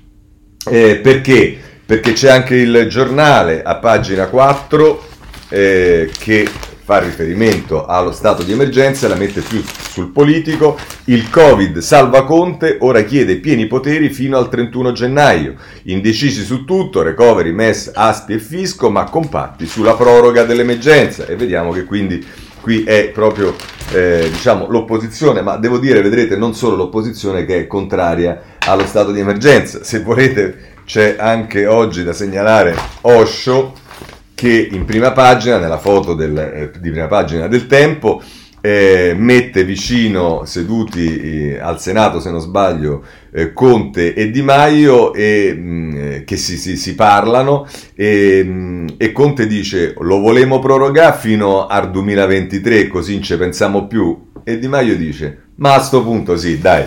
eh, 0.69 0.95
perché? 0.97 1.57
Perché 1.85 2.13
c'è 2.13 2.29
anche 2.29 2.55
il 2.55 2.87
giornale 2.89 3.61
a 3.61 3.75
pagina 3.75 4.27
4 4.27 5.05
eh, 5.49 6.09
che 6.17 6.47
fa 6.83 6.99
riferimento 6.99 7.85
allo 7.85 8.11
stato 8.11 8.43
di 8.43 8.51
emergenza, 8.51 9.07
la 9.07 9.15
mette 9.15 9.39
più 9.39 9.63
sul 9.63 10.09
politico. 10.09 10.77
Il 11.05 11.29
Covid 11.29 11.77
salva 11.77 12.25
Conte, 12.25 12.77
ora 12.81 13.03
chiede 13.03 13.37
pieni 13.37 13.67
poteri 13.67 14.09
fino 14.09 14.37
al 14.37 14.49
31 14.49 14.91
gennaio. 14.91 15.55
Indecisi 15.83 16.43
su 16.43 16.65
tutto, 16.65 17.01
recovery, 17.01 17.51
MES, 17.51 17.91
ASPI 17.93 18.33
e 18.33 18.39
Fisco, 18.39 18.89
ma 18.89 19.05
compatti 19.05 19.65
sulla 19.65 19.93
proroga 19.93 20.43
dell'emergenza. 20.43 21.25
E 21.25 21.37
vediamo 21.37 21.71
che 21.71 21.85
quindi 21.85 22.25
qui 22.59 22.83
è 22.83 23.09
proprio 23.13 23.55
eh, 23.93 24.27
diciamo, 24.29 24.67
l'opposizione, 24.67 25.41
ma 25.41 25.55
devo 25.55 25.77
dire, 25.77 26.01
vedrete, 26.01 26.35
non 26.35 26.53
solo 26.53 26.75
l'opposizione 26.75 27.45
che 27.45 27.59
è 27.59 27.67
contraria 27.67 28.57
allo 28.59 28.85
stato 28.85 29.11
di 29.11 29.21
emergenza. 29.21 29.83
Se 29.83 30.01
volete 30.01 30.71
c'è 30.85 31.15
anche 31.17 31.65
oggi 31.65 32.03
da 32.03 32.11
segnalare 32.11 32.75
Osho 33.01 33.82
che 34.35 34.69
in 34.71 34.85
prima 34.85 35.11
pagina, 35.11 35.57
nella 35.57 35.77
foto 35.77 36.13
del, 36.13 36.37
eh, 36.37 36.71
di 36.79 36.91
prima 36.91 37.07
pagina 37.07 37.47
del 37.47 37.67
Tempo, 37.67 38.21
eh, 38.65 39.13
mette 39.17 39.65
vicino, 39.65 40.45
seduti 40.45 41.51
eh, 41.51 41.59
al 41.59 41.81
Senato 41.81 42.21
se 42.21 42.31
non 42.31 42.39
sbaglio, 42.39 43.03
eh, 43.33 43.51
Conte 43.51 44.13
e 44.13 44.31
Di 44.31 44.41
Maio 44.41 45.13
e, 45.13 45.53
mh, 45.53 45.61
mm, 45.61 45.95
eh, 45.97 46.23
che 46.23 46.37
si, 46.37 46.55
si, 46.55 46.77
si 46.77 46.95
parlano 46.95 47.67
e, 47.93 48.41
mh, 48.41 48.51
mm, 48.51 48.87
e, 48.95 49.11
Conte 49.11 49.47
dice 49.47 49.93
lo 49.99 50.19
volemo 50.19 50.59
prorogare 50.59 51.17
fino 51.17 51.67
al 51.67 51.91
2023 51.91 52.87
così 52.87 53.15
non 53.15 53.23
ci 53.23 53.35
pensiamo 53.35 53.85
più. 53.85 54.31
E 54.45 54.57
Di 54.57 54.67
Maio 54.69 54.95
dice 54.95 55.41
ma 55.55 55.73
a 55.73 55.77
questo 55.77 56.01
punto 56.01 56.37
sì 56.37 56.57
dai 56.59 56.85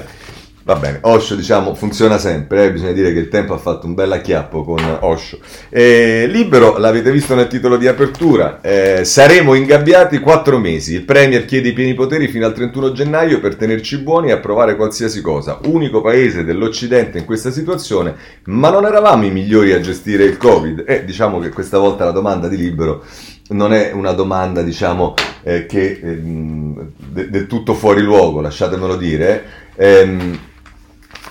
Va 0.67 0.75
bene, 0.75 0.99
Osho 1.03 1.37
diciamo 1.37 1.77
funziona 1.77 2.19
sempre, 2.19 2.65
eh? 2.65 2.73
bisogna 2.73 2.91
dire 2.91 3.13
che 3.13 3.21
il 3.21 3.29
tempo 3.29 3.55
ha 3.55 3.57
fatto 3.57 3.87
un 3.87 3.95
bel 3.95 4.11
acchiappo 4.11 4.65
con 4.65 4.99
Osho. 5.03 5.39
Eh, 5.69 6.27
libero, 6.29 6.77
l'avete 6.79 7.13
visto 7.13 7.37
nel 7.37 7.47
titolo 7.47 7.77
di 7.77 7.87
apertura, 7.87 8.61
eh, 8.63 9.05
saremo 9.05 9.55
ingabbiati 9.55 10.19
quattro 10.19 10.59
mesi, 10.59 10.95
il 10.95 11.05
Premier 11.05 11.45
chiede 11.45 11.69
i 11.69 11.73
pieni 11.73 11.95
poteri 11.95 12.27
fino 12.27 12.47
al 12.47 12.53
31 12.53 12.91
gennaio 12.91 13.39
per 13.39 13.55
tenerci 13.55 13.99
buoni 13.99 14.31
e 14.31 14.33
approvare 14.33 14.75
qualsiasi 14.75 15.21
cosa, 15.21 15.61
unico 15.67 16.01
paese 16.01 16.43
dell'Occidente 16.43 17.19
in 17.19 17.27
questa 17.27 17.53
situazione, 17.53 18.17
ma 18.47 18.69
non 18.69 18.87
eravamo 18.87 19.25
i 19.25 19.31
migliori 19.31 19.73
a 19.73 19.79
gestire 19.79 20.25
il 20.25 20.37
Covid? 20.37 20.83
E 20.85 20.95
eh, 20.95 21.05
diciamo 21.05 21.39
che 21.39 21.51
questa 21.51 21.79
volta 21.79 22.05
la 22.05 22.11
domanda 22.11 22.49
di 22.49 22.57
libero 22.57 23.05
non 23.51 23.73
è 23.73 23.93
una 23.93 24.11
domanda 24.11 24.63
diciamo 24.63 25.15
eh, 25.45 25.65
che 25.67 26.01
eh, 26.03 26.19
del 26.19 27.47
tutto 27.47 27.75
fuori 27.75 28.03
luogo, 28.03 28.41
lasciatemelo 28.41 28.97
dire. 28.97 29.45
Ehm, 29.77 30.55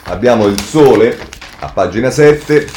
abbiamo 0.08 0.48
il 0.48 0.60
sole 0.60 1.18
a 1.60 1.70
pagina 1.70 2.10
7 2.10 2.68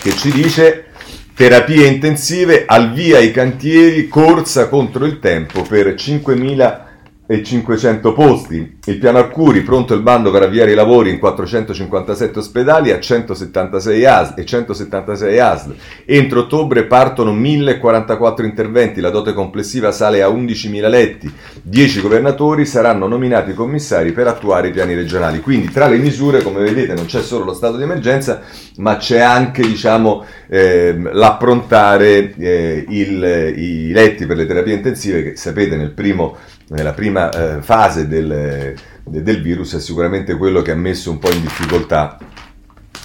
che 0.00 0.16
ci 0.16 0.30
dice 0.30 0.86
terapie 1.34 1.86
intensive, 1.86 2.64
al 2.66 2.92
via 2.92 3.18
i 3.18 3.30
cantieri, 3.30 4.08
corsa 4.08 4.68
contro 4.68 5.04
il 5.04 5.18
tempo 5.18 5.62
per 5.62 5.88
5.000 5.88 6.80
e 7.26 7.42
500 7.42 8.12
posti. 8.12 8.75
Il 8.88 8.98
piano 8.98 9.18
Arcuri, 9.18 9.62
pronto 9.62 9.94
il 9.94 10.00
bando 10.00 10.30
per 10.30 10.42
avviare 10.42 10.70
i 10.70 10.76
lavori 10.76 11.10
in 11.10 11.18
457 11.18 12.38
ospedali 12.38 12.92
a 12.92 13.00
176 13.00 14.04
ASL 14.04 14.34
e 14.36 14.44
176 14.44 15.38
ASL. 15.40 15.74
Entro 16.04 16.42
ottobre 16.42 16.84
partono 16.84 17.32
1044 17.32 18.46
interventi, 18.46 19.00
la 19.00 19.10
dote 19.10 19.32
complessiva 19.32 19.90
sale 19.90 20.22
a 20.22 20.28
11.000 20.28 20.88
letti. 20.88 21.32
10 21.62 22.00
governatori 22.00 22.64
saranno 22.64 23.08
nominati 23.08 23.54
commissari 23.54 24.12
per 24.12 24.28
attuare 24.28 24.68
i 24.68 24.72
piani 24.72 24.94
regionali. 24.94 25.40
Quindi 25.40 25.72
tra 25.72 25.88
le 25.88 25.96
misure, 25.96 26.44
come 26.44 26.62
vedete, 26.62 26.94
non 26.94 27.06
c'è 27.06 27.22
solo 27.22 27.42
lo 27.42 27.54
stato 27.54 27.78
di 27.78 27.82
emergenza, 27.82 28.42
ma 28.76 28.98
c'è 28.98 29.18
anche 29.18 29.62
diciamo, 29.62 30.24
eh, 30.46 30.96
l'approntare 31.10 32.32
eh, 32.36 32.84
il, 32.88 33.52
i 33.56 33.90
letti 33.90 34.26
per 34.26 34.36
le 34.36 34.46
terapie 34.46 34.74
intensive 34.74 35.24
che 35.24 35.36
sapete 35.36 35.74
nel 35.74 35.90
primo 35.90 36.36
nella 36.68 36.92
prima 36.92 37.30
eh, 37.30 37.62
fase 37.62 38.08
del, 38.08 38.74
del, 39.08 39.40
virus 39.40 39.76
è 39.76 39.80
sicuramente 39.80 40.36
quello 40.36 40.62
che 40.62 40.72
ha 40.72 40.76
messo 40.76 41.10
un 41.10 41.18
po' 41.18 41.30
in 41.30 41.40
difficoltà 41.40 42.18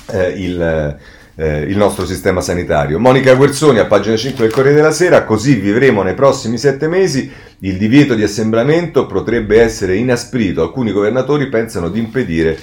eh, 0.07 0.29
il, 0.29 0.97
eh, 1.35 1.61
il, 1.61 1.77
nostro 1.77 2.05
sistema 2.05 2.41
sanitario. 2.41 2.99
Monica 2.99 3.35
Guerzoni 3.35 3.77
a 3.79 3.85
pagina 3.85 4.17
5 4.17 4.45
del 4.45 4.53
Corriere 4.53 4.75
della 4.75 4.91
Sera, 4.91 5.23
così 5.23 5.55
vivremo 5.55 6.01
nei 6.01 6.15
prossimi 6.15 6.57
sette 6.57 6.87
mesi, 6.87 7.31
il 7.59 7.77
divieto 7.77 8.15
di 8.15 8.23
assembramento 8.23 9.05
potrebbe 9.05 9.61
essere 9.61 9.95
inasprito, 9.95 10.63
alcuni 10.63 10.91
governatori 10.91 11.49
pensano 11.49 11.89
di 11.89 11.99
impedire 11.99 12.57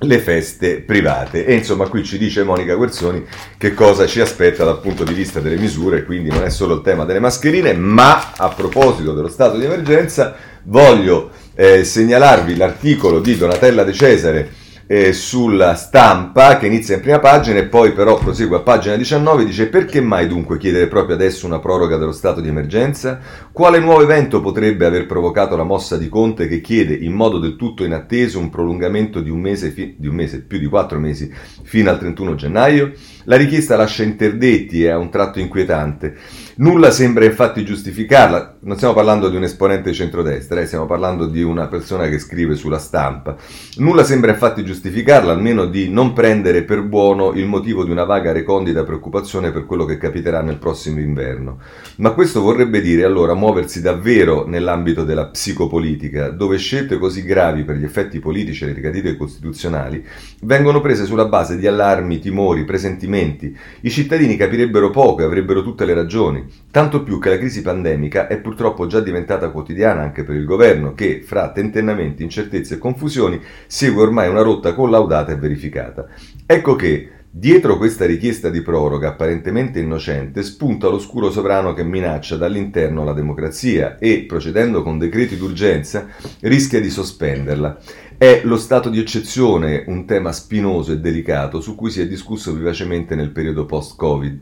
le 0.00 0.18
feste 0.18 0.82
private. 0.82 1.44
E 1.46 1.54
insomma, 1.54 1.88
qui 1.88 2.04
ci 2.04 2.16
dice 2.16 2.44
Monica 2.44 2.74
Guerzoni 2.74 3.24
che 3.56 3.74
cosa 3.74 4.06
ci 4.06 4.20
aspetta 4.20 4.62
dal 4.62 4.80
punto 4.80 5.02
di 5.02 5.14
vista 5.14 5.40
delle 5.40 5.56
misure, 5.56 6.04
quindi 6.04 6.28
non 6.28 6.44
è 6.44 6.50
solo 6.50 6.74
il 6.74 6.82
tema 6.82 7.04
delle 7.04 7.18
mascherine, 7.18 7.72
ma 7.72 8.34
a 8.36 8.48
proposito 8.50 9.14
dello 9.14 9.28
stato 9.28 9.58
di 9.58 9.64
emergenza, 9.64 10.36
voglio 10.64 11.30
eh, 11.56 11.82
segnalarvi 11.82 12.54
l'articolo 12.54 13.18
di 13.18 13.36
Donatella 13.36 13.82
De 13.82 13.92
Cesare 13.92 14.50
eh, 14.88 15.12
sulla 15.12 15.74
stampa 15.74 16.58
che 16.58 16.66
inizia 16.66 16.94
in 16.94 17.00
prima 17.00 17.18
pagina 17.18 17.58
e 17.58 17.66
poi 17.66 17.92
però 17.92 18.16
prosegue 18.16 18.58
a 18.58 18.60
pagina 18.60 18.94
19 18.94 19.44
dice 19.44 19.66
perché 19.66 20.00
mai 20.00 20.28
dunque 20.28 20.58
chiedere 20.58 20.86
proprio 20.86 21.16
adesso 21.16 21.44
una 21.44 21.58
proroga 21.58 21.96
dello 21.96 22.12
stato 22.12 22.40
di 22.40 22.48
emergenza? 22.48 23.18
Quale 23.50 23.80
nuovo 23.80 24.02
evento 24.02 24.40
potrebbe 24.40 24.86
aver 24.86 25.06
provocato 25.06 25.56
la 25.56 25.64
mossa 25.64 25.96
di 25.96 26.08
Conte 26.08 26.46
che 26.46 26.60
chiede 26.60 26.94
in 26.94 27.12
modo 27.12 27.38
del 27.38 27.56
tutto 27.56 27.84
inatteso 27.84 28.38
un 28.38 28.48
prolungamento 28.48 29.20
di 29.20 29.30
un 29.30 29.40
mese, 29.40 29.70
fi- 29.70 29.96
di 29.98 30.06
un 30.06 30.14
mese 30.14 30.42
più 30.42 30.58
di 30.58 30.66
quattro 30.66 31.00
mesi 31.00 31.32
fino 31.62 31.90
al 31.90 31.98
31 31.98 32.34
gennaio? 32.36 32.92
La 33.24 33.36
richiesta 33.36 33.76
lascia 33.76 34.04
interdetti 34.04 34.84
e 34.84 34.90
ha 34.90 34.98
un 34.98 35.10
tratto 35.10 35.40
inquietante. 35.40 36.16
Nulla 36.58 36.90
sembra 36.90 37.26
infatti 37.26 37.66
giustificarla, 37.66 38.56
non 38.60 38.76
stiamo 38.76 38.94
parlando 38.94 39.28
di 39.28 39.36
un 39.36 39.42
esponente 39.42 39.92
centrodestra, 39.92 40.58
eh, 40.58 40.64
stiamo 40.64 40.86
parlando 40.86 41.26
di 41.26 41.42
una 41.42 41.66
persona 41.66 42.08
che 42.08 42.18
scrive 42.18 42.54
sulla 42.54 42.78
stampa. 42.78 43.36
Nulla 43.76 44.04
sembra 44.04 44.30
infatti 44.30 44.64
giustificarla, 44.64 45.32
almeno 45.32 45.66
di 45.66 45.90
non 45.90 46.14
prendere 46.14 46.62
per 46.62 46.80
buono 46.80 47.34
il 47.34 47.44
motivo 47.44 47.84
di 47.84 47.90
una 47.90 48.04
vaga 48.04 48.32
recondita 48.32 48.84
preoccupazione 48.84 49.50
per 49.50 49.66
quello 49.66 49.84
che 49.84 49.98
capiterà 49.98 50.40
nel 50.40 50.56
prossimo 50.56 50.98
inverno. 50.98 51.58
Ma 51.96 52.12
questo 52.12 52.40
vorrebbe 52.40 52.80
dire 52.80 53.04
allora 53.04 53.34
muoversi 53.34 53.82
davvero 53.82 54.46
nell'ambito 54.46 55.04
della 55.04 55.26
psicopolitica, 55.26 56.30
dove 56.30 56.56
scelte 56.56 56.96
così 56.96 57.22
gravi 57.22 57.64
per 57.64 57.76
gli 57.76 57.84
effetti 57.84 58.18
politici 58.18 58.64
e 58.64 58.68
le 58.68 58.72
ricadute 58.72 59.14
costituzionali 59.18 60.02
vengono 60.40 60.80
prese 60.80 61.04
sulla 61.04 61.26
base 61.26 61.58
di 61.58 61.66
allarmi, 61.66 62.18
timori, 62.18 62.64
presentimenti. 62.64 63.54
I 63.82 63.90
cittadini 63.90 64.36
capirebbero 64.36 64.88
poco 64.88 65.20
e 65.20 65.24
avrebbero 65.24 65.62
tutte 65.62 65.84
le 65.84 65.92
ragioni 65.92 66.44
tanto 66.70 67.02
più 67.02 67.18
che 67.18 67.30
la 67.30 67.38
crisi 67.38 67.62
pandemica 67.62 68.26
è 68.26 68.38
purtroppo 68.38 68.86
già 68.86 69.00
diventata 69.00 69.50
quotidiana 69.50 70.02
anche 70.02 70.24
per 70.24 70.36
il 70.36 70.44
governo 70.44 70.94
che, 70.94 71.22
fra 71.24 71.50
tentennamenti, 71.50 72.22
incertezze 72.22 72.74
e 72.74 72.78
confusioni, 72.78 73.40
segue 73.66 74.02
ormai 74.02 74.28
una 74.28 74.42
rotta 74.42 74.74
collaudata 74.74 75.32
e 75.32 75.36
verificata. 75.36 76.06
Ecco 76.46 76.76
che, 76.76 77.10
Dietro 77.38 77.76
questa 77.76 78.06
richiesta 78.06 78.48
di 78.48 78.62
proroga 78.62 79.08
apparentemente 79.08 79.78
innocente 79.78 80.42
spunta 80.42 80.88
l'oscuro 80.88 81.30
sovrano 81.30 81.74
che 81.74 81.84
minaccia 81.84 82.38
dall'interno 82.38 83.04
la 83.04 83.12
democrazia 83.12 83.98
e, 83.98 84.24
procedendo 84.26 84.82
con 84.82 84.96
decreti 84.96 85.36
d'urgenza, 85.36 86.06
rischia 86.40 86.80
di 86.80 86.88
sospenderla. 86.88 87.78
È 88.18 88.40
lo 88.44 88.56
stato 88.56 88.88
di 88.88 88.98
eccezione 88.98 89.84
un 89.88 90.06
tema 90.06 90.32
spinoso 90.32 90.90
e 90.90 91.00
delicato 91.00 91.60
su 91.60 91.74
cui 91.74 91.90
si 91.90 92.00
è 92.00 92.06
discusso 92.06 92.54
vivacemente 92.54 93.14
nel 93.14 93.30
periodo 93.30 93.66
post-Covid. 93.66 94.40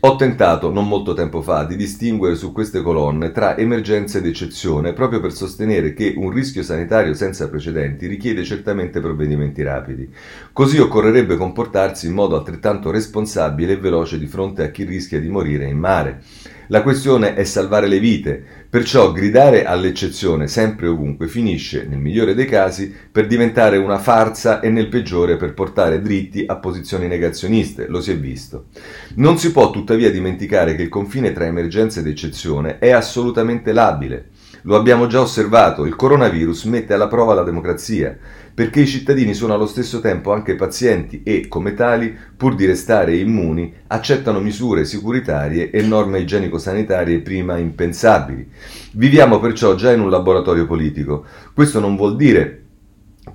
Ho 0.00 0.16
tentato, 0.16 0.70
non 0.70 0.86
molto 0.86 1.14
tempo 1.14 1.40
fa, 1.40 1.64
di 1.64 1.74
distinguere 1.74 2.34
su 2.34 2.52
queste 2.52 2.82
colonne 2.82 3.32
tra 3.32 3.56
emergenza 3.56 4.18
ed 4.18 4.26
eccezione, 4.26 4.92
proprio 4.92 5.20
per 5.20 5.32
sostenere 5.32 5.94
che 5.94 6.12
un 6.14 6.28
rischio 6.28 6.62
sanitario 6.62 7.14
senza 7.14 7.48
precedenti 7.48 8.06
richiede 8.06 8.44
certamente 8.44 9.00
provvedimenti 9.00 9.62
rapidi. 9.62 10.06
Così 10.52 10.78
occorrerebbe 10.78 11.38
comportarsi 11.38 12.08
in 12.08 12.12
modo 12.12 12.36
altrettanto 12.36 12.90
responsabile 12.90 13.72
e 13.72 13.78
veloce 13.78 14.18
di 14.18 14.26
fronte 14.26 14.64
a 14.64 14.70
chi 14.70 14.84
rischia 14.84 15.18
di 15.18 15.30
morire 15.30 15.66
in 15.66 15.78
mare. 15.78 16.22
La 16.68 16.82
questione 16.82 17.34
è 17.34 17.44
salvare 17.44 17.86
le 17.86 17.98
vite, 17.98 18.42
perciò 18.70 19.12
gridare 19.12 19.66
all'eccezione 19.66 20.48
sempre 20.48 20.86
e 20.86 20.88
ovunque 20.88 21.28
finisce, 21.28 21.86
nel 21.86 21.98
migliore 21.98 22.34
dei 22.34 22.46
casi, 22.46 22.90
per 23.12 23.26
diventare 23.26 23.76
una 23.76 23.98
farsa 23.98 24.60
e 24.60 24.70
nel 24.70 24.88
peggiore 24.88 25.36
per 25.36 25.52
portare 25.52 26.00
dritti 26.00 26.44
a 26.46 26.56
posizioni 26.56 27.06
negazioniste, 27.06 27.86
lo 27.86 28.00
si 28.00 28.12
è 28.12 28.16
visto. 28.16 28.68
Non 29.16 29.36
si 29.36 29.52
può 29.52 29.70
tuttavia 29.70 30.10
dimenticare 30.10 30.74
che 30.74 30.82
il 30.82 30.88
confine 30.88 31.32
tra 31.32 31.44
emergenza 31.44 32.00
ed 32.00 32.06
eccezione 32.06 32.78
è 32.78 32.92
assolutamente 32.92 33.72
labile. 33.72 34.30
Lo 34.62 34.76
abbiamo 34.76 35.06
già 35.06 35.20
osservato, 35.20 35.84
il 35.84 35.94
coronavirus 35.94 36.64
mette 36.64 36.94
alla 36.94 37.08
prova 37.08 37.34
la 37.34 37.42
democrazia 37.42 38.16
perché 38.54 38.80
i 38.80 38.86
cittadini 38.86 39.34
sono 39.34 39.52
allo 39.52 39.66
stesso 39.66 40.00
tempo 40.00 40.32
anche 40.32 40.54
pazienti 40.54 41.22
e, 41.24 41.48
come 41.48 41.74
tali, 41.74 42.16
pur 42.36 42.54
di 42.54 42.64
restare 42.66 43.16
immuni, 43.16 43.74
accettano 43.88 44.38
misure 44.38 44.84
sicuritarie 44.84 45.70
e 45.70 45.82
norme 45.82 46.20
igienico-sanitarie 46.20 47.18
prima 47.18 47.58
impensabili. 47.58 48.48
Viviamo 48.92 49.40
perciò 49.40 49.74
già 49.74 49.90
in 49.90 50.00
un 50.00 50.10
laboratorio 50.10 50.66
politico. 50.66 51.24
Questo 51.52 51.80
non 51.80 51.96
vuol 51.96 52.14
dire 52.14 52.63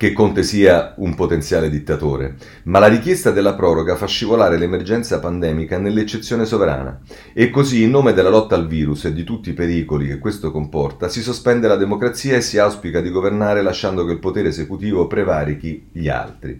che 0.00 0.14
Conte 0.14 0.44
sia 0.44 0.94
un 0.96 1.14
potenziale 1.14 1.68
dittatore, 1.68 2.36
ma 2.62 2.78
la 2.78 2.86
richiesta 2.86 3.32
della 3.32 3.52
proroga 3.52 3.96
fa 3.96 4.06
scivolare 4.06 4.56
l'emergenza 4.56 5.20
pandemica 5.20 5.76
nell'eccezione 5.76 6.46
sovrana 6.46 7.02
e 7.34 7.50
così 7.50 7.82
in 7.82 7.90
nome 7.90 8.14
della 8.14 8.30
lotta 8.30 8.54
al 8.54 8.66
virus 8.66 9.04
e 9.04 9.12
di 9.12 9.24
tutti 9.24 9.50
i 9.50 9.52
pericoli 9.52 10.06
che 10.06 10.18
questo 10.18 10.50
comporta 10.52 11.10
si 11.10 11.20
sospende 11.20 11.68
la 11.68 11.76
democrazia 11.76 12.36
e 12.36 12.40
si 12.40 12.56
auspica 12.56 13.02
di 13.02 13.10
governare 13.10 13.60
lasciando 13.60 14.06
che 14.06 14.12
il 14.12 14.20
potere 14.20 14.48
esecutivo 14.48 15.06
prevarichi 15.06 15.88
gli 15.92 16.08
altri. 16.08 16.58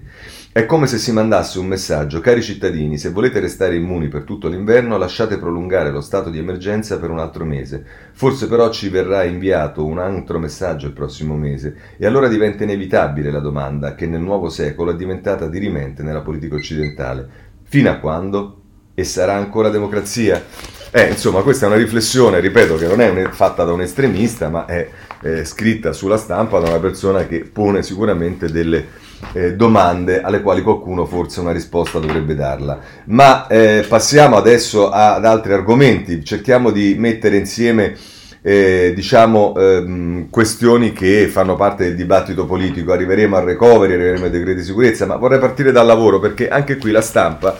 È 0.52 0.66
come 0.66 0.88
se 0.88 0.98
si 0.98 1.12
mandasse 1.12 1.60
un 1.60 1.68
messaggio, 1.68 2.18
cari 2.18 2.42
cittadini, 2.42 2.98
se 2.98 3.10
volete 3.10 3.38
restare 3.38 3.76
immuni 3.76 4.08
per 4.08 4.24
tutto 4.24 4.48
l'inverno, 4.48 4.98
lasciate 4.98 5.38
prolungare 5.38 5.92
lo 5.92 6.00
stato 6.00 6.28
di 6.28 6.38
emergenza 6.38 6.98
per 6.98 7.08
un 7.08 7.20
altro 7.20 7.44
mese. 7.44 7.84
Forse 8.14 8.48
però 8.48 8.68
ci 8.70 8.88
verrà 8.88 9.22
inviato 9.22 9.86
un 9.86 10.00
altro 10.00 10.40
messaggio 10.40 10.88
il 10.88 10.92
prossimo 10.92 11.36
mese 11.36 11.76
e 11.96 12.04
allora 12.04 12.26
diventa 12.26 12.64
inevitabile 12.64 13.30
la 13.30 13.38
domanda 13.38 13.94
che 13.94 14.08
nel 14.08 14.22
nuovo 14.22 14.48
secolo 14.48 14.90
è 14.90 14.96
diventata 14.96 15.46
dirimente 15.46 16.02
nella 16.02 16.22
politica 16.22 16.56
occidentale. 16.56 17.28
Fino 17.62 17.88
a 17.88 17.98
quando? 17.98 18.60
E 18.94 19.04
sarà 19.04 19.34
ancora 19.34 19.68
democrazia? 19.68 20.44
Eh, 20.90 21.10
insomma, 21.10 21.42
questa 21.42 21.66
è 21.66 21.68
una 21.68 21.78
riflessione, 21.78 22.40
ripeto, 22.40 22.74
che 22.74 22.88
non 22.88 23.00
è 23.00 23.28
fatta 23.30 23.62
da 23.62 23.70
un 23.70 23.82
estremista, 23.82 24.48
ma 24.48 24.64
è, 24.66 24.90
è 25.20 25.44
scritta 25.44 25.92
sulla 25.92 26.16
stampa 26.16 26.58
da 26.58 26.70
una 26.70 26.80
persona 26.80 27.24
che 27.28 27.44
pone 27.44 27.84
sicuramente 27.84 28.50
delle 28.50 29.08
eh, 29.32 29.54
domande 29.54 30.20
alle 30.20 30.42
quali 30.42 30.62
qualcuno 30.62 31.06
forse 31.06 31.40
una 31.40 31.52
risposta 31.52 31.98
dovrebbe 31.98 32.34
darla. 32.34 32.78
Ma 33.06 33.46
eh, 33.46 33.84
passiamo 33.88 34.36
adesso 34.36 34.90
ad 34.90 35.24
altri 35.24 35.52
argomenti, 35.52 36.24
cerchiamo 36.24 36.70
di 36.70 36.94
mettere 36.98 37.36
insieme 37.36 37.96
eh, 38.42 38.92
diciamo, 38.94 39.54
ehm, 39.56 40.30
questioni 40.30 40.92
che 40.92 41.28
fanno 41.28 41.56
parte 41.56 41.84
del 41.84 41.96
dibattito 41.96 42.46
politico. 42.46 42.92
Arriveremo 42.92 43.36
al 43.36 43.44
recovery, 43.44 43.94
arriveremo 43.94 44.24
ai 44.24 44.30
decreti 44.30 44.60
di 44.60 44.64
sicurezza, 44.64 45.06
ma 45.06 45.16
vorrei 45.16 45.38
partire 45.38 45.72
dal 45.72 45.86
lavoro 45.86 46.18
perché 46.18 46.48
anche 46.48 46.76
qui 46.76 46.90
la 46.90 47.02
stampa 47.02 47.56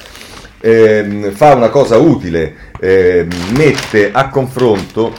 ehm, 0.61 1.33
fa 1.33 1.55
una 1.55 1.68
cosa 1.68 1.96
utile, 1.96 2.55
ehm, 2.81 3.29
mette 3.57 4.11
a 4.12 4.29
confronto 4.29 5.12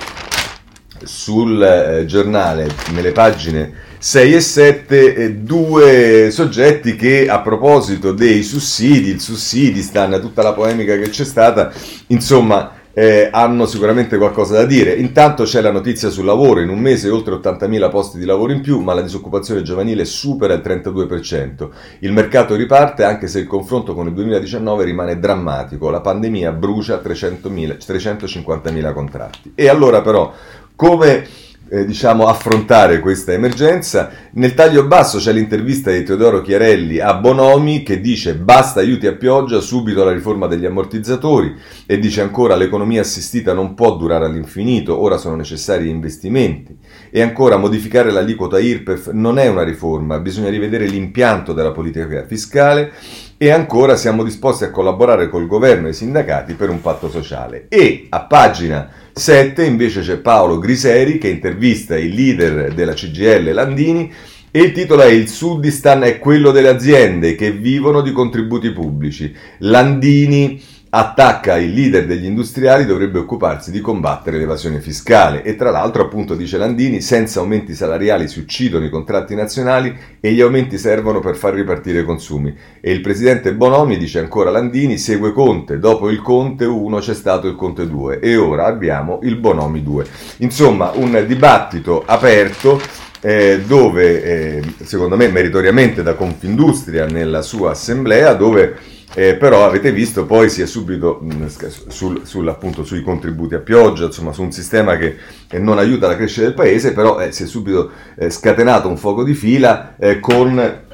sul 1.03 1.61
eh, 1.61 2.05
giornale, 2.05 2.67
nelle 2.93 3.11
pagine 3.11 3.89
6 4.03 4.33
e 4.33 4.41
7 4.41 5.43
due 5.43 6.31
soggetti 6.31 6.95
che 6.95 7.29
a 7.29 7.41
proposito 7.41 8.11
dei 8.13 8.41
sussidi, 8.41 9.11
il 9.11 9.21
Sussidistan, 9.21 10.19
tutta 10.19 10.41
la 10.41 10.53
polemica 10.53 10.97
che 10.97 11.09
c'è 11.09 11.23
stata, 11.23 11.71
insomma 12.07 12.71
eh, 12.93 13.29
hanno 13.31 13.67
sicuramente 13.67 14.17
qualcosa 14.17 14.55
da 14.55 14.65
dire. 14.65 14.95
Intanto 14.95 15.43
c'è 15.43 15.61
la 15.61 15.69
notizia 15.69 16.09
sul 16.09 16.25
lavoro, 16.25 16.61
in 16.61 16.69
un 16.69 16.79
mese 16.79 17.11
oltre 17.11 17.35
80.000 17.35 17.91
posti 17.91 18.17
di 18.17 18.25
lavoro 18.25 18.51
in 18.53 18.61
più, 18.61 18.79
ma 18.79 18.95
la 18.95 19.03
disoccupazione 19.03 19.61
giovanile 19.61 20.03
supera 20.05 20.55
il 20.55 20.61
32%. 20.65 21.69
Il 21.99 22.11
mercato 22.11 22.55
riparte 22.55 23.03
anche 23.03 23.27
se 23.27 23.37
il 23.37 23.45
confronto 23.45 23.93
con 23.93 24.07
il 24.07 24.13
2019 24.13 24.83
rimane 24.83 25.19
drammatico, 25.19 25.91
la 25.91 26.01
pandemia 26.01 26.53
brucia 26.53 26.99
350.000 26.99 28.93
contratti. 28.93 29.51
E 29.53 29.69
allora 29.69 30.01
però 30.01 30.33
come 30.75 31.49
eh, 31.71 31.85
diciamo, 31.85 32.27
affrontare 32.27 32.99
questa 32.99 33.31
emergenza. 33.31 34.11
Nel 34.33 34.53
taglio 34.53 34.85
basso 34.87 35.19
c'è 35.19 35.31
l'intervista 35.31 35.89
di 35.89 36.03
Teodoro 36.03 36.41
Chiarelli 36.41 36.99
a 36.99 37.13
Bonomi 37.13 37.81
che 37.81 38.01
dice 38.01 38.35
basta 38.35 38.81
aiuti 38.81 39.07
a 39.07 39.15
pioggia, 39.15 39.61
subito 39.61 40.03
la 40.03 40.11
riforma 40.11 40.47
degli 40.47 40.65
ammortizzatori 40.65 41.55
e 41.85 41.97
dice 41.97 42.19
ancora 42.19 42.55
l'economia 42.55 42.99
assistita 42.99 43.53
non 43.53 43.73
può 43.73 43.95
durare 43.95 44.25
all'infinito, 44.25 44.99
ora 44.99 45.15
sono 45.15 45.37
necessari 45.37 45.87
investimenti. 45.87 46.77
E 47.09 47.21
ancora 47.21 47.55
modificare 47.55 48.11
l'aliquota 48.11 48.59
IRPEF 48.59 49.11
non 49.11 49.39
è 49.39 49.47
una 49.47 49.63
riforma, 49.63 50.19
bisogna 50.19 50.49
rivedere 50.49 50.87
l'impianto 50.87 51.53
della 51.53 51.71
politica 51.71 52.25
fiscale 52.27 52.91
e 53.37 53.49
ancora 53.49 53.95
siamo 53.95 54.23
disposti 54.23 54.65
a 54.65 54.71
collaborare 54.71 55.29
col 55.29 55.47
governo 55.47 55.87
e 55.87 55.91
i 55.91 55.93
sindacati 55.93 56.53
per 56.53 56.69
un 56.69 56.81
patto 56.81 57.09
sociale. 57.09 57.67
E 57.69 58.07
a 58.09 58.21
pagina 58.25 58.89
7 59.13 59.63
invece 59.63 60.01
c'è 60.01 60.17
Paolo 60.17 60.57
Griseri 60.57 61.17
che 61.17 61.27
intervista 61.27 61.97
il 61.97 62.13
leader 62.13 62.73
della 62.73 62.93
CGL 62.93 63.51
Landini 63.51 64.11
e 64.51 64.59
il 64.59 64.71
titolo 64.73 65.01
è 65.01 65.07
Il 65.07 65.29
Sudistan 65.29 66.03
è 66.03 66.19
quello 66.19 66.51
delle 66.51 66.67
aziende 66.67 67.35
che 67.35 67.51
vivono 67.51 68.01
di 68.01 68.11
contributi 68.11 68.71
pubblici. 68.71 69.33
Landini 69.59 70.61
attacca 70.93 71.57
il 71.57 71.73
leader 71.73 72.05
degli 72.05 72.25
industriali 72.25 72.85
dovrebbe 72.85 73.19
occuparsi 73.19 73.71
di 73.71 73.79
combattere 73.79 74.37
l'evasione 74.37 74.81
fiscale. 74.81 75.43
E 75.43 75.55
tra 75.55 75.71
l'altro 75.71 76.03
appunto 76.03 76.35
dice 76.35 76.57
Landini 76.57 76.99
senza 77.01 77.39
aumenti 77.39 77.73
salariali 77.73 78.27
si 78.27 78.39
uccidono 78.39 78.85
i 78.85 78.89
contratti 78.89 79.33
nazionali 79.33 79.95
e 80.19 80.33
gli 80.33 80.41
aumenti 80.41 80.77
servono 80.77 81.19
per 81.21 81.35
far 81.35 81.53
ripartire 81.53 81.99
i 81.99 82.03
consumi. 82.03 82.53
E 82.81 82.91
il 82.91 82.99
presidente 82.99 83.53
Bonomi 83.53 83.97
dice 83.97 84.19
ancora 84.19 84.51
Landini 84.51 84.97
segue 84.97 85.31
Conte. 85.31 85.79
Dopo 85.79 86.09
il 86.09 86.21
Conte 86.21 86.65
1 86.65 86.97
c'è 86.99 87.13
stato 87.13 87.47
il 87.47 87.55
Conte 87.55 87.87
2 87.87 88.19
e 88.19 88.35
ora 88.35 88.65
abbiamo 88.65 89.19
il 89.23 89.37
Bonomi 89.37 89.81
2 89.83 90.05
insomma 90.37 90.91
un 90.93 91.23
dibattito 91.25 92.03
aperto 92.05 92.79
eh, 93.21 93.61
dove 93.65 94.23
eh, 94.23 94.61
secondo 94.83 95.15
me 95.15 95.27
meritoriamente 95.27 96.01
da 96.03 96.15
Confindustria 96.15 97.05
nella 97.05 97.41
sua 97.41 97.71
assemblea 97.71 98.33
dove 98.33 98.77
eh, 99.13 99.35
però 99.35 99.65
avete 99.65 99.91
visto 99.91 100.25
poi 100.25 100.49
si 100.49 100.61
è 100.61 100.65
subito 100.65 101.19
mh, 101.21 101.35
mm, 101.35 101.45
sul, 101.87 102.21
sul, 102.25 102.55
sui 102.83 103.01
contributi 103.03 103.55
a 103.55 103.59
pioggia, 103.59 104.05
insomma 104.05 104.31
su 104.31 104.41
un 104.41 104.51
sistema 104.51 104.95
che 104.97 105.17
eh, 105.49 105.59
non 105.59 105.77
aiuta 105.77 106.07
la 106.07 106.15
crescita 106.15 106.45
del 106.45 106.53
paese, 106.53 106.93
però 106.93 107.19
eh, 107.19 107.31
si 107.31 107.43
è 107.43 107.45
subito 107.45 107.91
eh, 108.17 108.29
scatenato 108.29 108.87
un 108.87 108.97
fuoco 108.97 109.23
di 109.23 109.33
fila 109.33 109.95
eh, 109.97 110.19
con 110.19 110.89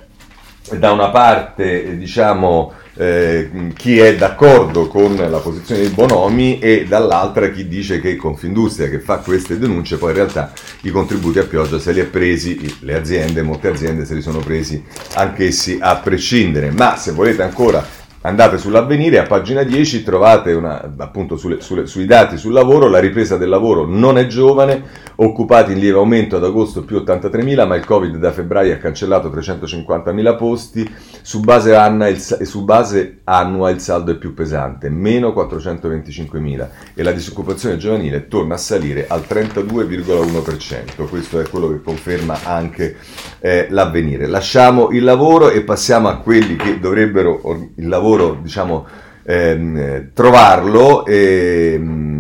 da 0.70 0.92
una 0.92 1.10
parte 1.10 1.86
eh, 1.86 1.98
diciamo 1.98 2.74
chi 2.98 4.00
è 4.00 4.16
d'accordo 4.16 4.88
con 4.88 5.16
la 5.16 5.38
posizione 5.38 5.82
di 5.82 5.90
Bonomi 5.90 6.58
e 6.58 6.88
dall'altra 6.88 7.52
chi 7.52 7.68
dice 7.68 8.02
che 8.02 8.16
Confindustria 8.16 8.90
che 8.90 9.00
fa 9.00 9.18
queste 9.18 9.60
denunce 9.60 9.98
poi 9.98 10.10
in 10.10 10.16
realtà 10.16 10.52
i 10.82 10.90
contributi 10.90 11.38
a 11.38 11.44
pioggia 11.44 11.78
se 11.78 11.92
li 11.92 12.00
ha 12.00 12.06
presi 12.06 12.76
le 12.80 12.96
aziende, 12.96 13.44
molte 13.44 13.68
aziende 13.68 14.04
se 14.04 14.16
li 14.16 14.22
sono 14.24 14.40
presi 14.40 14.84
anch'essi 15.14 15.78
a 15.80 15.98
prescindere. 15.98 16.72
Ma 16.72 16.98
se 16.98 17.12
volete 17.12 17.44
ancora 17.44 17.86
andate 18.22 18.58
sull'avvenire, 18.58 19.20
a 19.20 19.24
pagina 19.24 19.64
10 19.64 20.04
trovate 20.04 20.54
una, 20.54 20.94
appunto 20.98 21.38
sulle, 21.38 21.62
sulle, 21.62 21.86
sui 21.86 22.06
dati 22.06 22.38
sul 22.38 22.54
lavoro, 22.54 22.88
la 22.88 23.00
ripresa 23.00 23.38
del 23.38 23.50
lavoro 23.50 23.86
non 23.86 24.18
è 24.18 24.28
giovane, 24.28 24.84
occupati 25.16 25.74
in 25.74 25.80
lieve 25.80 25.98
aumento 25.98 26.36
ad 26.36 26.44
agosto 26.44 26.84
più 26.84 26.98
83.000, 26.98 27.68
ma 27.68 27.76
il 27.76 27.86
Covid 27.86 28.18
da 28.18 28.32
febbraio 28.32 28.74
ha 28.74 28.78
cancellato 28.78 29.30
350.000 29.30 30.38
posti, 30.38 30.96
su 31.28 31.42
base, 31.42 31.74
il, 31.74 32.46
su 32.48 32.64
base 32.64 33.20
annua 33.26 33.70
il 33.70 33.82
saldo 33.82 34.12
è 34.12 34.16
più 34.16 34.34
pesante, 34.34 34.88
meno 34.90 35.32
425.000 35.32 36.70
e 36.94 37.04
la 37.04 37.12
disoccupazione 37.12 37.76
giovanile 37.76 38.30
torna 38.30 38.54
a 38.54 38.58
salire 38.58 39.08
al 39.10 39.26
32,1%, 39.28 41.06
questo 41.10 41.42
è 41.42 41.50
quello 41.50 41.68
che 41.68 41.82
conferma 41.82 42.46
anche 42.46 42.96
eh, 43.42 43.68
l'avvenire. 43.70 44.26
Lasciamo 44.28 44.92
il 44.92 45.04
lavoro 45.04 45.50
e 45.50 45.64
passiamo 45.64 46.08
a 46.08 46.16
quelli 46.20 46.56
che 46.56 46.80
dovrebbero 46.80 47.42
il 47.76 47.90
lavoro, 47.90 48.40
diciamo, 48.42 48.88
ehm, 49.28 50.12
trovarlo 50.14 51.06
e, 51.06 51.80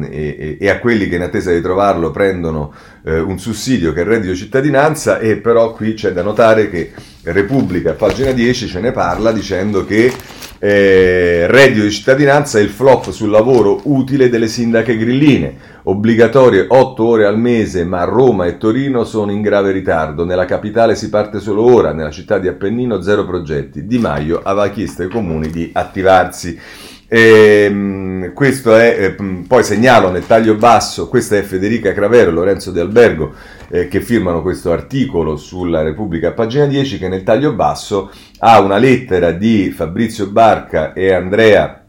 e, 0.09 0.57
e, 0.59 0.69
a 0.69 0.79
quelli 0.79 1.07
che 1.07 1.15
in 1.15 1.21
attesa 1.21 1.53
di 1.53 1.61
trovarlo 1.61 2.11
prendono 2.11 2.73
eh, 3.05 3.19
un 3.19 3.39
sussidio 3.39 3.93
che 3.93 4.01
è 4.01 4.03
il 4.03 4.09
reddito 4.09 4.33
di 4.33 4.37
cittadinanza 4.37 5.19
e 5.19 5.37
però 5.37 5.71
qui 5.71 5.93
c'è 5.93 6.11
da 6.11 6.21
notare 6.21 6.69
che 6.69 6.91
Repubblica, 7.23 7.91
a 7.91 7.93
pagina 7.93 8.31
10, 8.31 8.67
ce 8.67 8.79
ne 8.81 8.91
parla 8.91 9.31
dicendo 9.31 9.85
che 9.85 10.11
Eh, 10.59 11.45
reddito 11.45 11.83
di 11.83 11.91
cittadinanza 11.91 12.57
e 12.57 12.63
il 12.63 12.69
flop 12.69 13.11
sul 13.11 13.29
lavoro 13.29 13.79
utile 13.83 14.27
delle 14.27 14.47
sindache 14.47 14.97
grilline. 14.97 15.55
Obbligatorie 15.83 16.65
8 16.67 17.05
ore 17.05 17.25
al 17.27 17.37
mese, 17.37 17.85
ma 17.85 18.03
Roma 18.05 18.47
e 18.47 18.57
Torino 18.57 19.03
sono 19.03 19.31
in 19.31 19.43
grave 19.43 19.71
ritardo. 19.71 20.25
Nella 20.25 20.45
capitale 20.45 20.95
si 20.95 21.09
parte 21.09 21.39
solo 21.39 21.61
ora, 21.61 21.93
nella 21.93 22.09
città 22.09 22.39
di 22.39 22.47
Appennino 22.47 23.03
zero 23.03 23.23
progetti. 23.23 23.85
Di 23.85 23.99
Maio 23.99 24.41
aveva 24.43 24.69
chiesto 24.69 25.03
ai 25.03 25.09
comuni 25.09 25.51
di 25.51 25.69
attivarsi. 25.71 26.57
E, 27.09 27.65
ehm, 27.69 28.33
questo 28.33 28.75
è, 28.75 29.15
eh, 29.17 29.43
poi 29.47 29.63
segnalo 29.63 30.11
nel 30.11 30.25
taglio 30.25 30.55
basso, 30.55 31.07
questa 31.07 31.37
è 31.37 31.41
Federica 31.41 31.93
Cravero, 31.93 32.31
Lorenzo 32.31 32.71
De 32.71 32.81
Albergo, 32.81 33.33
eh, 33.69 33.87
che 33.87 34.01
firmano 34.01 34.41
questo 34.41 34.71
articolo 34.71 35.37
sulla 35.37 35.81
Repubblica, 35.81 36.33
pagina 36.33 36.65
10, 36.65 36.97
che 36.97 37.07
nel 37.07 37.23
taglio 37.23 37.53
basso 37.53 38.11
ha 38.39 38.59
una 38.59 38.77
lettera 38.77 39.31
di 39.31 39.71
Fabrizio 39.71 40.27
Barca 40.27 40.93
e 40.93 41.13
Andrea 41.13 41.85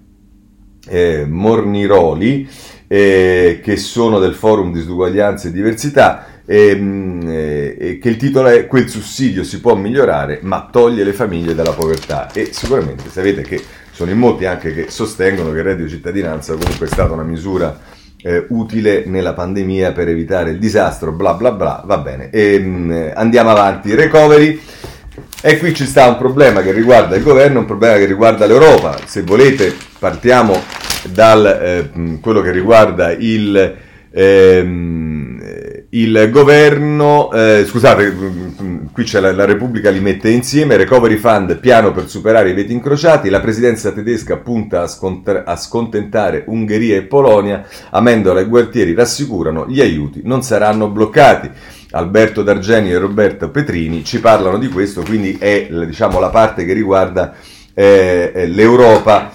eh, 0.87 1.27
Morniroli, 1.29 2.49
eh, 2.87 3.61
che 3.63 3.77
sono 3.77 4.19
del 4.19 4.35
Forum 4.35 4.73
Disuguaglianza 4.73 5.49
e 5.49 5.53
Diversità, 5.53 6.27
ehm, 6.47 7.23
eh, 7.27 7.99
che 8.01 8.09
il 8.09 8.17
titolo 8.17 8.49
è 8.49 8.67
Quel 8.67 8.89
sussidio 8.89 9.43
si 9.43 9.61
può 9.61 9.75
migliorare, 9.75 10.39
ma 10.43 10.69
toglie 10.71 11.05
le 11.05 11.13
famiglie 11.13 11.55
dalla 11.55 11.73
povertà. 11.73 12.31
E 12.33 12.51
sicuramente 12.53 13.11
sapete 13.11 13.43
che 13.43 13.61
sono 13.99 14.13
in 14.13 14.19
molti 14.19 14.45
anche 14.45 14.73
che 14.73 14.91
sostengono 14.91 15.51
che 15.51 15.59
il 15.59 15.65
reddito 15.65 15.89
di 15.89 15.91
cittadinanza 15.91 16.55
comunque 16.55 16.87
è 16.87 16.89
stata 16.89 17.15
una 17.15 17.25
misura 17.25 17.77
eh, 18.23 18.47
utile 18.51 19.03
nella 19.07 19.33
pandemia 19.33 19.91
per 19.91 20.07
evitare 20.07 20.51
il 20.51 20.61
disastro, 20.61 21.11
bla 21.11 21.35
bla 21.35 21.51
bla, 21.51 21.83
va 21.85 21.99
bene. 21.99 22.31
E, 22.31 22.61
mh, 22.61 22.93
mm, 22.93 23.09
andiamo 23.15 23.51
avanti, 23.51 23.97
recovery. 23.97 24.61
E 25.43 25.59
qui 25.59 25.75
ci 25.75 25.85
sta 25.85 26.07
un 26.07 26.17
problema 26.17 26.63
che 26.63 26.71
riguarda 26.71 27.17
il 27.17 27.25
governo, 27.25 27.59
un 27.59 27.65
problema 27.65 27.97
che 27.97 28.05
riguarda 28.05 28.47
l'Europa. 28.47 28.97
Se 29.05 29.23
volete 29.23 29.75
partiamo 29.99 30.63
dal 31.13 31.45
eh, 31.45 32.19
quello 32.21 32.41
che 32.41 32.53
riguarda 32.53 33.11
il... 33.11 33.77
Ehm, 34.13 35.08
il 35.91 36.29
governo, 36.31 37.33
eh, 37.33 37.65
scusate, 37.67 38.15
qui 38.93 39.05
c'è 39.05 39.21
la, 39.21 39.33
la, 39.33 39.47
Repubblica 39.47 39.89
li 39.89 40.01
mette 40.01 40.29
insieme, 40.29 40.77
Recovery 40.77 41.17
Fund, 41.17 41.59
piano 41.61 41.93
per 41.93 42.09
superare 42.09 42.51
i 42.51 42.53
veti 42.53 42.75
incrociati, 42.75 43.31
la 43.31 43.41
presidenza 43.41 43.93
tedesca 43.93 44.37
punta 44.37 44.83
a, 44.83 44.87
scont- 44.87 45.43
a 45.47 45.57
scontentare 45.57 46.45
Ungheria 46.47 46.97
e 46.97 47.03
Polonia, 47.05 47.65
Amendola 47.91 48.41
e 48.41 48.47
Gualtieri 48.47 48.93
rassicurano 48.93 49.67
gli 49.67 49.81
aiuti 49.81 50.21
non 50.25 50.43
saranno 50.43 50.89
bloccati. 50.89 51.51
Alberto 51.93 52.43
D'Argeni 52.43 52.91
e 52.91 52.99
Roberto 52.99 53.49
Petrini 53.49 54.05
ci 54.05 54.21
parlano 54.21 54.59
di 54.59 54.69
questo, 54.69 55.01
quindi 55.01 55.39
è 55.39 55.69
diciamo, 55.87 56.21
la 56.21 56.29
parte 56.29 56.67
che 56.67 56.75
riguarda 56.75 57.35
eh, 57.73 58.47
l'Europa, 58.47 59.33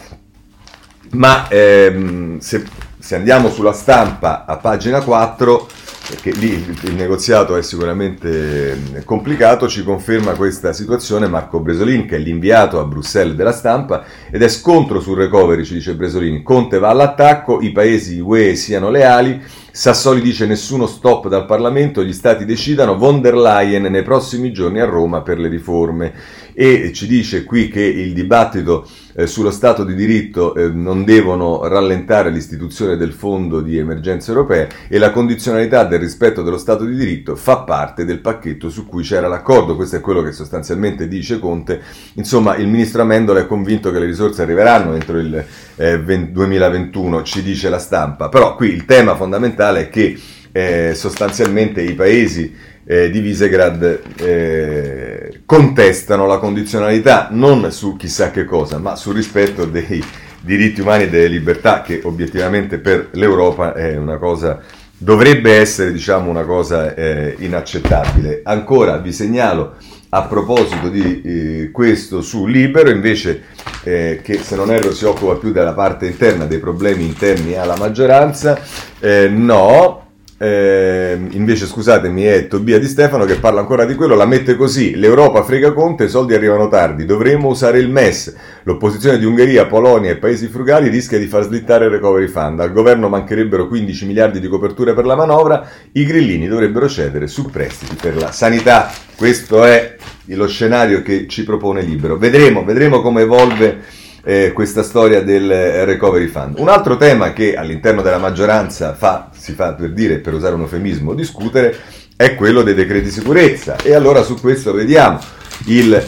ma 1.13 1.47
ehm, 1.49 2.37
se, 2.37 2.63
se 2.99 3.15
andiamo 3.15 3.49
sulla 3.49 3.73
stampa 3.73 4.45
a 4.45 4.57
pagina 4.57 5.01
4 5.01 5.67
perché 6.13 6.31
lì 6.31 6.51
il, 6.53 6.93
negoziato 6.93 7.55
è 7.55 7.63
sicuramente 7.63 9.01
complicato, 9.03 9.67
ci 9.67 9.83
conferma 9.83 10.33
questa 10.33 10.71
situazione 10.71 11.27
Marco 11.27 11.59
Bresolin, 11.59 12.05
che 12.05 12.17
è 12.17 12.19
l'inviato 12.19 12.79
a 12.79 12.85
Bruxelles 12.85 13.35
della 13.35 13.51
stampa, 13.51 14.05
ed 14.29 14.43
è 14.43 14.47
scontro 14.47 14.99
sul 14.99 15.17
recovery, 15.17 15.63
ci 15.63 15.73
dice 15.73 15.95
Bresolin. 15.95 16.43
Conte 16.43 16.77
va 16.77 16.89
all'attacco, 16.89 17.61
i 17.61 17.71
paesi 17.71 18.19
UE 18.19 18.55
siano 18.55 18.91
leali, 18.91 19.41
Sassoli 19.71 20.21
dice 20.21 20.45
nessuno 20.45 20.85
stop 20.85 21.27
dal 21.29 21.47
Parlamento, 21.47 22.03
gli 22.03 22.13
stati 22.13 22.45
decidano, 22.45 22.95
von 22.95 23.21
der 23.21 23.35
Leyen 23.35 23.81
nei 23.83 24.03
prossimi 24.03 24.53
giorni 24.53 24.79
a 24.79 24.85
Roma 24.85 25.21
per 25.21 25.39
le 25.39 25.47
riforme 25.47 26.13
e 26.53 26.91
ci 26.93 27.07
dice 27.07 27.43
qui 27.43 27.67
che 27.67 27.81
il 27.81 28.13
dibattito 28.13 28.87
eh, 29.15 29.27
sullo 29.27 29.51
Stato 29.51 29.83
di 29.83 29.95
diritto 29.95 30.55
eh, 30.55 30.69
non 30.69 31.03
devono 31.03 31.67
rallentare 31.67 32.29
l'istituzione 32.29 32.97
del 32.97 33.11
Fondo 33.11 33.61
di 33.61 33.77
emergenza 33.77 34.31
europea 34.31 34.67
e 34.87 34.97
la 34.97 35.11
condizionalità 35.11 35.83
del 35.83 35.99
rispetto 35.99 36.41
dello 36.41 36.57
Stato 36.57 36.85
di 36.85 36.95
diritto 36.95 37.35
fa 37.35 37.57
parte 37.57 38.05
del 38.05 38.19
pacchetto 38.19 38.69
su 38.69 38.87
cui 38.87 39.03
c'era 39.03 39.27
l'accordo, 39.27 39.75
questo 39.75 39.97
è 39.97 40.01
quello 40.01 40.21
che 40.21 40.31
sostanzialmente 40.31 41.07
dice 41.07 41.39
Conte, 41.39 41.81
insomma 42.13 42.55
il 42.55 42.67
ministro 42.67 43.01
Amendola 43.01 43.41
è 43.41 43.47
convinto 43.47 43.91
che 43.91 43.99
le 43.99 44.05
risorse 44.05 44.41
arriveranno 44.41 44.93
entro 44.93 45.19
il 45.19 45.43
eh, 45.75 45.99
2021, 45.99 47.23
ci 47.23 47.43
dice 47.43 47.69
la 47.69 47.79
stampa, 47.79 48.29
però 48.29 48.55
qui 48.55 48.69
il 48.69 48.85
tema 48.85 49.15
fondamentale 49.15 49.81
è 49.81 49.89
che 49.89 50.17
eh, 50.51 50.93
sostanzialmente 50.95 51.81
i 51.81 51.93
paesi 51.93 52.55
eh, 52.85 53.09
di 53.09 53.19
Visegrad 53.19 54.01
eh, 54.17 55.41
contestano 55.45 56.25
la 56.25 56.37
condizionalità 56.37 57.27
non 57.31 57.71
su 57.71 57.95
chissà 57.95 58.31
che 58.31 58.45
cosa, 58.45 58.77
ma 58.77 58.95
sul 58.95 59.15
rispetto 59.15 59.65
dei 59.65 60.03
diritti 60.41 60.81
umani 60.81 61.03
e 61.03 61.09
delle 61.09 61.27
libertà, 61.27 61.81
che 61.81 62.01
obiettivamente 62.03 62.77
per 62.77 63.09
l'Europa 63.13 63.73
è 63.73 63.95
una 63.95 64.17
cosa, 64.17 64.59
dovrebbe 64.97 65.55
essere 65.55 65.91
diciamo 65.91 66.29
una 66.29 66.43
cosa 66.43 66.93
eh, 66.93 67.35
inaccettabile. 67.39 68.41
Ancora 68.43 68.97
vi 68.97 69.13
segnalo 69.13 69.75
a 70.09 70.23
proposito 70.23 70.89
di 70.89 71.21
eh, 71.21 71.71
questo 71.71 72.21
su 72.21 72.45
Libero, 72.45 72.89
invece 72.89 73.43
eh, 73.83 74.19
che 74.21 74.37
se 74.37 74.55
non 74.55 74.71
erro 74.71 74.93
si 74.93 75.05
occupa 75.05 75.35
più 75.35 75.51
della 75.51 75.73
parte 75.73 76.05
interna, 76.05 76.45
dei 76.45 76.59
problemi 76.59 77.05
interni 77.05 77.55
alla 77.55 77.77
maggioranza, 77.77 78.59
eh, 78.99 79.27
no, 79.27 80.02
eh, 80.43 81.17
invece, 81.29 81.65
scusatemi, 81.65 82.23
è 82.23 82.47
Tobia 82.47 82.77
Di 82.77 82.87
Stefano 82.87 83.23
che 83.23 83.35
parla 83.35 83.61
ancora 83.61 83.85
di 83.85 83.95
quello, 83.95 84.13
la 84.13 84.25
mette 84.25 84.57
così: 84.57 84.95
l'Europa 84.95 85.41
frega 85.41 85.71
Conte, 85.71 86.03
i 86.03 86.09
soldi 86.09 86.33
arrivano 86.33 86.67
tardi, 86.67 87.05
dovremmo 87.05 87.47
usare 87.47 87.79
il 87.79 87.89
MES. 87.89 88.35
L'opposizione 88.63 89.17
di 89.17 89.23
Ungheria, 89.23 89.67
Polonia 89.67 90.11
e 90.11 90.17
paesi 90.17 90.47
frugali 90.47 90.89
rischia 90.89 91.17
di 91.17 91.27
far 91.27 91.43
slittare 91.43 91.85
il 91.85 91.91
recovery 91.91 92.27
fund. 92.27 92.59
Al 92.59 92.73
governo 92.73 93.07
mancherebbero 93.07 93.69
15 93.69 94.05
miliardi 94.05 94.41
di 94.41 94.49
coperture 94.49 94.93
per 94.93 95.05
la 95.05 95.15
manovra, 95.15 95.65
i 95.93 96.05
grillini 96.05 96.47
dovrebbero 96.47 96.89
cedere 96.89 97.27
su 97.27 97.49
prestiti 97.49 97.95
per 97.95 98.17
la 98.17 98.33
sanità. 98.33 98.91
Questo 99.15 99.63
è 99.63 99.95
lo 100.25 100.47
scenario 100.47 101.01
che 101.01 101.25
ci 101.29 101.45
propone 101.45 101.83
Libero. 101.83 102.17
Vedremo, 102.17 102.65
vedremo 102.65 103.01
come 103.01 103.21
evolve 103.21 104.01
eh, 104.23 104.51
questa 104.53 104.83
storia 104.83 105.21
del 105.21 105.85
recovery 105.85 106.27
fund. 106.27 106.57
Un 106.57 106.69
altro 106.69 106.97
tema 106.97 107.33
che 107.33 107.55
all'interno 107.55 108.01
della 108.01 108.17
maggioranza 108.17 108.93
fa, 108.93 109.29
si 109.35 109.53
fa 109.53 109.73
per 109.73 109.91
dire, 109.91 110.19
per 110.19 110.33
usare 110.33 110.55
un 110.55 110.61
eufemismo, 110.61 111.13
discutere, 111.13 111.75
è 112.15 112.35
quello 112.35 112.61
dei 112.61 112.73
decreti 112.73 113.09
sicurezza. 113.09 113.75
E 113.83 113.93
allora 113.93 114.23
su 114.23 114.39
questo 114.39 114.71
vediamo 114.71 115.19
il 115.65 116.01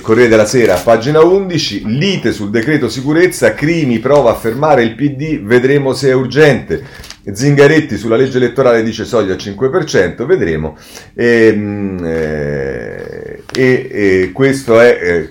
Corriere 0.00 0.28
della 0.28 0.46
Sera, 0.46 0.76
pagina 0.76 1.20
11, 1.20 1.82
lite 1.84 2.32
sul 2.32 2.48
decreto 2.48 2.88
sicurezza, 2.88 3.52
Crimi 3.52 3.98
prova 3.98 4.30
a 4.30 4.34
fermare 4.34 4.82
il 4.82 4.94
PD, 4.94 5.42
vedremo 5.42 5.92
se 5.92 6.08
è 6.08 6.14
urgente. 6.14 6.82
Zingaretti 7.30 7.98
sulla 7.98 8.16
legge 8.16 8.38
elettorale 8.38 8.82
dice 8.82 9.04
soglia 9.04 9.34
al 9.34 9.38
5%, 9.38 10.24
vedremo. 10.24 10.78
E, 11.14 11.46
ehm, 11.46 12.02
eh, 12.02 13.42
e, 13.54 13.88
e 13.92 14.30
questo 14.32 14.80
è 14.80 14.98
eh, 14.98 15.30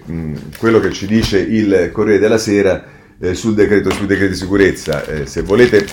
quello 0.59 0.79
che 0.79 0.91
ci 0.91 1.07
dice 1.07 1.39
il 1.39 1.89
Corriere 1.91 2.19
della 2.19 2.37
Sera 2.37 2.85
eh, 3.19 3.33
sul 3.33 3.55
decreto, 3.55 3.89
sui 3.89 4.05
decreti 4.05 4.35
sicurezza. 4.35 5.03
Se 5.25 5.41
volete 5.41 5.87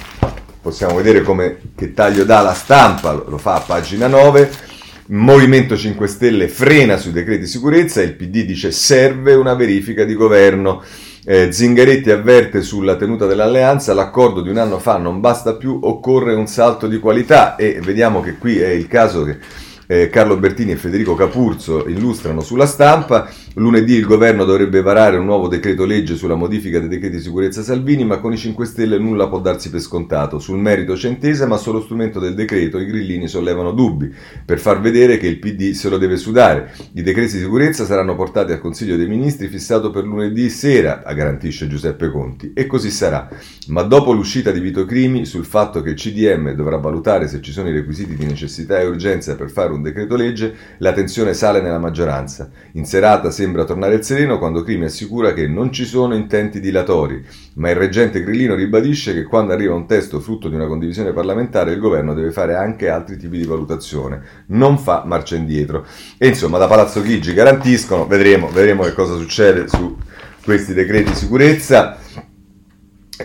possiamo 0.60 0.96
vedere 0.96 1.22
come, 1.22 1.58
che 1.74 1.94
taglio 1.94 2.24
dà 2.24 2.42
la 2.42 2.52
stampa, 2.52 3.12
lo 3.12 3.38
fa 3.38 3.54
a 3.54 3.60
pagina 3.60 4.08
9. 4.08 4.74
Movimento 5.08 5.76
5 5.76 6.08
Stelle 6.08 6.48
frena 6.48 6.96
sui 6.96 7.12
decreti 7.12 7.42
di 7.42 7.46
sicurezza, 7.46 8.02
il 8.02 8.14
PD 8.14 8.44
dice 8.44 8.72
serve 8.72 9.34
una 9.34 9.54
verifica 9.54 10.04
di 10.04 10.14
governo. 10.14 10.82
Eh, 11.24 11.52
Zingaretti 11.52 12.10
avverte 12.10 12.60
sulla 12.60 12.96
tenuta 12.96 13.26
dell'alleanza, 13.26 13.94
l'accordo 13.94 14.40
di 14.40 14.48
un 14.48 14.56
anno 14.56 14.80
fa 14.80 14.96
non 14.96 15.20
basta 15.20 15.54
più, 15.54 15.78
occorre 15.80 16.34
un 16.34 16.48
salto 16.48 16.88
di 16.88 16.98
qualità 16.98 17.54
e 17.54 17.78
vediamo 17.80 18.20
che 18.20 18.36
qui 18.36 18.58
è 18.58 18.68
il 18.68 18.88
caso 18.88 19.22
che 19.22 19.38
eh, 19.86 20.08
Carlo 20.08 20.36
Bertini 20.36 20.72
e 20.72 20.76
Federico 20.76 21.14
Capurzo 21.14 21.86
illustrano 21.86 22.40
sulla 22.40 22.66
stampa. 22.66 23.30
Lunedì 23.58 23.94
il 23.94 24.04
governo 24.04 24.44
dovrebbe 24.44 24.82
varare 24.82 25.16
un 25.16 25.24
nuovo 25.24 25.48
decreto 25.48 25.86
legge 25.86 26.14
sulla 26.14 26.34
modifica 26.34 26.78
dei 26.78 26.88
decreti 26.88 27.16
di 27.16 27.22
sicurezza 27.22 27.62
Salvini, 27.62 28.04
ma 28.04 28.18
con 28.18 28.34
i 28.34 28.36
5 28.36 28.66
Stelle 28.66 28.98
nulla 28.98 29.28
può 29.28 29.40
darsi 29.40 29.70
per 29.70 29.80
scontato. 29.80 30.38
Sul 30.38 30.58
merito 30.58 30.92
c'è 30.92 31.08
intesa, 31.08 31.46
ma 31.46 31.56
sullo 31.56 31.80
strumento 31.80 32.20
del 32.20 32.34
decreto 32.34 32.78
i 32.78 32.84
grillini 32.84 33.28
sollevano 33.28 33.72
dubbi, 33.72 34.12
per 34.44 34.58
far 34.58 34.82
vedere 34.82 35.16
che 35.16 35.26
il 35.26 35.38
PD 35.38 35.70
se 35.70 35.88
lo 35.88 35.96
deve 35.96 36.18
sudare. 36.18 36.70
I 36.92 37.00
decreti 37.00 37.36
di 37.36 37.44
sicurezza 37.44 37.86
saranno 37.86 38.14
portati 38.14 38.52
al 38.52 38.60
Consiglio 38.60 38.94
dei 38.94 39.08
Ministri 39.08 39.48
fissato 39.48 39.88
per 39.88 40.04
lunedì 40.04 40.50
sera, 40.50 41.02
garantisce 41.14 41.66
Giuseppe 41.66 42.10
Conti, 42.10 42.52
e 42.52 42.66
così 42.66 42.90
sarà. 42.90 43.26
Ma 43.68 43.80
dopo 43.84 44.12
l'uscita 44.12 44.50
di 44.50 44.60
Vito 44.60 44.84
Crimi 44.84 45.24
sul 45.24 45.46
fatto 45.46 45.80
che 45.80 45.90
il 45.90 45.96
CDM 45.96 46.52
dovrà 46.52 46.76
valutare 46.76 47.26
se 47.26 47.40
ci 47.40 47.52
sono 47.52 47.70
i 47.70 47.72
requisiti 47.72 48.16
di 48.16 48.26
necessità 48.26 48.78
e 48.78 48.86
urgenza 48.86 49.34
per 49.34 49.48
fare 49.48 49.72
un 49.72 49.80
decreto 49.80 50.14
legge, 50.14 50.54
la 50.76 50.92
tensione 50.92 51.32
sale 51.32 51.62
nella 51.62 51.78
maggioranza. 51.78 52.50
In 52.72 52.84
serata 52.84 53.30
sembra 53.30 53.44
tornare 53.64 53.94
il 53.94 54.04
sereno 54.04 54.38
quando 54.38 54.62
Crimi 54.62 54.84
assicura 54.84 55.32
che 55.32 55.46
non 55.46 55.72
ci 55.72 55.84
sono 55.84 56.14
intenti 56.14 56.60
dilatori, 56.60 57.24
ma 57.54 57.70
il 57.70 57.76
reggente 57.76 58.22
Grillino 58.22 58.54
ribadisce 58.54 59.14
che 59.14 59.24
quando 59.24 59.52
arriva 59.52 59.74
un 59.74 59.86
testo 59.86 60.20
frutto 60.20 60.48
di 60.48 60.54
una 60.54 60.66
condivisione 60.66 61.12
parlamentare 61.12 61.72
il 61.72 61.78
governo 61.78 62.14
deve 62.14 62.32
fare 62.32 62.54
anche 62.54 62.88
altri 62.88 63.16
tipi 63.16 63.38
di 63.38 63.44
valutazione, 63.44 64.22
non 64.48 64.78
fa 64.78 65.04
marcia 65.06 65.36
indietro. 65.36 65.86
E 66.18 66.28
insomma 66.28 66.58
da 66.58 66.66
Palazzo 66.66 67.02
Chigi 67.02 67.32
garantiscono, 67.32 68.06
vedremo, 68.06 68.48
vedremo 68.48 68.82
che 68.84 68.92
cosa 68.92 69.16
succede 69.16 69.68
su 69.68 69.96
questi 70.42 70.74
decreti 70.74 71.14
sicurezza. 71.14 71.98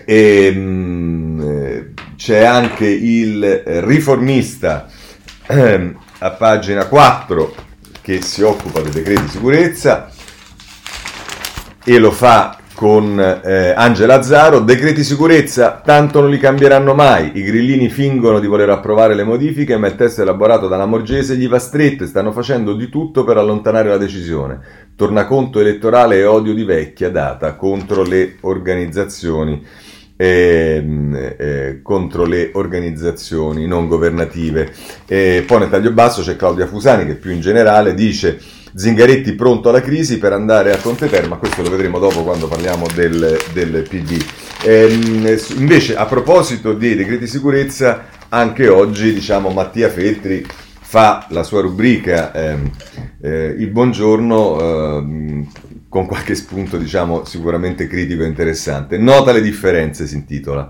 E, 0.06 0.52
mh, 0.52 1.94
c'è 2.16 2.44
anche 2.44 2.88
il 2.88 3.64
riformista 3.82 4.88
eh, 5.48 5.96
a 6.20 6.32
pagina 6.32 6.86
4 6.86 7.61
che 8.02 8.22
si 8.22 8.42
occupa 8.42 8.82
dei 8.82 8.92
decreti 8.92 9.28
sicurezza 9.28 10.10
e 11.84 12.00
lo 12.00 12.12
fa 12.12 12.58
con 12.74 13.20
eh, 13.20 13.74
Angela 13.76 14.24
Zaro, 14.24 14.60
decreti 14.60 15.04
sicurezza, 15.04 15.82
tanto 15.86 16.20
non 16.20 16.32
li 16.32 16.40
cambieranno 16.40 16.96
mai, 16.96 17.32
i 17.36 17.44
grillini 17.44 17.90
fingono 17.90 18.40
di 18.40 18.48
voler 18.48 18.70
approvare 18.72 19.14
le 19.14 19.24
modifiche, 19.24 19.78
ma 19.78 19.86
il 19.86 19.96
testo 19.96 20.24
elaborato 20.24 20.68
dalla 20.68 20.88
Morgese 20.88 21.36
gli 21.36 21.48
va 21.48 21.60
stretto 21.60 22.04
e 22.04 22.08
stanno 22.08 22.32
facendo 22.32 22.74
di 22.74 22.90
tutto 22.90 23.24
per 23.24 23.38
allontanare 23.38 23.88
la 23.88 23.98
decisione. 23.98 24.60
Tornaconto 24.96 25.60
elettorale 25.60 26.18
e 26.18 26.26
odio 26.26 26.56
di 26.56 26.64
vecchia 26.64 27.12
data 27.12 27.54
contro 27.54 28.02
le 28.02 28.38
organizzazioni. 28.42 29.64
Eh, 30.22 30.86
eh, 31.40 31.80
contro 31.82 32.26
le 32.26 32.52
organizzazioni 32.54 33.66
non 33.66 33.88
governative. 33.88 34.72
E 35.08 35.44
poi 35.48 35.62
nel 35.62 35.70
taglio 35.70 35.92
basso 35.94 36.22
c'è 36.22 36.36
Claudia 36.36 36.68
Fusani 36.68 37.08
che 37.08 37.16
più 37.16 37.32
in 37.32 37.40
generale 37.40 37.96
dice 37.96 38.40
Zingaretti 38.76 39.34
pronto 39.34 39.70
alla 39.70 39.82
crisi 39.82 40.20
per 40.20 40.34
andare 40.34 40.74
a 40.74 40.78
Conte 40.78 41.10
ma 41.28 41.38
questo 41.38 41.64
lo 41.64 41.72
vedremo 41.72 41.98
dopo 41.98 42.22
quando 42.22 42.48
parliamo 42.48 42.86
del, 42.94 43.36
del 43.52 43.84
PD. 43.90 44.24
Ehm, 44.64 45.38
invece, 45.58 45.96
a 45.96 46.06
proposito 46.06 46.74
dei 46.74 46.94
decreti 46.94 47.26
sicurezza, 47.26 48.06
anche 48.30 48.68
oggi, 48.68 49.14
diciamo, 49.14 49.50
Mattia 49.50 49.90
Feltri 49.90 50.46
fa 50.92 51.26
la 51.30 51.44
sua 51.44 51.62
rubrica 51.62 52.34
ehm, 52.34 52.70
eh, 53.22 53.56
Il 53.58 53.70
buongiorno 53.70 54.60
ehm, 54.60 55.52
con 55.88 56.06
qualche 56.06 56.36
spunto, 56.36 56.78
diciamo, 56.78 57.24
sicuramente 57.24 57.88
critico 57.88 58.24
e 58.24 58.28
interessante. 58.28 58.98
Nota 58.98 59.32
le 59.32 59.40
differenze, 59.40 60.06
si 60.06 60.16
intitola. 60.16 60.70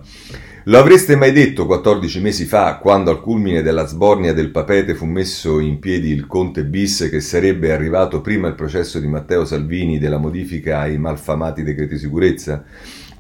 Lo 0.66 0.78
avreste 0.78 1.16
mai 1.16 1.32
detto 1.32 1.66
14 1.66 2.22
mesi 2.22 2.46
fa, 2.46 2.78
quando 2.78 3.10
al 3.10 3.20
culmine 3.20 3.64
della 3.64 3.88
sbornia 3.88 4.32
del 4.32 4.52
papete 4.52 4.94
fu 4.94 5.06
messo 5.06 5.60
in 5.60 5.80
piedi 5.80 6.12
il 6.12 6.28
Conte 6.28 6.66
bis, 6.66 7.08
che 7.10 7.20
sarebbe 7.20 7.72
arrivato 7.72 8.22
prima 8.22 8.48
il 8.48 8.54
processo 8.54 9.00
di 9.00 9.08
Matteo 9.08 9.44
Salvini 9.44 9.98
della 9.98 10.20
modifica 10.20 10.82
ai 10.82 11.00
malfamati 11.00 11.64
decreti 11.64 11.98
sicurezza? 11.98 12.64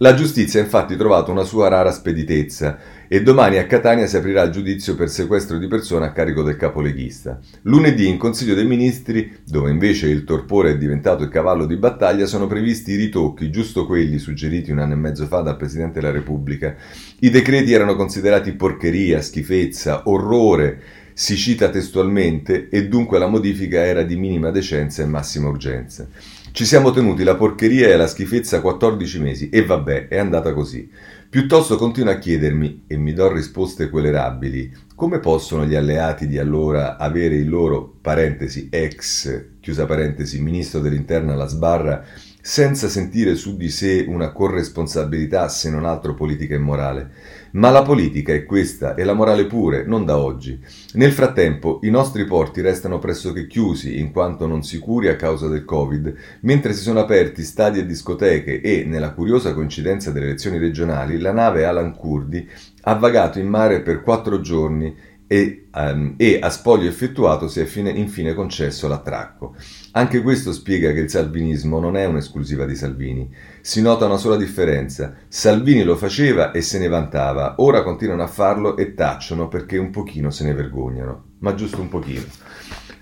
La 0.02 0.16
giustizia 0.16 0.60
ha 0.60 0.64
infatti 0.64 0.96
trovato 0.96 1.30
una 1.30 1.44
sua 1.44 1.68
rara 1.68 1.92
speditezza 1.92 2.80
e 3.08 3.22
domani 3.22 3.60
a 3.60 3.68
Catania 3.68 4.08
si 4.08 4.18
aprirà 4.18 4.42
il 4.42 4.50
giudizio 4.50 4.96
per 4.96 5.10
sequestro 5.10 5.60
di 5.60 5.68
persona 5.68 6.08
a 6.08 6.12
carico 6.12 6.42
del 6.42 6.56
capoleghista. 6.56 7.40
Lunedì 7.64 8.08
in 8.08 8.18
Consiglio 8.18 8.56
dei 8.56 8.66
Ministri, 8.66 9.32
dove 9.46 9.70
invece 9.70 10.08
il 10.08 10.24
torpore 10.24 10.72
è 10.72 10.78
diventato 10.80 11.22
il 11.22 11.30
cavallo 11.30 11.68
di 11.68 11.76
battaglia, 11.76 12.26
sono 12.26 12.48
previsti 12.48 12.94
i 12.94 12.96
ritocchi, 12.96 13.52
giusto 13.52 13.86
quelli 13.86 14.18
suggeriti 14.18 14.72
un 14.72 14.80
anno 14.80 14.94
e 14.94 14.98
mezzo 14.98 15.28
fa 15.28 15.42
dal 15.42 15.56
Presidente 15.56 16.00
della 16.00 16.12
Repubblica. 16.12 16.76
I 17.20 17.30
decreti 17.30 17.72
erano 17.72 17.96
considerati 17.96 18.54
porcheria, 18.54 19.22
schifezza, 19.22 20.10
orrore, 20.10 20.82
si 21.14 21.38
cita 21.38 21.70
testualmente, 21.70 22.70
e 22.70 22.88
dunque 22.88 23.20
la 23.20 23.28
modifica 23.28 23.86
era 23.86 24.02
di 24.02 24.16
minima 24.16 24.50
decenza 24.50 25.04
e 25.04 25.06
massima 25.06 25.48
urgenza. 25.48 26.08
Ci 26.54 26.66
siamo 26.66 26.92
tenuti 26.92 27.24
la 27.24 27.36
porcheria 27.36 27.88
e 27.88 27.96
la 27.96 28.08
schifezza 28.08 28.60
14 28.60 29.20
mesi 29.20 29.50
e 29.50 29.64
vabbè, 29.64 30.10
è 30.10 30.18
andata 30.18 30.52
così. 30.52 30.92
Piuttosto 31.30 31.78
continuo 31.78 32.12
a 32.12 32.18
chiedermi, 32.18 32.84
e 32.88 32.98
mi 32.98 33.14
do 33.14 33.32
risposte 33.32 33.90
quelerabili, 33.90 34.70
come 34.94 35.20
possono 35.20 35.66
gli 35.66 35.76
alleati 35.76 36.28
di 36.28 36.38
allora 36.38 36.98
avere 36.98 37.36
il 37.36 37.48
loro, 37.48 37.96
parentesi, 38.02 38.68
ex, 38.70 39.46
chiusa 39.62 39.86
parentesi, 39.86 40.42
ministro 40.42 40.82
dell'interno 40.82 41.32
alla 41.32 41.48
sbarra, 41.48 42.04
senza 42.42 42.90
sentire 42.90 43.36
su 43.36 43.56
di 43.56 43.70
sé 43.70 44.04
una 44.08 44.32
corresponsabilità 44.32 45.48
se 45.48 45.70
non 45.70 45.86
altro 45.86 46.16
politica 46.16 46.56
e 46.56 46.60
morale. 46.60 47.10
Ma 47.52 47.70
la 47.70 47.84
politica 47.84 48.34
è 48.34 48.46
questa 48.46 48.96
e 48.96 49.04
la 49.04 49.14
morale 49.14 49.46
pure, 49.46 49.84
non 49.86 50.06
da 50.06 50.18
oggi. 50.18 50.60
Nel 50.94 51.12
frattempo 51.12 51.80
i 51.84 51.90
nostri 51.90 52.26
porti 52.26 52.62
restano 52.62 52.98
pressoché 52.98 53.46
chiusi 53.46 54.00
in 54.00 54.12
quanto 54.12 54.48
non 54.48 54.64
sicuri 54.64 55.10
a 55.10 55.16
causa 55.16 55.48
del 55.48 55.66
Covid, 55.66 56.14
mentre 56.42 56.74
si 56.74 56.82
sono 56.82 57.00
aperti 57.00 57.44
stadi 57.44 57.80
e 57.80 57.86
discoteche 57.86 58.62
e, 58.62 58.86
nella 58.86 59.12
curiosa 59.12 59.54
coincidenza 59.54 60.12
delle 60.12 60.28
elezioni 60.28 60.58
regionali, 60.58 61.20
la 61.20 61.34
nave 61.34 61.66
Alan 61.66 61.96
Kurdi 61.96 62.50
ha 62.84 62.96
vagato 62.96 63.38
in 63.38 63.48
mare 63.48 63.82
per 63.82 64.02
quattro 64.02 64.42
giorni 64.42 64.96
e, 65.32 65.68
um, 65.74 66.16
e, 66.18 66.40
a 66.42 66.50
spoglio 66.50 66.90
effettuato 66.90 67.48
si 67.48 67.62
è 67.62 67.64
fine, 67.64 67.90
infine 67.90 68.34
concesso 68.34 68.90
l'attracco. 68.90 69.56
Anche 69.92 70.22
questo 70.22 70.52
spiega 70.52 70.92
che 70.92 71.00
il 71.00 71.10
salvinismo 71.10 71.80
non 71.80 71.96
è 71.96 72.04
un'esclusiva 72.04 72.66
di 72.66 72.76
Salvini. 72.76 73.34
Si 73.62 73.82
nota 73.82 74.08
una 74.08 74.18
sola 74.18 74.36
differenza. 74.36 75.14
Salvini 75.30 75.84
lo 75.84 75.96
faceva 75.96 76.52
e 76.52 76.60
se 76.60 76.80
ne 76.80 76.90
vantava, 76.90 77.56
ora 77.60 77.82
continuano 77.82 78.24
a 78.24 78.28
farlo 78.28 78.76
e 78.76 78.94
tacciono 78.94 79.48
perché 79.48 79.78
un 79.78 79.90
pochino 79.90 80.32
se 80.32 80.44
ne 80.44 80.54
vergognano, 80.54 81.24
ma 81.40 81.56
giusto 81.56 81.80
un 81.80 81.88
pochino. 81.88 82.26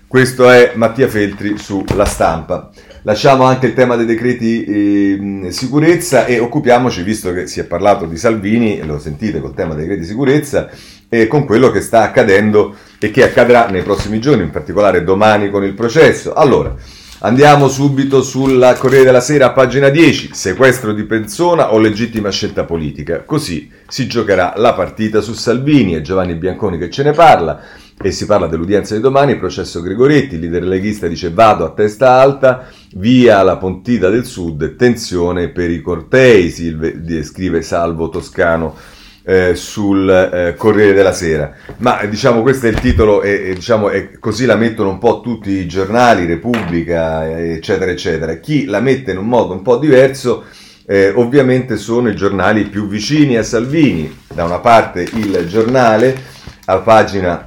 Questo 0.06 0.48
è 0.50 0.72
Mattia 0.76 1.08
Feltri 1.08 1.56
sulla 1.58 2.04
stampa. 2.04 2.70
Lasciamo 3.02 3.44
anche 3.44 3.66
il 3.66 3.74
tema 3.74 3.96
dei 3.96 4.06
decreti 4.06 4.64
eh, 4.64 5.52
sicurezza 5.52 6.26
e 6.26 6.38
occupiamoci, 6.38 7.02
visto 7.02 7.32
che 7.32 7.46
si 7.46 7.60
è 7.60 7.64
parlato 7.64 8.06
di 8.06 8.16
Salvini, 8.16 8.84
lo 8.84 8.98
sentite 8.98 9.40
col 9.40 9.54
tema 9.54 9.74
dei 9.74 9.86
decreti 9.86 10.06
sicurezza, 10.06 10.68
e 11.10 11.26
con 11.26 11.44
quello 11.44 11.70
che 11.70 11.82
sta 11.82 12.02
accadendo 12.02 12.74
e 12.98 13.10
che 13.10 13.24
accadrà 13.24 13.68
nei 13.68 13.82
prossimi 13.82 14.20
giorni, 14.20 14.44
in 14.44 14.50
particolare 14.50 15.04
domani 15.04 15.50
con 15.50 15.64
il 15.64 15.74
processo. 15.74 16.32
Allora, 16.32 16.74
Andiamo 17.22 17.68
subito 17.68 18.22
sulla 18.22 18.72
Corriere 18.76 19.04
della 19.04 19.20
Sera, 19.20 19.50
pagina 19.50 19.90
10, 19.90 20.30
sequestro 20.32 20.94
di 20.94 21.04
persona 21.04 21.70
o 21.74 21.78
legittima 21.78 22.30
scelta 22.30 22.64
politica. 22.64 23.24
Così 23.24 23.70
si 23.86 24.06
giocherà 24.06 24.54
la 24.56 24.72
partita 24.72 25.20
su 25.20 25.34
Salvini 25.34 25.94
e 25.94 26.00
Giovanni 26.00 26.34
Bianconi 26.34 26.78
che 26.78 26.88
ce 26.88 27.02
ne 27.02 27.12
parla 27.12 27.60
e 28.02 28.10
si 28.10 28.24
parla 28.24 28.46
dell'udienza 28.46 28.94
di 28.94 29.02
domani, 29.02 29.36
processo 29.36 29.82
Gregoretti, 29.82 30.36
il 30.36 30.40
leader 30.40 30.62
leghista 30.62 31.08
dice 31.08 31.30
vado 31.30 31.66
a 31.66 31.72
testa 31.72 32.12
alta, 32.12 32.66
via 32.94 33.42
la 33.42 33.58
Pontida 33.58 34.08
del 34.08 34.24
Sud, 34.24 34.76
tensione 34.76 35.50
per 35.50 35.70
i 35.70 35.82
cortei, 35.82 36.50
scrive 37.22 37.60
Salvo 37.60 38.08
Toscano 38.08 38.74
eh, 39.30 39.54
sul 39.54 40.10
eh, 40.10 40.56
Corriere 40.56 40.92
della 40.92 41.12
Sera. 41.12 41.54
Ma 41.76 42.04
diciamo 42.06 42.42
questo 42.42 42.66
è 42.66 42.70
il 42.70 42.80
titolo 42.80 43.22
e, 43.22 43.50
e 43.50 43.54
diciamo, 43.54 43.88
e 43.88 44.18
così 44.18 44.44
la 44.44 44.56
mettono 44.56 44.88
un 44.88 44.98
po' 44.98 45.20
tutti 45.20 45.50
i 45.50 45.68
giornali, 45.68 46.26
Repubblica, 46.26 47.38
eccetera, 47.38 47.92
eccetera. 47.92 48.34
Chi 48.38 48.64
la 48.64 48.80
mette 48.80 49.12
in 49.12 49.18
un 49.18 49.28
modo 49.28 49.52
un 49.52 49.62
po' 49.62 49.76
diverso 49.76 50.46
eh, 50.84 51.12
ovviamente 51.14 51.76
sono 51.76 52.08
i 52.08 52.16
giornali 52.16 52.64
più 52.64 52.88
vicini 52.88 53.36
a 53.36 53.44
Salvini. 53.44 54.22
Da 54.26 54.42
una 54.42 54.58
parte 54.58 55.02
il 55.02 55.46
giornale 55.46 56.16
a 56.64 56.78
pagina 56.78 57.46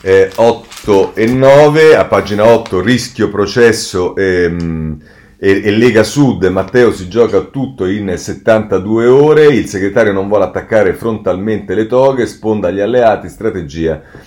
eh, 0.00 0.30
8 0.34 1.14
e 1.14 1.26
9, 1.26 1.96
a 1.96 2.06
pagina 2.06 2.46
8 2.46 2.80
rischio 2.80 3.28
processo 3.28 4.16
ehm, 4.16 4.98
e, 5.38 5.60
e, 5.64 5.70
Lega 5.70 6.02
Sud, 6.02 6.44
Matteo 6.44 6.92
si 6.92 7.08
gioca 7.08 7.40
tutto 7.40 7.84
in 7.86 8.14
72 8.16 9.06
ore, 9.06 9.46
il 9.46 9.66
segretario 9.66 10.12
non 10.12 10.28
vuole 10.28 10.44
attaccare 10.44 10.94
frontalmente 10.94 11.74
le 11.74 11.86
toghe, 11.86 12.26
sponda, 12.26 12.68
alleati, 12.80 13.28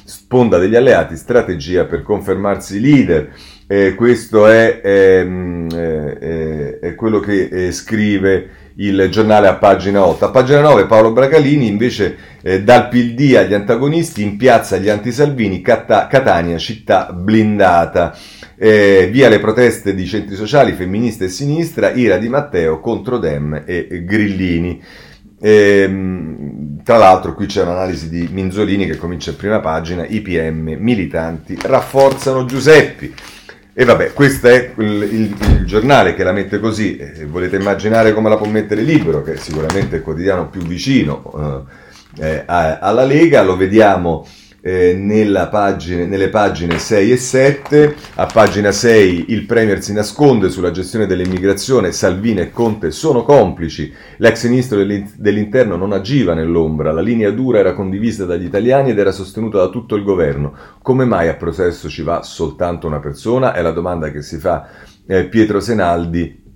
sponda 0.03 0.59
degli 0.59 0.75
alleati, 0.75 1.17
strategia 1.17 1.85
per 1.85 2.03
confermarsi 2.03 2.79
leader. 2.79 3.33
Eh, 3.71 3.93
questo 3.93 4.47
è, 4.47 4.81
ehm, 4.83 5.67
eh, 5.71 6.79
è 6.79 6.95
quello 6.95 7.19
che 7.19 7.49
eh, 7.67 7.71
scrive 7.71 8.49
il 8.77 9.09
giornale 9.11 9.47
a 9.47 9.57
pagina 9.57 10.03
8. 10.03 10.25
A 10.25 10.29
pagina 10.31 10.61
9 10.61 10.87
Paolo 10.87 11.11
Bragalini 11.11 11.67
invece 11.67 12.17
eh, 12.41 12.63
dal 12.63 12.87
PD 12.87 13.35
agli 13.35 13.53
antagonisti 13.53 14.23
in 14.23 14.37
piazza 14.37 14.77
gli 14.77 14.89
antisalvini, 14.89 15.61
Cat- 15.61 16.07
Catania 16.07 16.57
città 16.57 17.13
blindata. 17.13 18.17
Eh, 18.57 19.07
via 19.11 19.29
le 19.29 19.39
proteste 19.39 19.93
di 19.93 20.07
centri 20.07 20.35
sociali, 20.35 20.73
femministe 20.73 21.25
e 21.25 21.29
sinistra, 21.29 21.91
ira 21.91 22.17
di 22.17 22.27
Matteo 22.27 22.79
contro 22.79 23.19
Dem 23.19 23.65
e 23.67 24.03
Grillini. 24.03 24.81
E, 25.39 25.89
tra 26.83 26.97
l'altro 26.97 27.35
qui 27.35 27.45
c'è 27.45 27.61
un'analisi 27.61 28.09
di 28.09 28.27
Minzolini 28.31 28.87
che 28.87 28.97
comincia 28.97 29.29
in 29.29 29.35
prima 29.35 29.59
pagina, 29.59 30.07
IPM 30.07 30.75
militanti 30.79 31.55
rafforzano 31.61 32.45
Giuseppi. 32.45 33.13
E 33.73 33.85
vabbè, 33.85 34.13
questo 34.13 34.47
è 34.47 34.73
il, 34.77 34.85
il, 34.85 35.35
il, 35.39 35.65
giornale 35.65 36.13
che 36.13 36.23
la 36.23 36.31
mette 36.31 36.59
così, 36.59 36.97
eh, 36.97 37.25
volete 37.25 37.55
immaginare 37.55 38.13
come 38.13 38.29
la 38.29 38.35
può 38.35 38.47
mettere 38.47 38.81
Libero, 38.81 39.21
che 39.21 39.33
è 39.33 39.37
sicuramente 39.37 39.97
il 39.97 40.01
quotidiano 40.01 40.49
più 40.49 40.61
vicino 40.61 41.65
eh, 42.19 42.23
eh 42.25 42.43
alla 42.47 43.05
Lega, 43.05 43.43
lo 43.43 43.55
vediamo 43.55 44.25
eh, 44.61 45.47
pagine, 45.49 46.05
nelle 46.05 46.29
pagine 46.29 46.77
6 46.77 47.11
e 47.11 47.17
7. 47.17 47.95
A 48.15 48.25
pagina 48.25 48.71
6 48.71 49.25
il 49.29 49.45
Premier 49.45 49.81
si 49.81 49.93
nasconde 49.93 50.49
sulla 50.49 50.71
gestione 50.71 51.05
dell'immigrazione, 51.05 51.91
Salvini 51.91 52.41
e 52.41 52.51
Conte 52.51 52.91
sono 52.91 53.23
complici, 53.23 53.91
l'ex 54.17 54.47
ministro 54.47 54.83
dell'interno 55.15 55.75
non 55.75 55.93
agiva 55.93 56.33
nell'ombra, 56.33 56.91
la 56.91 57.01
linea 57.01 57.31
dura 57.31 57.59
era 57.59 57.73
condivisa 57.73 58.25
dagli 58.25 58.45
italiani 58.45 58.91
ed 58.91 58.99
era 58.99 59.11
sostenuta 59.11 59.57
da 59.57 59.69
tutto 59.69 59.95
il 59.95 60.03
governo. 60.03 60.53
Come 60.81 61.05
mai 61.05 61.27
a 61.27 61.35
processo 61.35 61.89
ci 61.89 62.01
va 62.01 62.21
soltanto 62.23 62.87
una 62.87 62.99
persona? 62.99 63.53
È 63.53 63.61
la 63.61 63.71
domanda 63.71 64.11
che 64.11 64.21
si 64.21 64.37
fa 64.37 64.67
eh, 65.07 65.25
Pietro 65.25 65.59
Senaldi 65.59 66.47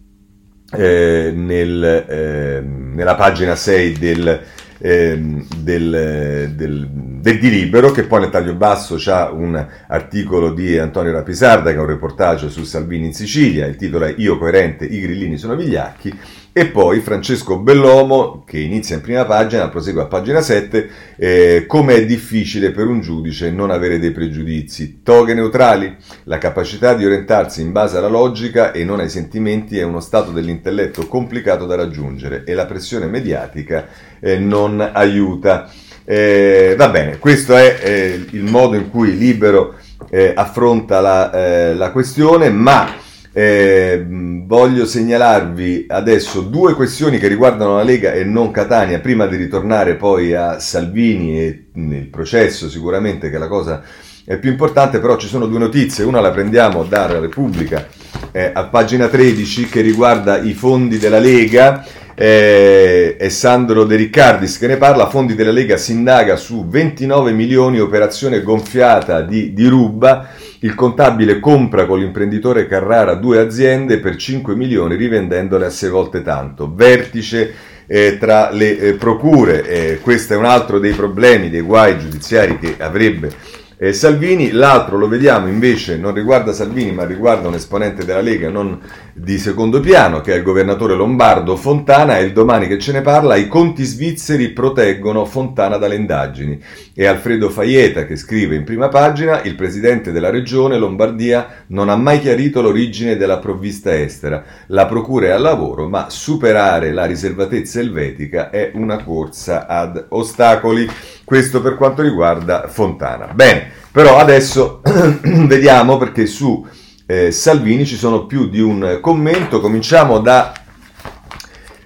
eh, 0.75 1.31
nel, 1.35 1.83
eh, 2.07 2.61
nella 2.61 3.15
pagina 3.15 3.55
6 3.55 3.93
del, 3.93 4.41
ehm, 4.79 5.45
del, 5.57 6.51
del, 6.55 6.87
del, 6.89 7.39
Di 7.39 7.49
Libero, 7.49 7.91
che 7.91 8.03
poi 8.03 8.21
nel 8.21 8.29
taglio 8.29 8.55
basso 8.55 8.95
c'è 8.95 9.29
un 9.29 9.65
articolo 9.87 10.53
di 10.53 10.77
Antonio 10.77 11.11
Rapisarda, 11.11 11.71
che 11.71 11.77
è 11.77 11.79
un 11.79 11.85
reportage 11.85 12.49
su 12.49 12.63
Salvini 12.63 13.07
in 13.07 13.13
Sicilia, 13.13 13.65
il 13.65 13.75
titolo 13.75 14.05
è 14.05 14.13
Io 14.17 14.37
coerente, 14.37 14.85
i 14.85 14.99
grillini 14.99 15.37
sono 15.37 15.55
vigliacchi, 15.55 16.13
e 16.55 16.67
poi 16.67 16.99
Francesco 16.99 17.57
Bellomo, 17.57 18.43
che 18.45 18.59
inizia 18.59 18.95
in 18.95 19.01
prima 19.01 19.25
pagina, 19.25 19.69
prosegue 19.69 20.03
a 20.03 20.05
pagina 20.05 20.39
7, 20.39 20.89
eh, 21.15 21.65
come 21.67 21.95
è 21.95 22.05
difficile 22.05 22.69
per 22.69 22.85
un 22.85 23.01
giudice 23.01 23.49
non 23.49 23.71
avere 23.71 23.97
dei 23.97 24.11
pregiudizi. 24.11 25.01
Toghe 25.01 25.33
neutrali, 25.33 25.97
la 26.25 26.37
capacità 26.37 26.93
di 26.93 27.05
orientarsi 27.05 27.61
in 27.61 27.71
base 27.71 27.97
alla 27.97 28.07
logica 28.07 28.71
e 28.71 28.83
non 28.83 28.99
ai 28.99 29.09
sentimenti 29.09 29.79
è 29.79 29.83
uno 29.83 29.99
stato 29.99 30.29
dell'intelletto 30.29 31.07
complicato 31.07 31.65
da 31.65 31.73
raggiungere 31.73 32.43
e 32.45 32.53
la 32.53 32.67
pressione 32.67 33.07
mediatica 33.07 33.87
eh, 34.19 34.37
non 34.37 34.79
aiuta. 34.93 35.71
Eh, 36.05 36.75
va 36.77 36.89
bene, 36.89 37.17
questo 37.17 37.55
è 37.55 37.79
eh, 37.81 38.25
il 38.29 38.43
modo 38.43 38.75
in 38.75 38.91
cui 38.91 39.17
Libero 39.17 39.73
eh, 40.11 40.33
affronta 40.35 40.99
la, 41.01 41.31
eh, 41.31 41.73
la 41.73 41.89
questione, 41.89 42.51
ma 42.51 43.01
eh, 43.33 44.05
voglio 44.07 44.85
segnalarvi 44.85 45.87
adesso 45.89 46.41
due 46.41 46.75
questioni 46.75 47.17
che 47.17 47.27
riguardano 47.27 47.75
la 47.75 47.83
Lega 47.83 48.13
e 48.13 48.23
non 48.23 48.51
Catania, 48.51 48.99
prima 48.99 49.25
di 49.25 49.35
ritornare 49.35 49.95
poi 49.95 50.33
a 50.33 50.59
Salvini 50.59 51.39
e 51.39 51.65
il 51.73 52.07
processo 52.09 52.69
sicuramente 52.69 53.29
che 53.29 53.35
è 53.35 53.39
la 53.39 53.47
cosa 53.47 53.81
è 54.25 54.37
più 54.37 54.51
importante, 54.51 54.99
però 54.99 55.17
ci 55.17 55.27
sono 55.27 55.47
due 55.47 55.59
notizie, 55.59 56.05
una 56.05 56.21
la 56.21 56.31
prendiamo 56.31 56.83
da 56.83 57.19
Repubblica 57.19 57.87
eh, 58.31 58.51
a 58.53 58.65
pagina 58.65 59.07
13 59.07 59.67
che 59.67 59.81
riguarda 59.81 60.37
i 60.37 60.53
fondi 60.53 60.97
della 60.97 61.19
Lega 61.19 61.85
eh, 62.15 63.15
è 63.17 63.29
Sandro 63.29 63.83
De 63.85 63.95
Riccardis 63.95 64.57
che 64.57 64.67
ne 64.67 64.77
parla, 64.77 65.09
fondi 65.09 65.35
della 65.35 65.51
Lega 65.51 65.77
si 65.77 65.91
indaga 65.91 66.35
su 66.35 66.67
29 66.67 67.31
milioni 67.31 67.79
operazione 67.79 68.41
gonfiata 68.41 69.21
di, 69.21 69.53
di 69.53 69.67
Ruba 69.67 70.29
il 70.59 70.75
contabile 70.75 71.39
compra 71.39 71.85
con 71.85 71.99
l'imprenditore 71.99 72.67
Carrara 72.67 73.15
due 73.15 73.39
aziende 73.39 73.99
per 73.99 74.15
5 74.15 74.55
milioni 74.55 74.95
rivendendole 74.95 75.65
a 75.65 75.69
sei 75.69 75.89
volte 75.89 76.21
tanto. 76.21 76.71
Vertice 76.73 77.53
eh, 77.85 78.17
tra 78.17 78.49
le 78.49 78.77
eh, 78.77 78.93
procure, 78.93 79.67
eh, 79.67 79.99
questo 79.99 80.33
è 80.33 80.37
un 80.37 80.45
altro 80.45 80.79
dei 80.79 80.93
problemi, 80.93 81.49
dei 81.49 81.61
guai 81.61 81.99
giudiziari 81.99 82.57
che 82.57 82.75
avrebbe 82.79 83.61
eh, 83.83 83.91
Salvini, 83.91 84.51
l'altro 84.51 84.97
lo 84.97 85.09
vediamo 85.09 85.47
invece 85.47 85.97
non 85.97 86.13
riguarda 86.13 86.53
Salvini 86.53 86.93
ma 86.93 87.03
riguarda 87.03 87.49
un 87.49 87.55
esponente 87.55 88.05
della 88.05 88.21
Lega 88.21 88.49
non 88.49 88.79
di 89.15 89.37
secondo 89.37 89.79
piano 89.79 90.21
che 90.21 90.33
è 90.33 90.37
il 90.37 90.43
governatore 90.43 90.95
lombardo 90.95 91.55
Fontana 91.55 92.17
e 92.17 92.23
il 92.23 92.33
domani 92.33 92.65
che 92.67 92.79
ce 92.79 92.91
ne 92.91 93.01
parla 93.01 93.35
i 93.35 93.47
conti 93.47 93.83
svizzeri 93.83 94.49
proteggono 94.49 95.23
Fontana 95.25 95.77
dalle 95.77 95.95
indagini. 95.95 96.59
E 96.95 97.05
Alfredo 97.05 97.49
Faieta 97.49 98.05
che 98.05 98.15
scrive 98.15 98.55
in 98.55 98.63
prima 98.63 98.87
pagina 98.87 99.43
il 99.43 99.53
presidente 99.53 100.11
della 100.11 100.31
regione 100.31 100.79
Lombardia 100.79 101.63
non 101.67 101.89
ha 101.89 101.95
mai 101.95 102.19
chiarito 102.19 102.61
l'origine 102.63 103.15
della 103.15 103.37
provvista 103.37 103.95
estera. 103.95 104.43
La 104.67 104.87
procura 104.87 105.27
è 105.27 105.29
al 105.29 105.41
lavoro 105.41 105.87
ma 105.87 106.09
superare 106.09 106.91
la 106.91 107.05
riservatezza 107.05 107.79
elvetica 107.79 108.49
è 108.49 108.71
una 108.73 109.03
corsa 109.03 109.67
ad 109.67 110.05
ostacoli. 110.09 110.89
Questo 111.23 111.61
per 111.61 111.75
quanto 111.75 112.01
riguarda 112.01 112.67
Fontana. 112.67 113.27
Bene, 113.33 113.69
però 113.91 114.17
adesso 114.17 114.81
vediamo 115.45 115.97
perché 115.97 116.25
su 116.25 116.65
eh, 117.05 117.31
Salvini 117.31 117.85
ci 117.85 117.95
sono 117.95 118.25
più 118.25 118.49
di 118.49 118.59
un 118.59 118.99
commento. 119.01 119.59
Cominciamo 119.59 120.19
da 120.19 120.53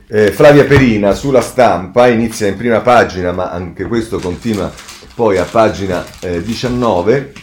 eh, 0.08 0.32
Flavia 0.32 0.66
Perina 0.66 1.14
sulla 1.14 1.42
stampa, 1.42 2.08
inizia 2.08 2.48
in 2.48 2.58
prima 2.58 2.82
pagina, 2.82 3.32
ma 3.32 3.52
anche 3.52 3.86
questo 3.86 4.20
continua 4.20 4.72
poi 5.16 5.38
a 5.38 5.46
pagina 5.46 6.06
eh, 6.20 6.42
19. 6.44 7.34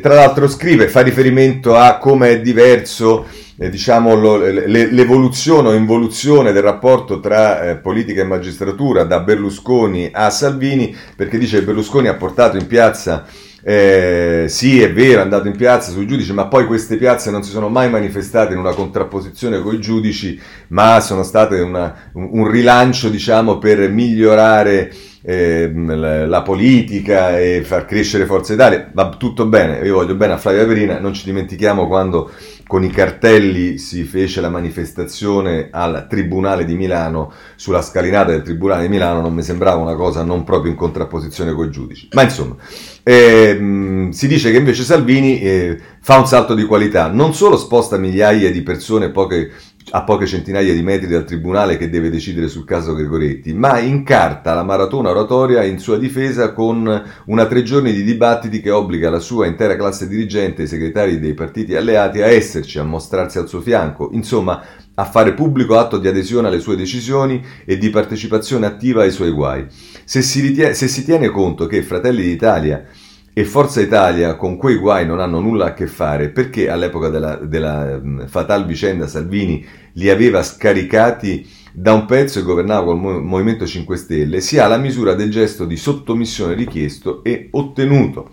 tra 0.00 0.14
l'altro 0.14 0.48
scrive, 0.48 0.88
fa 0.88 1.00
riferimento 1.00 1.74
a 1.76 1.98
come 1.98 2.30
è 2.30 2.40
diverso 2.40 3.26
eh, 3.60 3.68
diciamo, 3.70 4.14
lo, 4.14 4.36
le, 4.36 4.66
l'evoluzione 4.68 5.68
o 5.68 5.74
involuzione 5.74 6.52
del 6.52 6.62
rapporto 6.62 7.18
tra 7.18 7.62
eh, 7.62 7.76
politica 7.76 8.20
e 8.20 8.24
magistratura 8.24 9.02
da 9.02 9.20
Berlusconi 9.20 10.10
a 10.12 10.30
Salvini, 10.30 10.96
perché 11.16 11.38
dice 11.38 11.58
che 11.58 11.64
Berlusconi 11.64 12.06
ha 12.06 12.14
portato 12.14 12.56
in 12.56 12.66
piazza 12.66 13.26
eh, 13.62 14.46
sì, 14.48 14.80
è 14.80 14.92
vero, 14.92 15.18
è 15.18 15.22
andato 15.22 15.48
in 15.48 15.56
piazza 15.56 15.90
sui 15.90 16.06
giudici, 16.06 16.32
ma 16.32 16.46
poi 16.46 16.66
queste 16.66 16.96
piazze 16.96 17.30
non 17.30 17.42
si 17.42 17.50
sono 17.50 17.68
mai 17.68 17.90
manifestate 17.90 18.52
in 18.52 18.58
una 18.58 18.72
contrapposizione 18.72 19.60
con 19.60 19.74
i 19.74 19.80
giudici, 19.80 20.40
ma 20.68 21.00
sono 21.00 21.22
state 21.22 21.60
una, 21.60 22.10
un, 22.12 22.28
un, 22.32 22.50
rilancio, 22.50 23.08
diciamo, 23.08 23.58
per 23.58 23.90
migliorare 23.90 24.92
eh, 25.28 25.70
la 25.74 26.40
politica 26.40 27.38
e 27.38 27.60
far 27.62 27.84
crescere 27.84 28.24
Forza 28.24 28.54
Italia. 28.54 28.88
Va 28.94 29.10
tutto 29.10 29.44
bene, 29.44 29.86
io 29.86 29.96
voglio 29.96 30.14
bene 30.14 30.32
a 30.32 30.38
Flavia 30.38 30.64
Perina, 30.64 30.98
non 31.00 31.12
ci 31.12 31.24
dimentichiamo 31.26 31.86
quando 31.86 32.30
con 32.66 32.82
i 32.82 32.90
cartelli 32.90 33.76
si 33.76 34.04
fece 34.04 34.40
la 34.40 34.48
manifestazione 34.48 35.68
al 35.70 36.06
Tribunale 36.08 36.64
di 36.64 36.76
Milano, 36.76 37.30
sulla 37.56 37.82
scalinata 37.82 38.30
del 38.30 38.42
Tribunale 38.42 38.82
di 38.82 38.88
Milano 38.88 39.20
non 39.20 39.34
mi 39.34 39.42
sembrava 39.42 39.80
una 39.80 39.94
cosa 39.94 40.22
non 40.22 40.44
proprio 40.44 40.70
in 40.70 40.78
contrapposizione 40.78 41.52
con 41.52 41.66
i 41.66 41.70
giudici. 41.70 42.08
Ma 42.12 42.22
insomma, 42.22 42.56
eh, 43.02 44.08
si 44.10 44.28
dice 44.28 44.50
che 44.50 44.56
invece 44.56 44.82
Salvini 44.82 45.40
eh, 45.40 45.78
fa 46.00 46.18
un 46.18 46.26
salto 46.26 46.54
di 46.54 46.64
qualità, 46.64 47.08
non 47.08 47.34
solo 47.34 47.58
sposta 47.58 47.98
migliaia 47.98 48.50
di 48.50 48.62
persone 48.62 49.10
poche 49.10 49.50
a 49.90 50.02
poche 50.04 50.26
centinaia 50.26 50.72
di 50.72 50.82
metri 50.82 51.06
dal 51.06 51.24
tribunale 51.24 51.76
che 51.76 51.88
deve 51.88 52.10
decidere 52.10 52.48
sul 52.48 52.64
caso 52.64 52.94
Gregoretti, 52.94 53.54
ma 53.54 53.78
incarta 53.78 54.54
la 54.54 54.62
maratona 54.62 55.10
oratoria 55.10 55.62
in 55.64 55.78
sua 55.78 55.98
difesa 55.98 56.52
con 56.52 57.02
una 57.26 57.46
tre 57.46 57.62
giorni 57.62 57.92
di 57.92 58.02
dibattiti 58.02 58.60
che 58.60 58.70
obbliga 58.70 59.10
la 59.10 59.18
sua 59.18 59.46
intera 59.46 59.76
classe 59.76 60.08
dirigente 60.08 60.62
e 60.62 60.64
i 60.64 60.68
segretari 60.68 61.18
dei 61.18 61.34
partiti 61.34 61.74
alleati 61.74 62.20
a 62.20 62.26
esserci, 62.26 62.78
a 62.78 62.84
mostrarsi 62.84 63.38
al 63.38 63.48
suo 63.48 63.60
fianco, 63.60 64.10
insomma 64.12 64.62
a 64.94 65.04
fare 65.04 65.32
pubblico 65.32 65.78
atto 65.78 65.98
di 65.98 66.08
adesione 66.08 66.48
alle 66.48 66.60
sue 66.60 66.76
decisioni 66.76 67.44
e 67.64 67.78
di 67.78 67.88
partecipazione 67.88 68.66
attiva 68.66 69.02
ai 69.02 69.12
suoi 69.12 69.30
guai. 69.30 69.66
Se 70.04 70.22
si, 70.22 70.40
ritiene, 70.40 70.74
se 70.74 70.88
si 70.88 71.04
tiene 71.04 71.28
conto 71.28 71.66
che 71.66 71.82
Fratelli 71.82 72.22
d'Italia 72.22 72.84
e 73.32 73.44
Forza 73.44 73.80
Italia 73.80 74.36
con 74.36 74.56
quei 74.56 74.76
guai 74.76 75.06
non 75.06 75.20
hanno 75.20 75.40
nulla 75.40 75.66
a 75.66 75.74
che 75.74 75.86
fare 75.86 76.30
perché 76.30 76.68
all'epoca 76.68 77.08
della, 77.08 77.36
della 77.36 78.00
fatal 78.26 78.66
vicenda 78.66 79.06
Salvini 79.06 79.64
li 79.92 80.10
aveva 80.10 80.42
scaricati 80.42 81.46
da 81.72 81.92
un 81.92 82.06
pezzo 82.06 82.40
e 82.40 82.42
governava 82.42 82.86
col 82.86 82.98
Movimento 82.98 83.64
5 83.64 83.96
Stelle, 83.96 84.40
si 84.40 84.58
ha 84.58 84.66
la 84.66 84.78
misura 84.78 85.14
del 85.14 85.30
gesto 85.30 85.64
di 85.64 85.76
sottomissione 85.76 86.54
richiesto 86.54 87.22
e 87.22 87.48
ottenuto. 87.52 88.30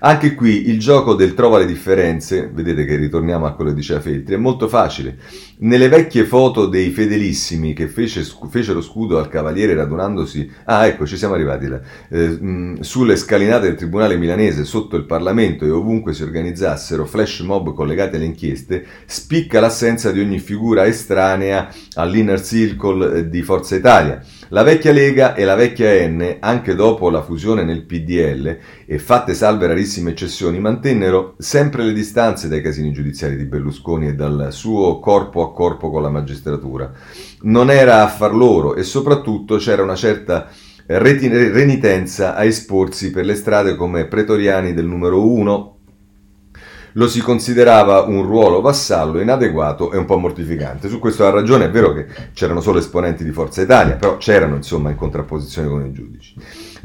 Anche 0.00 0.34
qui 0.34 0.68
il 0.68 0.78
gioco 0.78 1.14
del 1.14 1.34
trova 1.34 1.58
le 1.58 1.66
differenze, 1.66 2.50
vedete 2.52 2.84
che 2.84 2.96
ritorniamo 2.96 3.46
a 3.46 3.52
quello 3.52 3.70
che 3.70 3.76
diceva 3.76 4.00
Feltri, 4.00 4.34
è 4.34 4.38
molto 4.38 4.68
facile. 4.68 5.18
Nelle 5.58 5.88
vecchie 5.88 6.24
foto 6.24 6.66
dei 6.66 6.90
fedelissimi 6.90 7.72
che 7.72 7.88
fece, 7.88 8.22
fecero 8.50 8.82
scudo 8.82 9.16
al 9.18 9.30
cavaliere 9.30 9.72
radunandosi, 9.74 10.50
ah 10.64 10.86
ecco 10.86 11.06
ci 11.06 11.16
siamo 11.16 11.32
arrivati 11.32 11.66
là, 11.66 11.80
eh, 12.10 12.28
mh, 12.28 12.80
sulle 12.80 13.16
scalinate 13.16 13.68
del 13.68 13.76
tribunale 13.76 14.18
milanese 14.18 14.64
sotto 14.64 14.96
il 14.96 15.06
Parlamento 15.06 15.64
e 15.64 15.70
ovunque 15.70 16.12
si 16.12 16.22
organizzassero 16.22 17.06
flash 17.06 17.40
mob 17.40 17.72
collegati 17.72 18.16
alle 18.16 18.26
inchieste, 18.26 18.84
spicca 19.06 19.58
l'assenza 19.58 20.12
di 20.12 20.20
ogni 20.20 20.40
figura 20.40 20.84
estranea 20.84 21.72
all'inner 21.94 22.42
circle 22.42 23.20
eh, 23.20 23.28
di 23.30 23.40
Forza 23.40 23.76
Italia. 23.76 24.22
La 24.50 24.62
vecchia 24.62 24.92
Lega 24.92 25.34
e 25.34 25.44
la 25.44 25.54
vecchia 25.54 26.06
N, 26.06 26.36
anche 26.38 26.74
dopo 26.74 27.08
la 27.08 27.22
fusione 27.22 27.64
nel 27.64 27.84
PDL 27.84 28.58
e 28.84 28.98
fatte 28.98 29.34
salve 29.34 29.66
rarissime 29.66 30.10
eccezioni, 30.10 30.60
mantennero 30.60 31.34
sempre 31.38 31.82
le 31.82 31.92
distanze 31.94 32.46
dai 32.46 32.60
casini 32.60 32.92
giudiziari 32.92 33.36
di 33.36 33.44
Berlusconi 33.44 34.08
e 34.08 34.14
dal 34.14 34.48
suo 34.50 35.00
corpo 35.00 35.45
a 35.46 35.52
corpo 35.52 35.90
con 35.90 36.02
la 36.02 36.10
magistratura. 36.10 36.92
Non 37.42 37.70
era 37.70 38.02
a 38.02 38.08
far 38.08 38.34
loro 38.34 38.74
e 38.74 38.82
soprattutto 38.82 39.56
c'era 39.56 39.82
una 39.82 39.96
certa 39.96 40.48
renitenza 40.86 42.34
a 42.34 42.44
esporsi 42.44 43.10
per 43.10 43.24
le 43.24 43.34
strade 43.34 43.74
come 43.74 44.06
pretoriani 44.06 44.72
del 44.72 44.86
numero 44.86 45.26
1 45.26 45.76
lo 46.96 47.08
si 47.08 47.20
considerava 47.20 48.00
un 48.02 48.22
ruolo 48.22 48.60
vassallo 48.60 49.20
inadeguato 49.20 49.92
e 49.92 49.98
un 49.98 50.06
po' 50.06 50.16
mortificante. 50.16 50.88
Su 50.88 50.98
questo 50.98 51.26
ha 51.26 51.30
ragione, 51.30 51.66
è 51.66 51.70
vero 51.70 51.92
che 51.92 52.06
c'erano 52.32 52.60
solo 52.62 52.78
esponenti 52.78 53.22
di 53.22 53.32
Forza 53.32 53.60
Italia, 53.60 53.96
però 53.96 54.16
c'erano 54.16 54.56
insomma 54.56 54.90
in 54.90 54.96
contrapposizione 54.96 55.68
con 55.68 55.84
i 55.84 55.92
giudici. 55.92 56.34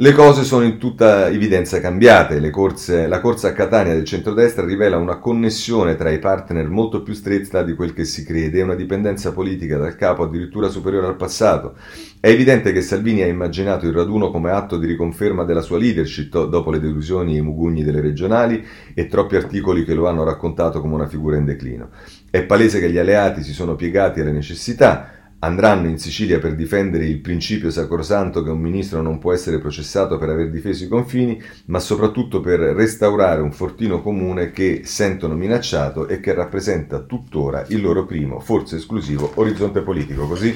Le 0.02 0.14
cose 0.14 0.44
sono 0.44 0.66
in 0.66 0.80
tutta 0.80 1.30
evidenza 1.30 1.80
cambiate, 1.80 2.50
corse, 2.50 3.06
la 3.06 3.22
corsa 3.22 3.50
a 3.50 3.54
Catania 3.54 3.94
del 3.94 4.04
centrodestra 4.04 4.66
rivela 4.66 4.98
una 4.98 5.20
connessione 5.20 5.96
tra 5.96 6.10
i 6.10 6.18
partner 6.18 6.68
molto 6.70 7.04
più 7.04 7.14
stretta 7.14 7.62
di 7.62 7.76
quel 7.76 7.94
che 7.94 8.04
si 8.04 8.26
crede 8.26 8.58
e 8.58 8.64
una 8.64 8.74
dipendenza 8.74 9.32
politica 9.32 9.78
dal 9.78 9.96
capo 9.96 10.24
addirittura 10.24 10.70
superiore 10.70 11.06
al 11.06 11.18
passato. 11.18 11.76
È 12.20 12.30
evidente 12.30 12.72
che 12.72 12.82
Salvini 12.82 13.22
ha 13.22 13.28
immaginato 13.28 13.86
il 13.86 13.94
raduno 13.94 14.32
come 14.32 14.50
atto 14.50 14.80
di 14.80 14.88
riconferma 14.88 15.44
della 15.44 15.62
sua 15.62 15.78
leadership 15.78 16.48
dopo 16.48 16.72
le 16.72 16.80
delusioni 16.80 17.36
e 17.36 17.38
i 17.38 17.44
mugugni 17.44 17.84
delle 17.84 18.02
regionali 18.02 18.66
e 18.96 19.06
troppi 19.06 19.36
articoli 19.36 19.86
che 19.86 19.94
lo 19.94 20.08
hanno 20.08 20.24
raccontato 20.24 20.82
come 20.82 20.96
una 20.96 21.08
figura 21.08 21.38
in 21.38 21.46
declino. 21.46 21.90
È 22.28 22.42
palese 22.42 22.80
che 22.80 22.90
gli 22.90 22.98
alleati 22.98 23.44
si 23.44 23.54
sono 23.54 23.76
piegati 23.76 24.20
alle 24.20 24.32
necessità, 24.32 25.21
andranno 25.44 25.88
in 25.88 25.98
Sicilia 25.98 26.40
per 26.40 26.56
difendere 26.56 27.06
il 27.06 27.20
principio 27.20 27.72
sacrosanto 27.72 28.44
che 28.44 28.50
un 28.50 28.60
ministro 28.60 29.02
non 29.02 29.18
può 29.18 29.34
essere 29.34 29.60
processato 29.60 30.18
per 30.18 30.30
aver 30.30 30.50
difeso 30.50 30.84
i 30.84 30.88
confini, 30.88 31.42
ma 31.66 31.80
soprattutto 31.80 32.42
per 32.42 32.60
restaurare 32.60 33.42
un 33.42 33.52
fortino 33.52 34.02
comune 34.02 34.52
che 34.52 34.82
sentono 34.84 35.36
minacciato 35.36 36.08
e 36.08 36.20
che 36.20 36.34
rappresenta 36.34 37.00
tuttora 37.00 37.66
il 37.70 37.82
loro 37.82 38.06
primo, 38.06 38.40
forse 38.40 38.76
esclusivo, 38.76 39.32
orizzonte 39.36 39.82
politico. 39.82 40.28
Così 40.28 40.56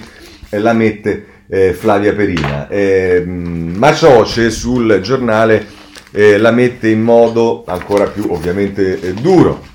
la 0.49 0.73
mette 0.73 1.25
eh, 1.47 1.73
Flavia 1.73 2.13
Perina. 2.13 2.67
Eh, 2.67 3.23
Macioce 3.25 4.51
sul 4.51 4.99
giornale 5.01 5.65
eh, 6.11 6.37
la 6.37 6.51
mette 6.51 6.89
in 6.89 7.01
modo 7.01 7.63
ancora 7.65 8.05
più 8.05 8.27
ovviamente 8.29 8.99
eh, 8.99 9.13
duro. 9.13 9.73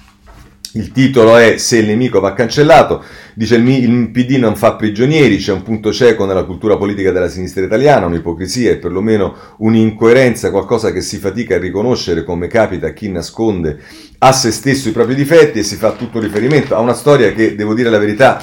Il 0.74 0.92
titolo 0.92 1.36
è 1.36 1.56
Se 1.56 1.78
il 1.78 1.86
nemico 1.86 2.20
va 2.20 2.32
cancellato. 2.32 3.02
Dice 3.34 3.56
il, 3.56 3.68
il 3.68 4.10
PD 4.10 4.36
non 4.36 4.54
fa 4.54 4.74
prigionieri, 4.74 5.38
c'è 5.38 5.52
un 5.52 5.62
punto 5.62 5.92
cieco 5.92 6.24
nella 6.26 6.44
cultura 6.44 6.76
politica 6.76 7.10
della 7.10 7.28
sinistra 7.28 7.64
italiana, 7.64 8.06
un'ipocrisia 8.06 8.70
e 8.70 8.76
perlomeno 8.76 9.34
un'incoerenza, 9.58 10.50
qualcosa 10.50 10.92
che 10.92 11.00
si 11.00 11.18
fatica 11.18 11.56
a 11.56 11.58
riconoscere 11.58 12.22
come 12.22 12.46
capita 12.46 12.88
a 12.88 12.92
chi 12.92 13.08
nasconde 13.10 13.78
a 14.22 14.32
se 14.32 14.50
stesso 14.50 14.88
i 14.88 14.92
propri 14.92 15.14
difetti 15.14 15.60
e 15.60 15.62
si 15.62 15.76
fa 15.76 15.92
tutto 15.92 16.20
riferimento 16.20 16.76
a 16.76 16.80
una 16.80 16.94
storia 16.94 17.32
che, 17.32 17.54
devo 17.54 17.74
dire 17.74 17.88
la 17.88 17.98
verità, 17.98 18.38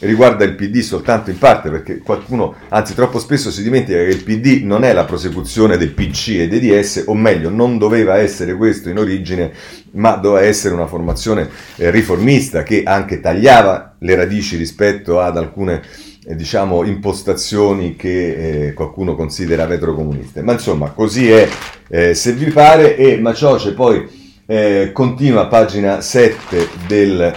riguarda 0.00 0.44
il 0.44 0.54
PD 0.54 0.80
soltanto 0.80 1.30
in 1.30 1.38
parte, 1.38 1.70
perché 1.70 1.98
qualcuno, 1.98 2.54
anzi 2.68 2.94
troppo 2.94 3.18
spesso 3.18 3.50
si 3.50 3.62
dimentica 3.62 3.98
che 3.98 4.10
il 4.10 4.22
PD 4.22 4.62
non 4.64 4.84
è 4.84 4.92
la 4.92 5.04
prosecuzione 5.04 5.76
del 5.76 5.90
PC 5.90 6.28
e 6.38 6.48
dei 6.48 6.60
DS, 6.60 7.04
o 7.06 7.14
meglio, 7.14 7.50
non 7.50 7.78
doveva 7.78 8.18
essere 8.18 8.54
questo 8.54 8.88
in 8.88 8.98
origine, 8.98 9.52
ma 9.92 10.12
doveva 10.12 10.46
essere 10.46 10.74
una 10.74 10.86
formazione 10.86 11.48
eh, 11.76 11.90
riformista 11.90 12.62
che 12.62 12.82
anche 12.84 13.20
tagliava 13.20 13.96
le 13.98 14.14
radici 14.14 14.56
rispetto 14.56 15.20
ad 15.20 15.36
alcune 15.36 15.82
eh, 16.24 16.36
diciamo 16.36 16.84
impostazioni 16.84 17.96
che 17.96 18.66
eh, 18.66 18.72
qualcuno 18.74 19.16
considera 19.16 19.66
vetrocomuniste. 19.66 20.42
Ma 20.42 20.52
insomma, 20.52 20.90
così 20.90 21.30
è 21.30 21.48
eh, 21.88 22.14
se 22.14 22.32
vi 22.32 22.50
pare 22.50 22.96
e 22.96 23.16
Macioce 23.18 23.72
poi 23.72 24.06
eh, 24.46 24.90
continua 24.92 25.42
a 25.42 25.46
pagina 25.46 26.00
7 26.00 26.68
del 26.86 27.34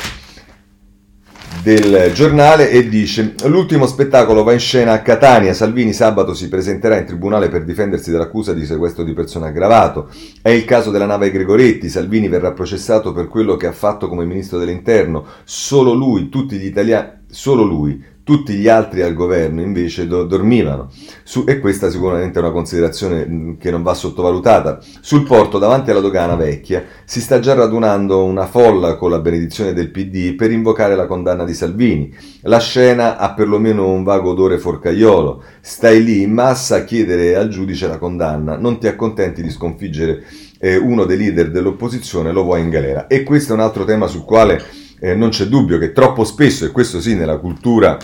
del 1.63 2.11
giornale 2.13 2.71
e 2.71 2.89
dice 2.89 3.35
l'ultimo 3.45 3.85
spettacolo 3.85 4.43
va 4.43 4.53
in 4.53 4.59
scena 4.59 4.93
a 4.93 5.01
Catania, 5.01 5.53
Salvini 5.53 5.93
sabato 5.93 6.33
si 6.33 6.49
presenterà 6.49 6.97
in 6.97 7.05
tribunale 7.05 7.49
per 7.49 7.63
difendersi 7.63 8.09
dall'accusa 8.09 8.53
di 8.53 8.65
sequestro 8.65 9.03
di 9.03 9.13
persona 9.13 9.47
aggravato, 9.47 10.09
è 10.41 10.49
il 10.49 10.65
caso 10.65 10.89
della 10.89 11.05
nave 11.05 11.29
Gregoretti, 11.29 11.89
Salvini 11.89 12.29
verrà 12.29 12.51
processato 12.51 13.11
per 13.11 13.27
quello 13.27 13.57
che 13.57 13.67
ha 13.67 13.71
fatto 13.71 14.07
come 14.07 14.25
ministro 14.25 14.57
dell'interno, 14.57 15.25
solo 15.43 15.93
lui, 15.93 16.29
tutti 16.29 16.57
gli 16.57 16.65
italiani, 16.65 17.19
solo 17.29 17.63
lui, 17.63 18.03
tutti 18.23 18.53
gli 18.53 18.67
altri 18.67 19.01
al 19.01 19.13
governo 19.13 19.61
invece 19.61 20.07
do- 20.07 20.25
dormivano 20.25 20.89
Su- 21.23 21.43
e 21.47 21.59
questa 21.59 21.89
sicuramente 21.89 22.39
è 22.39 22.41
una 22.41 22.51
considerazione 22.51 23.25
mm, 23.27 23.53
che 23.57 23.71
non 23.71 23.83
va 23.83 23.93
sottovalutata. 23.93 24.79
Sul 25.01 25.23
porto 25.23 25.57
davanti 25.57 25.91
alla 25.91 25.99
dogana 25.99 26.35
vecchia 26.35 26.83
si 27.05 27.21
sta 27.21 27.39
già 27.39 27.53
radunando 27.53 28.23
una 28.23 28.45
folla 28.45 28.95
con 28.95 29.09
la 29.09 29.19
benedizione 29.19 29.73
del 29.73 29.91
PD 29.91 30.35
per 30.35 30.51
invocare 30.51 30.95
la 30.95 31.07
condanna 31.07 31.45
di 31.45 31.53
Salvini. 31.53 32.13
La 32.41 32.59
scena 32.59 33.17
ha 33.17 33.33
perlomeno 33.33 33.89
un 33.89 34.03
vago 34.03 34.31
odore 34.31 34.57
forcaiolo. 34.57 35.43
Stai 35.61 36.03
lì 36.03 36.21
in 36.21 36.33
massa 36.33 36.77
a 36.77 36.83
chiedere 36.83 37.35
al 37.35 37.49
giudice 37.49 37.87
la 37.87 37.97
condanna, 37.97 38.57
non 38.57 38.79
ti 38.79 38.87
accontenti 38.87 39.41
di 39.41 39.49
sconfiggere 39.49 40.23
eh, 40.59 40.77
uno 40.77 41.05
dei 41.05 41.17
leader 41.17 41.51
dell'opposizione, 41.51 42.31
lo 42.31 42.43
vuoi 42.43 42.61
in 42.61 42.69
galera. 42.69 43.07
E 43.07 43.23
questo 43.23 43.53
è 43.53 43.55
un 43.55 43.61
altro 43.61 43.83
tema 43.83 44.07
sul 44.07 44.23
quale 44.23 44.63
eh, 45.03 45.15
non 45.15 45.29
c'è 45.29 45.45
dubbio 45.45 45.79
che 45.79 45.91
troppo 45.91 46.23
spesso, 46.23 46.63
e 46.63 46.69
questo 46.69 47.01
sì 47.01 47.15
nella 47.15 47.37
cultura 47.37 47.97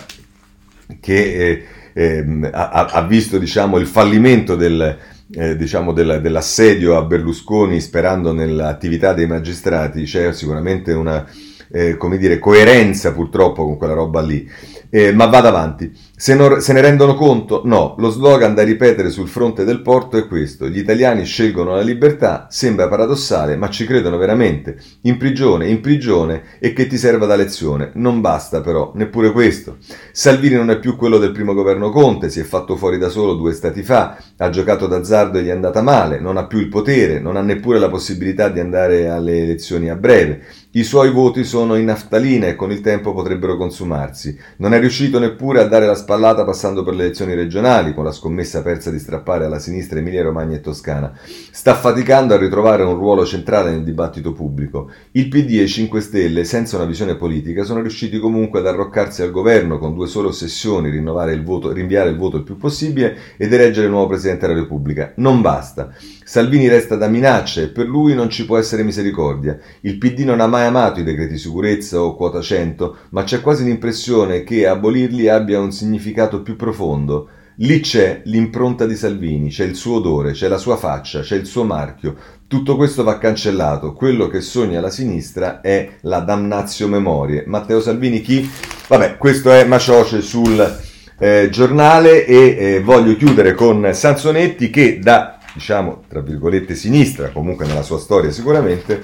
che 1.00 1.14
eh, 1.14 1.64
eh, 1.94 2.50
ha, 2.50 2.86
ha, 2.86 3.02
visto 3.02 3.38
diciamo, 3.38 3.78
il 3.78 3.86
fallimento 3.86 4.56
del, 4.56 4.98
eh, 5.32 5.56
diciamo, 5.56 5.92
del, 5.92 6.18
dell'assedio 6.20 6.96
a 6.96 7.02
Berlusconi 7.02 7.80
sperando 7.80 8.32
nell'attività 8.32 9.12
dei 9.12 9.28
magistrati, 9.28 10.02
c'è 10.02 10.32
sicuramente 10.32 10.92
una 10.92 11.24
eh, 11.70 11.96
dire, 12.18 12.40
coerenza 12.40 13.12
purtroppo 13.12 13.64
con 13.64 13.76
quella 13.76 13.94
roba 13.94 14.20
lì. 14.20 14.48
Eh, 14.90 15.12
ma 15.12 15.26
vado 15.26 15.48
avanti. 15.48 15.92
Se, 16.20 16.34
non, 16.34 16.60
se, 16.60 16.72
ne 16.72 16.80
rendono 16.80 17.14
conto? 17.14 17.62
No, 17.64 17.94
lo 17.96 18.10
slogan 18.10 18.52
da 18.52 18.64
ripetere 18.64 19.08
sul 19.08 19.28
fronte 19.28 19.62
del 19.62 19.82
porto 19.82 20.16
è 20.16 20.26
questo. 20.26 20.68
Gli 20.68 20.78
italiani 20.78 21.24
scelgono 21.24 21.76
la 21.76 21.80
libertà, 21.80 22.48
sembra 22.50 22.88
paradossale, 22.88 23.54
ma 23.54 23.70
ci 23.70 23.86
credono 23.86 24.16
veramente. 24.16 24.76
In 25.02 25.16
prigione, 25.16 25.68
in 25.68 25.80
prigione 25.80 26.42
e 26.58 26.72
che 26.72 26.88
ti 26.88 26.96
serva 26.96 27.26
da 27.26 27.36
lezione. 27.36 27.92
Non 27.94 28.20
basta 28.20 28.60
però, 28.60 28.90
neppure 28.96 29.30
questo. 29.30 29.76
Salvini 30.10 30.56
non 30.56 30.70
è 30.70 30.80
più 30.80 30.96
quello 30.96 31.18
del 31.18 31.30
primo 31.30 31.54
governo 31.54 31.90
Conte, 31.90 32.30
si 32.30 32.40
è 32.40 32.42
fatto 32.42 32.74
fuori 32.74 32.98
da 32.98 33.10
solo 33.10 33.34
due 33.34 33.52
stati 33.52 33.84
fa, 33.84 34.18
ha 34.38 34.50
giocato 34.50 34.88
d'azzardo 34.88 35.38
e 35.38 35.44
gli 35.44 35.48
è 35.48 35.52
andata 35.52 35.82
male, 35.82 36.18
non 36.18 36.36
ha 36.36 36.46
più 36.48 36.58
il 36.58 36.66
potere, 36.66 37.20
non 37.20 37.36
ha 37.36 37.42
neppure 37.42 37.78
la 37.78 37.88
possibilità 37.88 38.48
di 38.48 38.58
andare 38.58 39.08
alle 39.08 39.42
elezioni 39.42 39.88
a 39.88 39.94
breve. 39.94 40.40
I 40.72 40.84
suoi 40.84 41.10
voti 41.10 41.44
sono 41.44 41.76
in 41.76 41.86
naftalina 41.86 42.46
e 42.46 42.54
con 42.54 42.70
il 42.70 42.80
tempo 42.80 43.14
potrebbero 43.14 43.56
consumarsi. 43.56 44.38
Non 44.58 44.74
è 44.74 44.80
riuscito 44.80 45.18
neppure 45.18 45.60
a 45.60 45.64
dare 45.64 45.86
la 45.86 45.94
spallata 46.08 46.42
passando 46.42 46.82
per 46.84 46.94
le 46.94 47.04
elezioni 47.04 47.34
regionali, 47.34 47.92
con 47.92 48.02
la 48.02 48.12
scommessa 48.12 48.62
persa 48.62 48.90
di 48.90 48.98
strappare 48.98 49.44
alla 49.44 49.58
sinistra 49.58 49.98
Emilia 49.98 50.22
Romagna 50.22 50.56
e 50.56 50.62
Toscana. 50.62 51.12
Sta 51.50 51.74
faticando 51.74 52.32
a 52.32 52.38
ritrovare 52.38 52.82
un 52.82 52.94
ruolo 52.94 53.26
centrale 53.26 53.72
nel 53.72 53.84
dibattito 53.84 54.32
pubblico. 54.32 54.90
Il 55.10 55.28
PD 55.28 55.58
e 55.58 55.64
i 55.64 55.68
5 55.68 56.00
Stelle, 56.00 56.44
senza 56.44 56.76
una 56.76 56.86
visione 56.86 57.16
politica, 57.16 57.62
sono 57.62 57.82
riusciti 57.82 58.18
comunque 58.18 58.60
ad 58.60 58.66
arroccarsi 58.68 59.20
al 59.20 59.30
governo 59.30 59.76
con 59.78 59.92
due 59.92 60.06
sole 60.06 60.28
ossessioni, 60.28 60.88
il 60.88 61.42
voto, 61.44 61.72
rinviare 61.72 62.08
il 62.08 62.16
voto 62.16 62.38
il 62.38 62.42
più 62.42 62.56
possibile 62.56 63.14
ed 63.36 63.52
eleggere 63.52 63.84
il 63.84 63.92
nuovo 63.92 64.06
Presidente 64.06 64.46
della 64.46 64.60
Repubblica. 64.60 65.12
Non 65.16 65.42
basta. 65.42 65.92
Salvini 66.28 66.68
resta 66.68 66.94
da 66.94 67.08
minaccia 67.08 67.62
e 67.62 67.68
per 67.68 67.86
lui 67.86 68.12
non 68.12 68.28
ci 68.28 68.44
può 68.44 68.58
essere 68.58 68.82
misericordia. 68.82 69.58
Il 69.80 69.96
PD 69.96 70.24
non 70.24 70.40
ha 70.40 70.46
mai 70.46 70.66
amato 70.66 71.00
i 71.00 71.02
decreti 71.02 71.38
sicurezza 71.38 72.02
o 72.02 72.14
quota 72.14 72.42
100, 72.42 72.96
ma 73.12 73.22
c'è 73.22 73.40
quasi 73.40 73.64
l'impressione 73.64 74.44
che 74.44 74.66
abolirli 74.66 75.26
abbia 75.28 75.58
un 75.58 75.72
significato 75.72 76.42
più 76.42 76.54
profondo. 76.54 77.30
Lì 77.60 77.80
c'è 77.80 78.20
l'impronta 78.24 78.84
di 78.84 78.94
Salvini, 78.94 79.48
c'è 79.48 79.64
il 79.64 79.74
suo 79.74 79.96
odore, 79.96 80.32
c'è 80.32 80.48
la 80.48 80.58
sua 80.58 80.76
faccia, 80.76 81.22
c'è 81.22 81.34
il 81.34 81.46
suo 81.46 81.64
marchio. 81.64 82.14
Tutto 82.46 82.76
questo 82.76 83.04
va 83.04 83.16
cancellato. 83.16 83.94
Quello 83.94 84.28
che 84.28 84.42
sogna 84.42 84.82
la 84.82 84.90
sinistra 84.90 85.62
è 85.62 85.92
la 86.02 86.18
damnazio 86.18 86.88
memorie. 86.88 87.44
Matteo 87.46 87.80
Salvini 87.80 88.20
chi? 88.20 88.46
Vabbè, 88.86 89.16
questo 89.16 89.50
è 89.50 89.64
Macioce 89.64 90.20
sul 90.20 90.78
eh, 91.18 91.48
giornale 91.50 92.26
e 92.26 92.56
eh, 92.58 92.80
voglio 92.82 93.16
chiudere 93.16 93.54
con 93.54 93.88
Sansonetti 93.94 94.68
che 94.68 94.98
da 94.98 95.37
diciamo, 95.58 96.04
tra 96.08 96.20
virgolette, 96.20 96.76
sinistra, 96.76 97.30
comunque 97.30 97.66
nella 97.66 97.82
sua 97.82 97.98
storia 97.98 98.30
sicuramente, 98.30 99.00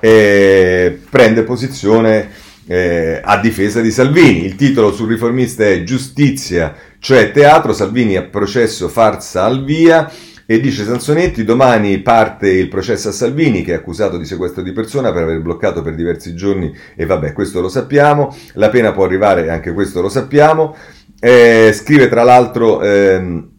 eh, 0.00 1.00
prende 1.08 1.42
posizione 1.44 2.28
eh, 2.66 3.20
a 3.24 3.38
difesa 3.38 3.80
di 3.80 3.90
Salvini. 3.90 4.44
Il 4.44 4.54
titolo 4.54 4.92
sul 4.92 5.08
riformista 5.08 5.64
è 5.64 5.82
Giustizia, 5.82 6.74
cioè 6.98 7.32
teatro, 7.32 7.72
Salvini 7.72 8.16
a 8.16 8.22
processo 8.22 8.88
farsa 8.88 9.44
al 9.44 9.64
via. 9.64 10.12
E 10.46 10.60
dice 10.60 10.84
Sansonetti, 10.84 11.42
domani 11.42 12.00
parte 12.00 12.50
il 12.50 12.68
processo 12.68 13.08
a 13.08 13.12
Salvini 13.12 13.62
che 13.62 13.72
è 13.72 13.76
accusato 13.76 14.18
di 14.18 14.26
sequestro 14.26 14.62
di 14.62 14.72
persona 14.72 15.10
per 15.10 15.22
aver 15.22 15.40
bloccato 15.40 15.80
per 15.80 15.94
diversi 15.94 16.34
giorni 16.34 16.70
e 16.94 17.06
vabbè 17.06 17.32
questo 17.32 17.62
lo 17.62 17.70
sappiamo, 17.70 18.36
la 18.52 18.68
pena 18.68 18.92
può 18.92 19.04
arrivare 19.06 19.48
anche 19.48 19.72
questo 19.72 20.02
lo 20.02 20.10
sappiamo. 20.10 20.76
Eh, 21.18 21.72
scrive 21.72 22.10
tra 22.10 22.24
l'altro... 22.24 22.82
Ehm, 22.82 23.52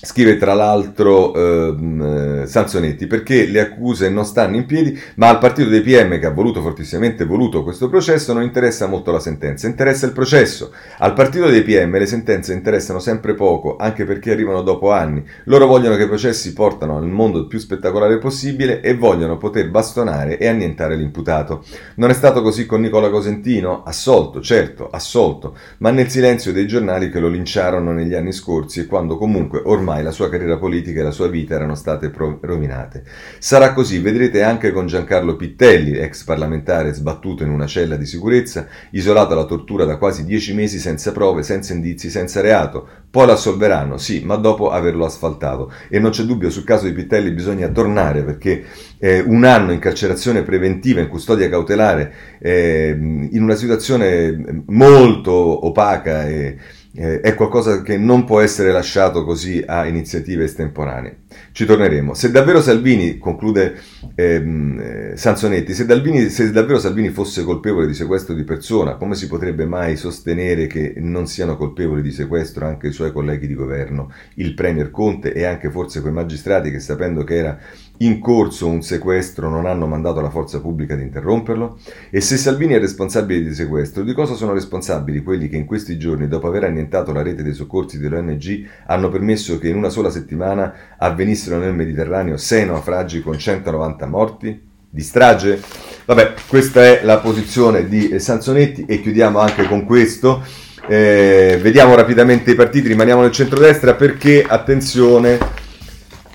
Scrive 0.00 0.36
tra 0.36 0.54
l'altro 0.54 1.34
ehm, 1.34 2.42
eh, 2.42 2.46
Sanzonetti 2.46 3.08
perché 3.08 3.46
le 3.46 3.58
accuse 3.58 4.08
non 4.08 4.24
stanno 4.24 4.54
in 4.54 4.64
piedi, 4.64 4.96
ma 5.16 5.28
al 5.28 5.38
partito 5.38 5.68
dei 5.68 5.80
PM 5.80 6.20
che 6.20 6.26
ha 6.26 6.30
voluto 6.30 6.62
fortissimamente 6.62 7.24
voluto 7.24 7.64
questo 7.64 7.88
processo 7.88 8.32
non 8.32 8.44
interessa 8.44 8.86
molto 8.86 9.10
la 9.10 9.18
sentenza, 9.18 9.66
interessa 9.66 10.06
il 10.06 10.12
processo. 10.12 10.72
Al 10.98 11.14
partito 11.14 11.48
dei 11.48 11.62
PM 11.62 11.98
le 11.98 12.06
sentenze 12.06 12.52
interessano 12.52 13.00
sempre 13.00 13.34
poco, 13.34 13.76
anche 13.76 14.04
perché 14.04 14.30
arrivano 14.30 14.62
dopo 14.62 14.92
anni. 14.92 15.24
Loro 15.44 15.66
vogliono 15.66 15.96
che 15.96 16.04
i 16.04 16.08
processi 16.08 16.52
portano 16.52 16.96
al 16.96 17.06
mondo 17.06 17.40
il 17.40 17.48
più 17.48 17.58
spettacolare 17.58 18.18
possibile 18.18 18.80
e 18.80 18.94
vogliono 18.94 19.36
poter 19.36 19.68
bastonare 19.68 20.38
e 20.38 20.46
annientare 20.46 20.94
l'imputato. 20.94 21.64
Non 21.96 22.10
è 22.10 22.14
stato 22.14 22.40
così 22.40 22.66
con 22.66 22.80
Nicola 22.82 23.10
Cosentino? 23.10 23.82
Assolto, 23.82 24.40
certo, 24.40 24.88
assolto, 24.90 25.56
ma 25.78 25.90
nel 25.90 26.08
silenzio 26.08 26.52
dei 26.52 26.68
giornali 26.68 27.10
che 27.10 27.18
lo 27.18 27.28
linciarono 27.28 27.92
negli 27.92 28.14
anni 28.14 28.30
scorsi 28.30 28.78
e 28.78 28.86
quando 28.86 29.18
comunque 29.18 29.60
ormai 29.64 29.86
ormai 29.88 30.02
la 30.02 30.10
sua 30.10 30.28
carriera 30.28 30.58
politica 30.58 31.00
e 31.00 31.02
la 31.02 31.10
sua 31.10 31.28
vita 31.28 31.54
erano 31.54 31.74
state 31.74 32.12
rovinate. 32.14 33.04
Sarà 33.38 33.72
così, 33.72 33.98
vedrete 33.98 34.42
anche 34.42 34.70
con 34.70 34.86
Giancarlo 34.86 35.34
Pittelli, 35.34 35.96
ex 35.96 36.24
parlamentare 36.24 36.92
sbattuto 36.92 37.42
in 37.42 37.50
una 37.50 37.66
cella 37.66 37.96
di 37.96 38.04
sicurezza, 38.04 38.66
isolato 38.90 39.32
alla 39.32 39.46
tortura 39.46 39.86
da 39.86 39.96
quasi 39.96 40.24
dieci 40.24 40.52
mesi 40.52 40.78
senza 40.78 41.12
prove, 41.12 41.42
senza 41.42 41.72
indizi, 41.72 42.10
senza 42.10 42.42
reato. 42.42 42.86
Poi 43.10 43.24
lo 43.24 43.32
assolveranno, 43.32 43.96
sì, 43.96 44.22
ma 44.24 44.36
dopo 44.36 44.70
averlo 44.70 45.06
asfaltato. 45.06 45.72
E 45.88 45.98
non 45.98 46.10
c'è 46.10 46.24
dubbio, 46.24 46.50
sul 46.50 46.64
caso 46.64 46.84
di 46.84 46.92
Pittelli 46.92 47.30
bisogna 47.30 47.68
tornare 47.68 48.22
perché 48.22 48.64
eh, 48.98 49.20
un 49.20 49.44
anno 49.44 49.72
in 49.72 49.78
carcerazione 49.78 50.42
preventiva, 50.42 51.00
in 51.00 51.08
custodia 51.08 51.48
cautelare, 51.48 52.12
eh, 52.38 52.94
in 52.98 53.42
una 53.42 53.54
situazione 53.54 54.62
molto 54.66 55.32
opaca 55.32 56.26
e 56.28 56.58
eh, 56.98 57.20
è 57.20 57.34
qualcosa 57.34 57.80
che 57.82 57.96
non 57.96 58.24
può 58.24 58.40
essere 58.40 58.72
lasciato 58.72 59.24
così 59.24 59.62
a 59.64 59.86
iniziative 59.86 60.44
estemporanee. 60.44 61.18
Ci 61.52 61.64
torneremo. 61.64 62.12
Se 62.14 62.32
davvero 62.32 62.60
Salvini, 62.60 63.18
conclude 63.18 63.78
ehm, 64.16 64.80
eh, 64.80 65.16
Sansonetti, 65.16 65.74
se, 65.74 65.86
Dalvini, 65.86 66.28
se 66.28 66.50
davvero 66.50 66.80
Salvini 66.80 67.10
fosse 67.10 67.44
colpevole 67.44 67.86
di 67.86 67.94
sequestro 67.94 68.34
di 68.34 68.42
persona, 68.42 68.96
come 68.96 69.14
si 69.14 69.28
potrebbe 69.28 69.64
mai 69.64 69.96
sostenere 69.96 70.66
che 70.66 70.94
non 70.96 71.28
siano 71.28 71.56
colpevoli 71.56 72.02
di 72.02 72.10
sequestro 72.10 72.66
anche 72.66 72.88
i 72.88 72.92
suoi 72.92 73.12
colleghi 73.12 73.46
di 73.46 73.54
governo, 73.54 74.10
il 74.34 74.54
Premier 74.54 74.90
Conte 74.90 75.32
e 75.32 75.44
anche 75.44 75.70
forse 75.70 76.00
quei 76.00 76.12
magistrati 76.12 76.72
che 76.72 76.80
sapendo 76.80 77.22
che 77.22 77.36
era 77.36 77.58
in 77.98 78.20
corso 78.20 78.68
un 78.68 78.82
sequestro 78.82 79.48
non 79.48 79.66
hanno 79.66 79.86
mandato 79.86 80.20
la 80.20 80.30
forza 80.30 80.60
pubblica 80.60 80.94
ad 80.94 81.00
interromperlo? 81.00 81.78
E 82.10 82.20
se 82.20 82.36
Salvini 82.36 82.74
è 82.74 82.78
responsabile 82.78 83.42
di 83.42 83.54
sequestro, 83.54 84.02
di 84.02 84.12
cosa 84.12 84.34
sono 84.34 84.52
responsabili 84.52 85.22
quelli 85.22 85.48
che 85.48 85.56
in 85.56 85.64
questi 85.64 85.98
giorni, 85.98 86.28
dopo 86.28 86.46
aver 86.46 86.64
annientato 86.64 87.12
la 87.12 87.22
rete 87.22 87.42
dei 87.42 87.54
soccorsi 87.54 87.98
dell'ONG, 87.98 88.68
hanno 88.86 89.08
permesso 89.08 89.58
che 89.58 89.68
in 89.68 89.76
una 89.76 89.88
sola 89.88 90.10
settimana 90.10 90.72
avvenissero 90.96 91.58
nel 91.58 91.74
Mediterraneo 91.74 92.36
sei 92.36 92.66
naufragi 92.66 93.22
con 93.22 93.38
190 93.38 94.06
morti? 94.06 94.66
Di 94.90 95.02
strage? 95.02 95.60
Vabbè, 96.06 96.34
questa 96.46 96.82
è 96.82 97.00
la 97.04 97.18
posizione 97.18 97.88
di 97.88 98.18
Sansonetti 98.18 98.86
e 98.86 99.02
chiudiamo 99.02 99.38
anche 99.38 99.64
con 99.66 99.84
questo. 99.84 100.42
Eh, 100.88 101.58
vediamo 101.60 101.94
rapidamente 101.94 102.52
i 102.52 102.54
partiti, 102.54 102.88
rimaniamo 102.88 103.20
nel 103.20 103.30
centrodestra 103.30 103.94
perché, 103.94 104.42
attenzione, 104.42 105.38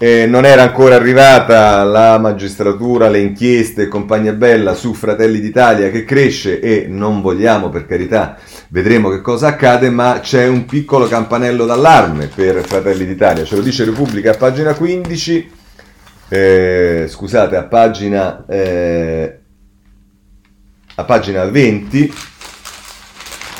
eh, 0.03 0.25
non 0.25 0.43
era 0.43 0.63
ancora 0.63 0.95
arrivata 0.95 1.81
la 1.85 2.19
magistratura, 2.19 3.07
le 3.07 3.19
inchieste 3.19 3.83
e 3.83 3.87
compagnia 3.87 4.33
bella 4.33 4.73
su 4.73 4.93
Fratelli 4.93 5.39
d'Italia 5.39 5.89
che 5.91 6.03
cresce 6.03 6.59
e 6.59 6.87
non 6.89 7.21
vogliamo 7.21 7.69
per 7.69 7.85
carità, 7.85 8.35
vedremo 8.67 9.09
che 9.09 9.21
cosa 9.21 9.47
accade, 9.47 9.89
ma 9.89 10.19
c'è 10.21 10.45
un 10.45 10.65
piccolo 10.65 11.07
campanello 11.07 11.65
d'allarme 11.65 12.27
per 12.27 12.65
Fratelli 12.67 13.05
d'Italia, 13.05 13.45
ce 13.45 13.55
lo 13.55 13.61
dice 13.61 13.85
Repubblica 13.85 14.31
a 14.31 14.35
pagina 14.35 14.73
15, 14.73 15.51
eh, 16.27 17.05
scusate, 17.07 17.55
a 17.55 17.63
pagina, 17.63 18.43
eh, 18.45 19.39
a 20.95 21.03
pagina 21.05 21.45
20, 21.45 22.13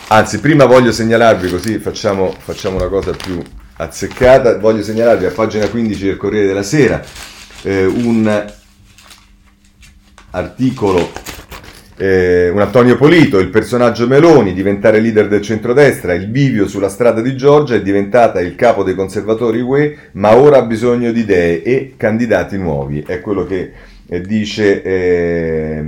anzi 0.10 0.42
prima 0.42 0.66
voglio 0.66 0.92
segnalarvi 0.92 1.50
così 1.50 1.80
facciamo, 1.80 2.36
facciamo 2.38 2.76
una 2.76 2.90
cosa 2.90 3.12
più 3.12 3.42
azzeccata. 3.84 4.58
Voglio 4.58 4.82
segnalarvi 4.82 5.26
a 5.26 5.32
pagina 5.32 5.70
15 5.70 6.06
del 6.06 6.18
Corriere 6.18 6.48
della 6.48 6.64
Sera 6.64 7.04
eh, 7.64 7.86
un 7.86 8.46
articolo, 10.32 11.12
eh, 11.98 12.50
un 12.50 12.60
Antonio 12.60 12.98
Polito, 12.98 13.40
il 13.40 13.50
personaggio 13.50 14.08
Meloni, 14.08 14.54
diventare 14.54 15.00
leader 15.00 15.28
del 15.28 15.42
centrodestra, 15.42 16.14
il 16.14 16.28
bivio 16.28 16.68
sulla 16.68 16.90
strada 16.90 17.22
di 17.22 17.36
Giorgia, 17.36 17.76
è 17.76 17.82
diventata 17.82 18.40
il 18.42 18.56
capo 18.56 18.84
dei 18.84 18.96
conservatori 18.96 19.62
UE, 19.62 19.98
ma 20.14 20.36
ora 20.36 20.58
ha 20.58 20.66
bisogno 20.66 21.12
di 21.12 21.22
idee 21.22 21.64
e 21.64 21.94
candidati 21.98 22.58
nuovi. 22.58 23.04
È 23.06 23.22
quello 23.22 23.46
che 23.46 23.72
eh, 24.08 24.22
dice 24.22 24.82
eh, 24.82 25.84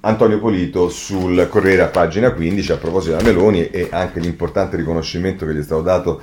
Antonio 0.00 0.38
Polito 0.38 0.88
sul 0.88 1.46
Corriere 1.50 1.82
a 1.82 1.88
pagina 1.88 2.32
15 2.32 2.72
a 2.72 2.76
proposito 2.76 3.16
della 3.16 3.28
Meloni 3.28 3.68
e 3.68 3.88
anche 3.90 4.20
l'importante 4.20 4.76
riconoscimento 4.76 5.44
che 5.44 5.54
gli 5.54 5.58
è 5.58 5.62
stato 5.62 5.82
dato 5.82 6.20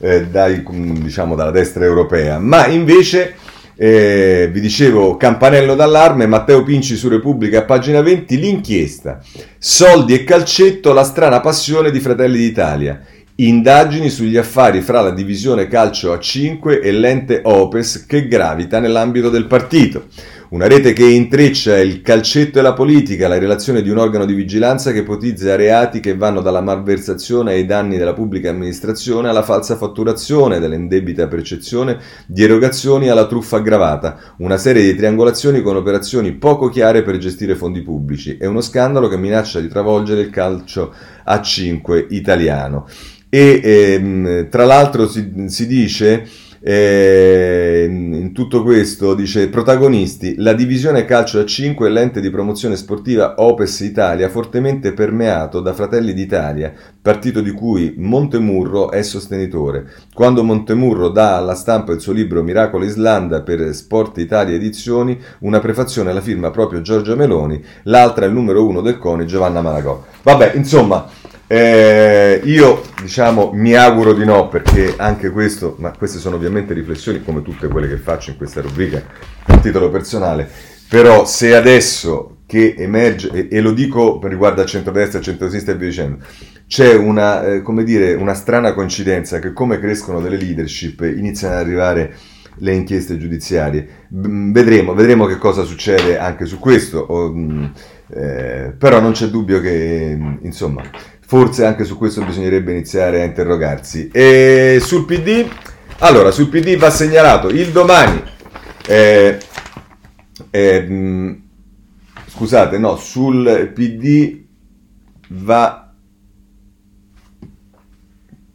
eh, 0.00 0.26
dai, 0.26 0.62
diciamo, 1.00 1.34
dalla 1.34 1.50
destra 1.50 1.84
europea, 1.84 2.38
ma 2.38 2.66
invece 2.66 3.34
eh, 3.80 4.48
vi 4.52 4.60
dicevo 4.60 5.16
campanello 5.16 5.76
d'allarme, 5.76 6.26
Matteo 6.26 6.64
Pinci 6.64 6.96
su 6.96 7.08
Repubblica, 7.08 7.62
pagina 7.62 8.02
20, 8.02 8.36
l'inchiesta, 8.38 9.20
soldi 9.56 10.14
e 10.14 10.24
calcetto, 10.24 10.92
la 10.92 11.04
strana 11.04 11.40
passione 11.40 11.92
di 11.92 12.00
Fratelli 12.00 12.38
d'Italia. 12.38 13.00
Indagini 13.36 14.08
sugli 14.08 14.36
affari 14.36 14.80
fra 14.80 15.00
la 15.00 15.12
divisione 15.12 15.68
calcio 15.68 16.12
a 16.12 16.18
5 16.18 16.80
e 16.80 16.90
l'ente 16.90 17.40
Opes 17.44 18.04
che 18.04 18.26
gravita 18.26 18.80
nell'ambito 18.80 19.30
del 19.30 19.46
partito. 19.46 20.06
Una 20.50 20.66
rete 20.66 20.94
che 20.94 21.04
intreccia 21.04 21.78
il 21.78 22.00
calcetto 22.00 22.58
e 22.58 22.62
la 22.62 22.72
politica, 22.72 23.28
la 23.28 23.36
relazione 23.36 23.82
di 23.82 23.90
un 23.90 23.98
organo 23.98 24.24
di 24.24 24.32
vigilanza 24.32 24.92
che 24.92 25.00
ipotizza 25.00 25.56
reati 25.56 26.00
che 26.00 26.16
vanno 26.16 26.40
dalla 26.40 26.62
malversazione 26.62 27.52
ai 27.52 27.66
danni 27.66 27.98
della 27.98 28.14
pubblica 28.14 28.48
amministrazione 28.48 29.28
alla 29.28 29.42
falsa 29.42 29.76
fatturazione, 29.76 30.58
dall'indebita 30.58 31.28
percezione 31.28 31.98
di 32.26 32.44
erogazioni 32.44 33.10
alla 33.10 33.26
truffa 33.26 33.58
aggravata, 33.58 34.36
una 34.38 34.56
serie 34.56 34.82
di 34.84 34.94
triangolazioni 34.94 35.60
con 35.60 35.76
operazioni 35.76 36.32
poco 36.32 36.70
chiare 36.70 37.02
per 37.02 37.18
gestire 37.18 37.54
fondi 37.54 37.82
pubblici 37.82 38.38
e 38.38 38.46
uno 38.46 38.62
scandalo 38.62 39.08
che 39.08 39.18
minaccia 39.18 39.60
di 39.60 39.68
travolgere 39.68 40.22
il 40.22 40.30
calcio 40.30 40.94
a 41.24 41.42
5 41.42 42.06
italiano. 42.08 42.86
E 43.28 43.60
ehm, 43.62 44.48
tra 44.48 44.64
l'altro 44.64 45.06
si, 45.06 45.30
si 45.48 45.66
dice 45.66 46.26
e 46.60 47.86
in 47.88 48.32
tutto 48.32 48.62
questo 48.62 49.14
dice 49.14 49.48
protagonisti 49.48 50.34
la 50.38 50.52
divisione 50.52 51.04
calcio 51.04 51.38
a 51.38 51.44
5 51.44 51.86
e 51.86 51.90
l'ente 51.90 52.20
di 52.20 52.30
promozione 52.30 52.76
sportiva 52.76 53.34
Opes 53.38 53.80
Italia 53.80 54.28
fortemente 54.28 54.92
permeato 54.92 55.60
da 55.60 55.72
Fratelli 55.72 56.12
d'Italia, 56.12 56.72
partito 57.00 57.40
di 57.40 57.52
cui 57.52 57.94
Montemurro 57.96 58.90
è 58.90 59.02
sostenitore. 59.02 59.86
Quando 60.12 60.42
Montemurro 60.42 61.08
dà 61.08 61.36
alla 61.36 61.54
stampa 61.54 61.92
il 61.92 62.00
suo 62.00 62.12
libro 62.12 62.42
Miracolo 62.42 62.84
Islanda 62.84 63.42
per 63.42 63.74
Sport 63.74 64.18
Italia 64.18 64.54
Edizioni, 64.54 65.18
una 65.40 65.60
prefazione 65.60 66.10
alla 66.10 66.20
firma 66.20 66.50
proprio 66.50 66.80
Giorgio 66.80 67.16
Meloni, 67.16 67.62
l'altra 67.84 68.24
è 68.24 68.28
il 68.28 68.34
numero 68.34 68.66
uno 68.66 68.80
del 68.80 68.98
CONI 68.98 69.26
Giovanna 69.26 69.60
Malagò. 69.60 70.04
Vabbè, 70.22 70.52
insomma, 70.54 71.08
eh, 71.48 72.40
io 72.44 72.82
diciamo 73.00 73.50
mi 73.54 73.74
auguro 73.74 74.12
di 74.12 74.24
no 74.24 74.48
perché 74.48 74.94
anche 74.96 75.30
questo, 75.30 75.76
ma 75.78 75.92
queste 75.96 76.18
sono 76.18 76.36
ovviamente 76.36 76.74
riflessioni 76.74 77.24
come 77.24 77.42
tutte 77.42 77.68
quelle 77.68 77.88
che 77.88 77.96
faccio 77.96 78.30
in 78.30 78.36
questa 78.36 78.60
rubrica 78.60 79.02
a 79.46 79.58
titolo 79.58 79.90
personale, 79.90 80.48
però 80.88 81.24
se 81.24 81.56
adesso 81.56 82.36
che 82.46 82.74
emerge, 82.78 83.30
e, 83.32 83.48
e 83.50 83.60
lo 83.60 83.72
dico 83.72 84.18
per 84.18 84.30
riguardo 84.30 84.62
a 84.62 84.64
centrodestra, 84.64 85.20
centrosinistra 85.20 85.72
e 85.72 85.76
via 85.76 85.88
dicendo, 85.88 86.24
c'è 86.66 86.94
una, 86.94 87.46
eh, 87.46 87.62
come 87.62 87.82
dire, 87.82 88.14
una 88.14 88.34
strana 88.34 88.72
coincidenza 88.72 89.38
che 89.38 89.52
come 89.52 89.78
crescono 89.78 90.20
delle 90.20 90.36
leadership 90.36 91.00
iniziano 91.00 91.54
ad 91.54 91.60
arrivare 91.60 92.14
le 92.60 92.74
inchieste 92.74 93.18
giudiziarie. 93.18 94.06
Vedremo, 94.08 94.94
vedremo 94.94 95.26
che 95.26 95.36
cosa 95.36 95.62
succede 95.62 96.18
anche 96.18 96.46
su 96.46 96.58
questo, 96.58 96.98
o, 96.98 97.34
eh, 98.10 98.74
però 98.76 99.00
non 99.00 99.12
c'è 99.12 99.26
dubbio 99.26 99.60
che, 99.60 100.18
insomma, 100.40 100.82
forse 101.28 101.66
anche 101.66 101.84
su 101.84 101.98
questo 101.98 102.24
bisognerebbe 102.24 102.72
iniziare 102.72 103.20
a 103.20 103.24
interrogarsi. 103.24 104.08
E 104.10 104.78
sul 104.80 105.04
PD, 105.04 105.46
allora, 105.98 106.30
sul 106.30 106.48
PD 106.48 106.78
va 106.78 106.88
segnalato 106.88 107.50
il 107.50 107.68
domani. 107.70 108.22
Eh, 108.86 109.38
eh, 110.48 111.38
scusate, 112.28 112.78
no, 112.78 112.96
sul 112.96 113.72
PD 113.74 114.40
va 115.28 115.92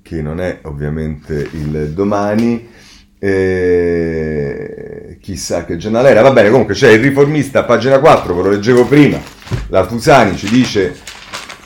che 0.02 0.22
non 0.24 0.42
è 0.42 0.62
ovviamente 0.64 1.48
il 1.52 1.92
domani. 1.94 2.70
Eh, 3.20 5.18
chissà 5.22 5.64
che 5.66 5.78
giornale 5.78 6.10
era. 6.10 6.24
Va 6.24 6.32
bene, 6.32 6.50
comunque 6.50 6.74
c'è 6.74 6.90
il 6.90 7.02
riformista, 7.02 7.66
pagina 7.66 8.00
4, 8.00 8.34
ve 8.34 8.42
lo 8.42 8.50
leggevo 8.50 8.88
prima. 8.88 9.22
La 9.68 9.86
Fusani 9.86 10.36
ci 10.36 10.50
dice 10.50 11.13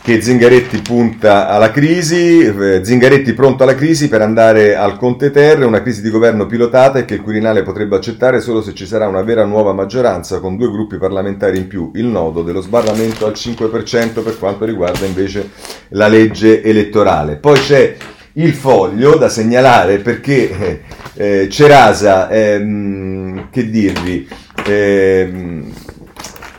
che 0.07 0.21
Zingaretti 0.21 0.81
punta 0.81 1.49
alla 1.49 1.69
crisi, 1.69 2.39
eh, 2.39 2.79
Zingaretti 2.81 3.33
pronto 3.33 3.63
alla 3.63 3.75
crisi 3.75 4.07
per 4.07 4.21
andare 4.21 4.73
al 4.73 4.95
Conte 4.95 5.31
Terre, 5.31 5.65
una 5.65 5.81
crisi 5.81 6.01
di 6.01 6.09
governo 6.09 6.45
pilotata 6.45 6.99
e 6.99 7.03
che 7.03 7.15
il 7.15 7.21
Quirinale 7.21 7.61
potrebbe 7.61 7.97
accettare 7.97 8.39
solo 8.39 8.61
se 8.61 8.73
ci 8.73 8.85
sarà 8.85 9.09
una 9.09 9.21
vera 9.21 9.43
nuova 9.43 9.73
maggioranza 9.73 10.39
con 10.39 10.55
due 10.55 10.71
gruppi 10.71 10.95
parlamentari 10.95 11.57
in 11.57 11.67
più, 11.67 11.91
il 11.95 12.05
nodo 12.05 12.41
dello 12.41 12.61
sbarramento 12.61 13.25
al 13.25 13.33
5% 13.33 14.23
per 14.23 14.39
quanto 14.39 14.63
riguarda 14.63 15.05
invece 15.05 15.49
la 15.89 16.07
legge 16.07 16.63
elettorale. 16.63 17.35
Poi 17.35 17.59
c'è 17.59 17.97
il 18.31 18.53
foglio 18.53 19.17
da 19.17 19.27
segnalare 19.27 19.97
perché 19.97 20.49
eh, 20.57 20.81
eh 21.15 21.49
Cerasa, 21.49 22.29
ehm, 22.29 23.49
che 23.49 23.69
dirvi, 23.69 24.25
ehm, 24.67 25.73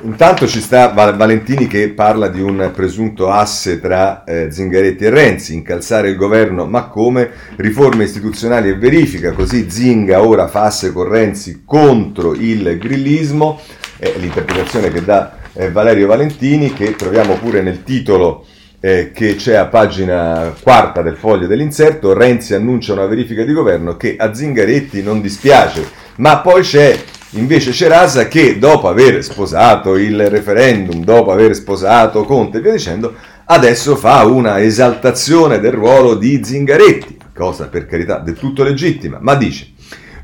intanto 0.03 0.47
ci 0.47 0.61
sta 0.61 0.89
Valentini 0.89 1.67
che 1.67 1.89
parla 1.91 2.29
di 2.29 2.41
un 2.41 2.71
presunto 2.75 3.31
asse 3.31 3.81
tra 3.81 4.25
eh, 4.25 4.51
Zingaretti 4.51 5.05
e 5.05 5.11
Renzi, 5.11 5.55
incalzare 5.55 6.11
il 6.11 6.17
governo, 6.17 6.67
ma 6.67 6.85
come? 6.85 7.31
Riforme 7.57 8.05
istituzionali 8.05 8.69
e 8.69 8.77
verifica, 8.77 9.33
così 9.33 9.71
Zinga 9.71 10.23
ora 10.23 10.47
fa 10.47 10.65
asse 10.65 10.93
con 10.93 11.09
Renzi 11.09 11.63
contro 11.65 12.35
il 12.35 12.79
grillismo, 12.79 13.61
è 13.99 14.13
l'interpretazione 14.19 14.91
che 14.91 15.05
dà 15.05 15.37
eh, 15.53 15.71
Valerio 15.71 16.07
Valentini, 16.07 16.73
che 16.73 16.95
troviamo 16.95 17.35
pure 17.35 17.63
nel 17.63 17.83
titolo 17.83 18.47
eh, 18.81 19.11
che 19.13 19.35
c'è 19.35 19.55
a 19.55 19.67
pagina 19.67 20.55
quarta 20.63 21.03
del 21.03 21.17
foglio 21.17 21.47
dell'inserto, 21.47 22.13
Renzi 22.13 22.55
annuncia 22.55 22.93
una 22.93 23.07
verifica 23.07 23.45
di 23.45 23.53
governo 23.53 23.97
che 23.97 24.15
a 24.17 24.33
Zingaretti 24.33 25.03
non 25.03 25.21
dispiace, 25.21 25.85
ma 26.17 26.39
poi 26.39 26.63
c'è 26.63 26.97
invece 27.31 27.73
Cerasa 27.73 28.29
che 28.29 28.59
dopo 28.59 28.89
aver 28.89 29.23
sposato 29.23 29.97
il 29.97 30.29
referendum, 30.29 31.05
dopo 31.05 31.31
aver 31.31 31.55
sposato 31.55 32.25
Conte 32.25 32.59
e 32.59 32.61
via 32.61 32.73
dicendo, 32.73 33.15
adesso 33.45 33.97
fa 33.97 34.25
una 34.25 34.63
esaltazione 34.63 35.59
del 35.61 35.73
ruolo 35.73 36.15
di 36.15 36.41
Zingaretti, 36.43 37.17
cosa 37.35 37.69
per 37.69 37.87
carità 37.87 38.19
del 38.19 38.35
tutto 38.35 38.63
legittima, 38.63 39.19
ma 39.21 39.35
dice 39.35 39.73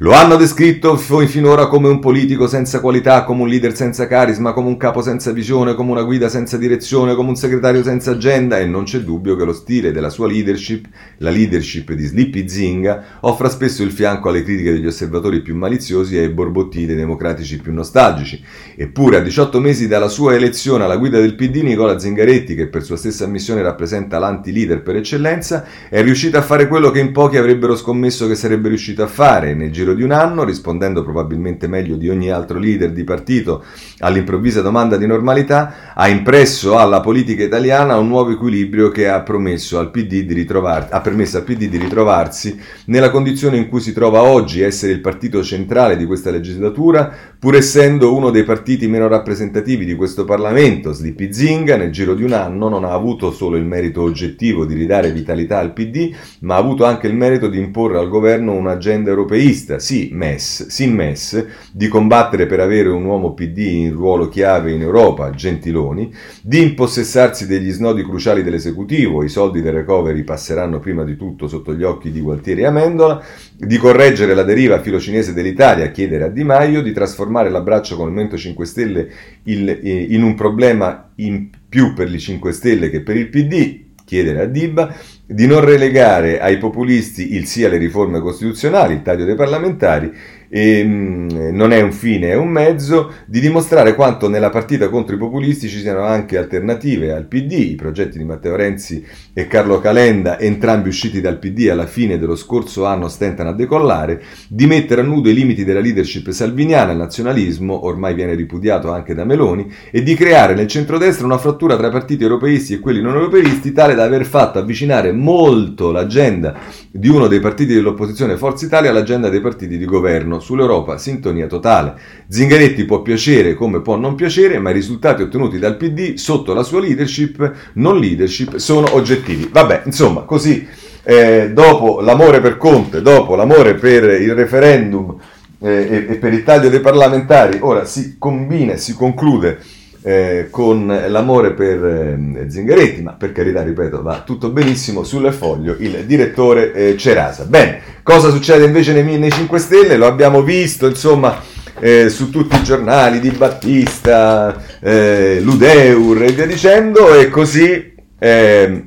lo 0.05 0.13
hanno 0.13 0.37
descritto 0.37 0.99
finora 0.99 1.67
come 1.67 1.89
un 1.89 1.99
politico 1.99 2.47
senza 2.47 2.81
qualità, 2.81 3.25
come 3.25 3.41
un 3.41 3.49
leader 3.49 3.75
senza 3.75 4.07
carisma, 4.07 4.53
come 4.53 4.69
un 4.69 4.77
capo 4.77 5.01
senza 5.01 5.33
visione, 5.33 5.73
come 5.73 5.93
una 5.93 6.03
guida 6.03 6.29
senza 6.29 6.59
direzione, 6.59 7.15
come 7.15 7.31
un 7.31 7.37
segretario 7.37 7.83
senza 7.83 8.11
agenda 8.11 8.59
e 8.59 8.67
non 8.67 8.85
c'è 8.85 8.99
dubbio 8.99 9.35
che 9.35 9.47
lo 9.47 9.55
stile 9.55 9.93
della 9.93 10.11
sua 10.11 10.27
leadership, 10.27 10.85
la 11.19 11.31
leadership 11.31 11.91
di 11.95 12.05
Slippy 12.05 12.47
Zinga, 12.47 13.03
offra 13.21 13.49
spesso 13.49 13.83
il 13.83 13.93
fianco 13.93 14.29
alle 14.29 14.43
critiche 14.43 14.73
degli 14.73 14.87
osservatori 14.87 15.41
più 15.41 15.57
maliziosi 15.57 16.19
e 16.19 16.25
ai 16.25 16.29
borbotti 16.29 16.85
dei 16.85 16.97
democratici 16.97 17.59
più 17.59 17.73
nostalgici. 17.73 18.45
Eppure 18.77 19.17
a 19.17 19.21
18 19.21 19.59
mesi 19.59 19.89
dalla 19.89 20.09
sua 20.09 20.35
elezione 20.35 20.85
alla 20.85 20.99
guida 20.99 21.19
del 21.19 21.35
PD, 21.35 21.63
Nicola 21.63 21.99
Zingaretti, 21.99 22.55
che 22.55 22.67
per 22.67 22.85
sua 22.85 22.99
stessa 22.99 23.25
ammissione 23.25 23.63
rappresenta 23.63 24.19
l'anti-leader 24.19 24.83
per 24.83 24.97
eccellenza, 24.97 25.65
è 25.89 26.03
riuscito 26.03 26.37
a 26.37 26.43
fare 26.43 26.69
quello 26.69 26.91
che 26.91 26.99
in 26.99 27.11
pochi 27.11 27.39
avrebbero 27.39 27.75
scommesso 27.75 28.27
che 28.27 28.35
sarebbe 28.35 28.69
riuscito 28.69 29.03
a 29.03 29.07
fare 29.07 29.55
nel 29.55 29.73
giro 29.73 29.93
di 29.95 30.03
un 30.03 30.13
anno, 30.13 30.45
rispondendo 30.45 31.03
probabilmente 31.03 31.67
meglio 31.67 31.97
di 31.97 32.09
ogni 32.09 32.31
altro 32.31 32.59
leader 32.59 32.93
di 32.93 33.05
partito 33.05 33.65
all'improvvisa 33.99 34.61
domanda 34.61 34.97
di 34.97 35.07
normalità, 35.07 35.93
ha 35.95 36.09
impresso 36.09 36.77
alla 36.77 37.01
politica 37.01 37.43
italiana 37.43 37.97
un 37.97 38.09
nuovo 38.09 38.31
equilibrio 38.31 38.91
che 38.91 39.09
ha, 39.09 39.17
di 39.17 39.17
ha 39.17 39.23
permesso 39.23 39.79
al 39.79 39.91
PD 39.91 41.69
di 41.69 41.79
ritrovarsi 41.79 42.59
nella 42.87 43.11
condizione 43.11 43.57
in 43.57 43.69
cui 43.69 43.81
si 43.81 43.93
trova 43.93 44.23
oggi, 44.23 44.61
essere 44.61 44.93
il 44.93 45.01
partito 45.01 45.43
centrale 45.43 45.97
di 45.97 46.05
questa 46.05 46.31
legislatura, 46.31 47.13
pur 47.39 47.55
essendo 47.57 48.15
uno 48.15 48.31
dei 48.31 48.45
partiti 48.45 48.89
meno 48.89 49.09
rappresentativi 49.09 49.85
di 49.85 49.95
questo 49.95 50.25
Parlamento. 50.25 50.93
Slippi 50.93 51.33
Zinga 51.33 51.77
nel 51.77 51.91
giro 51.91 52.15
di 52.15 52.23
un 52.23 52.33
anno 52.33 52.69
non 52.69 52.85
ha 52.85 52.93
avuto 52.93 53.31
solo 53.31 53.57
il 53.57 53.65
merito 53.65 54.03
oggettivo 54.03 54.65
di 54.65 54.75
ridare 54.75 55.13
vitalità 55.13 55.59
al 55.59 55.73
PD, 55.73 56.15
ma 56.41 56.55
ha 56.55 56.59
avuto 56.59 56.85
anche 56.85 57.07
il 57.07 57.15
merito 57.15 57.49
di 57.49 57.59
imporre 57.59 57.99
al 57.99 58.09
governo 58.09 58.53
un'agenda 58.55 59.11
europeista 59.11 59.74
richiesta, 59.75 59.79
sì, 59.79 60.11
MES, 60.13 60.67
sì 60.67 60.87
MES, 60.87 61.47
di 61.73 61.89
combattere 61.89 62.47
per 62.47 62.61
avere 62.61 62.89
un 62.89 63.05
uomo 63.05 63.33
PD 63.33 63.59
in 63.59 63.93
ruolo 63.93 64.29
chiave 64.29 64.73
in 64.73 64.83
Europa, 64.83 65.31
Gentiloni, 65.31 66.13
di 66.43 66.63
impossessarsi 66.63 67.47
degli 67.47 67.71
snodi 67.71 68.03
cruciali 68.03 68.43
dell'esecutivo, 68.43 69.23
i 69.23 69.29
soldi 69.29 69.61
del 69.61 69.73
recovery 69.73 70.23
passeranno 70.23 70.79
prima 70.79 71.05
di 71.05 71.17
tutto 71.17 71.49
sotto 71.49 71.75
gli 71.75 71.83
occhi 71.83 72.11
di 72.11 72.21
Gualtieri 72.21 72.63
e 72.63 72.67
Amendola, 72.67 73.23
di 73.57 73.77
correggere 73.77 74.35
la 74.35 74.43
deriva 74.43 74.81
filocinese 74.81 75.33
dell'Italia, 75.33 75.91
chiedere 75.91 76.25
a 76.25 76.29
Di 76.29 76.45
Maio 76.45 76.83
di 76.83 76.93
trasformare 76.93 77.51
l'abbraccio 77.51 77.97
con 77.97 78.07
il 78.07 78.13
Movimento 78.13 78.37
5 78.37 78.67
Stelle 78.67 79.09
in 79.45 80.23
un 80.23 80.35
problema 80.35 81.11
in 81.17 81.51
più 81.69 81.93
per 81.95 82.13
i 82.13 82.19
5 82.19 82.53
Stelle 82.53 82.91
che 82.91 83.01
per 83.01 83.17
il 83.17 83.29
PD, 83.29 83.83
chiedere 84.05 84.43
a 84.43 84.45
Dibba 84.45 84.95
di 85.27 85.47
non 85.47 85.65
relegare 85.65 86.39
ai 86.39 86.59
populisti 86.59 87.35
il 87.35 87.47
sì 87.47 87.65
alle 87.65 87.79
riforme 87.79 88.21
costituzionali, 88.21 88.95
il 88.95 89.03
taglio 89.03 89.25
dei 89.25 89.35
parlamentari, 89.35 90.13
e, 90.55 90.79
ehm, 90.79 91.51
non 91.51 91.73
è 91.73 91.81
un 91.81 91.91
fine, 91.91 92.29
è 92.29 92.37
un 92.37 92.49
mezzo 92.49 93.13
di 93.27 93.41
dimostrare 93.41 93.97
quanto 93.97 94.29
nella 94.29 94.51
partita 94.51 94.89
contro 94.89 95.17
i 95.17 95.19
populisti 95.19 95.67
ci 95.67 95.81
siano 95.81 96.03
anche 96.03 96.39
alternative 96.39 97.13
al 97.13 97.27
PD, 97.27 97.53
i 97.53 97.75
progetti 97.75 98.19
di 98.19 98.25
Matteo 98.25 98.55
Renzi 98.55 99.05
e 99.33 99.49
Carlo 99.49 99.81
Calenda, 99.81 100.39
entrambi 100.39 100.91
usciti 100.91 101.21
dal 101.21 101.41
PD 101.41 101.71
alla 101.71 101.87
fine 101.87 102.21
dello 102.21 102.37
scorso 102.37 102.87
anno, 102.87 103.09
stentano 103.09 103.49
a 103.49 103.53
decollare, 103.53 104.23
di 104.49 104.67
mettere 104.67 105.01
a 105.01 105.05
nudo 105.05 105.29
i 105.29 105.35
limiti 105.35 105.65
della 105.65 105.81
leadership 105.81 106.31
salviniana, 106.31 106.93
il 106.93 106.99
nazionalismo, 106.99 107.87
ormai 107.87 108.15
viene 108.15 108.37
ripudiato 108.37 108.93
anche 108.93 109.13
da 109.13 109.25
Meloni, 109.25 109.69
e 109.91 110.05
di 110.05 110.15
creare 110.15 110.55
nel 110.55 110.69
centrodestra 110.69 111.27
una 111.27 111.39
frattura 111.39 111.77
tra 111.77 111.91
partiti 111.91 112.23
europeisti 112.23 112.75
e 112.75 112.79
quelli 112.79 113.03
non 113.03 113.17
europeisti, 113.17 113.73
tale 113.73 113.97
da 113.97 114.05
aver 114.05 114.25
fatto 114.25 114.61
avvicinare 114.61 115.11
molto 115.11 115.91
l'agenda 115.91 116.55
di 116.93 117.09
uno 117.09 117.27
dei 117.27 117.41
partiti 117.41 117.75
dell'opposizione 117.75 118.37
Forza 118.37 118.67
Italia 118.67 118.91
all'agenda 118.91 119.29
dei 119.29 119.41
partiti 119.41 119.77
di 119.77 119.85
governo 119.85 120.43
sull'Europa, 120.45 120.99
sintonia 120.99 121.47
totale. 121.47 121.95
Zingaretti 122.29 122.85
può 122.85 123.01
piacere 123.01 123.55
come 123.55 123.81
può 123.81 123.97
non 123.97 124.15
piacere, 124.15 124.59
ma 124.59 124.71
i 124.71 124.75
risultati 124.75 125.23
ottenuti 125.23 125.59
dal 125.59 125.77
PD 125.77 126.15
sotto 126.15 126.53
la 126.53 126.63
sua 126.63 126.81
leadership, 126.81 127.53
non 127.75 127.99
leadership, 127.99 128.57
sono 128.57 128.95
oggettivi. 128.95 129.49
Vabbè, 129.51 129.83
insomma, 129.87 130.21
così 130.21 130.67
eh, 131.03 131.51
dopo 131.53 132.01
l'amore 132.01 132.41
per 132.41 132.57
Conte, 132.59 133.03
dopo 133.03 133.35
l'amore 133.35 133.75
per 133.75 134.05
il 134.21 134.35
referendum 134.35 135.17
eh, 135.61 135.71
e, 135.71 136.07
e 136.13 136.17
per 136.17 136.33
il 136.33 136.43
taglio 136.45 136.69
dei 136.69 136.81
parlamentari, 136.81 137.59
ora 137.61 137.85
si 137.85 138.17
combina 138.19 138.75
e 138.75 138.77
si 138.77 138.95
conclude 138.95 139.59
eh, 140.07 140.49
con 140.51 140.87
l'amore 141.09 141.53
per 141.53 141.83
eh, 141.83 142.47
Zingaretti, 142.51 143.01
ma 143.01 143.13
per 143.13 143.33
carità, 143.33 143.63
ripeto, 143.63 144.03
va 144.03 144.23
tutto 144.25 144.51
benissimo 144.51 145.03
sul 145.03 145.33
foglio 145.33 145.75
il 145.79 146.05
direttore 146.05 146.73
eh, 146.75 146.97
Cerasa. 146.99 147.45
Bene, 147.45 147.81
cosa 148.03 148.31
succede 148.31 148.67
invece 148.67 148.93
nei, 148.93 149.19
nei 149.19 149.33
5 149.33 149.59
Stelle? 149.59 149.97
Lo 149.97 150.07
abbiamo 150.07 150.43
visto, 150.43 150.87
insomma, 150.87 151.41
eh, 151.81 152.11
su 152.11 152.29
tutti 152.29 152.55
i 152.55 152.63
giornali 152.63 153.19
di 153.19 153.31
Battista, 153.31 154.63
eh, 154.81 155.41
Ludeur 155.41 156.23
e 156.23 156.33
via 156.33 156.47
dicendo, 156.47 157.15
e 157.15 157.31
così 157.31 157.95
eh, 158.19 158.85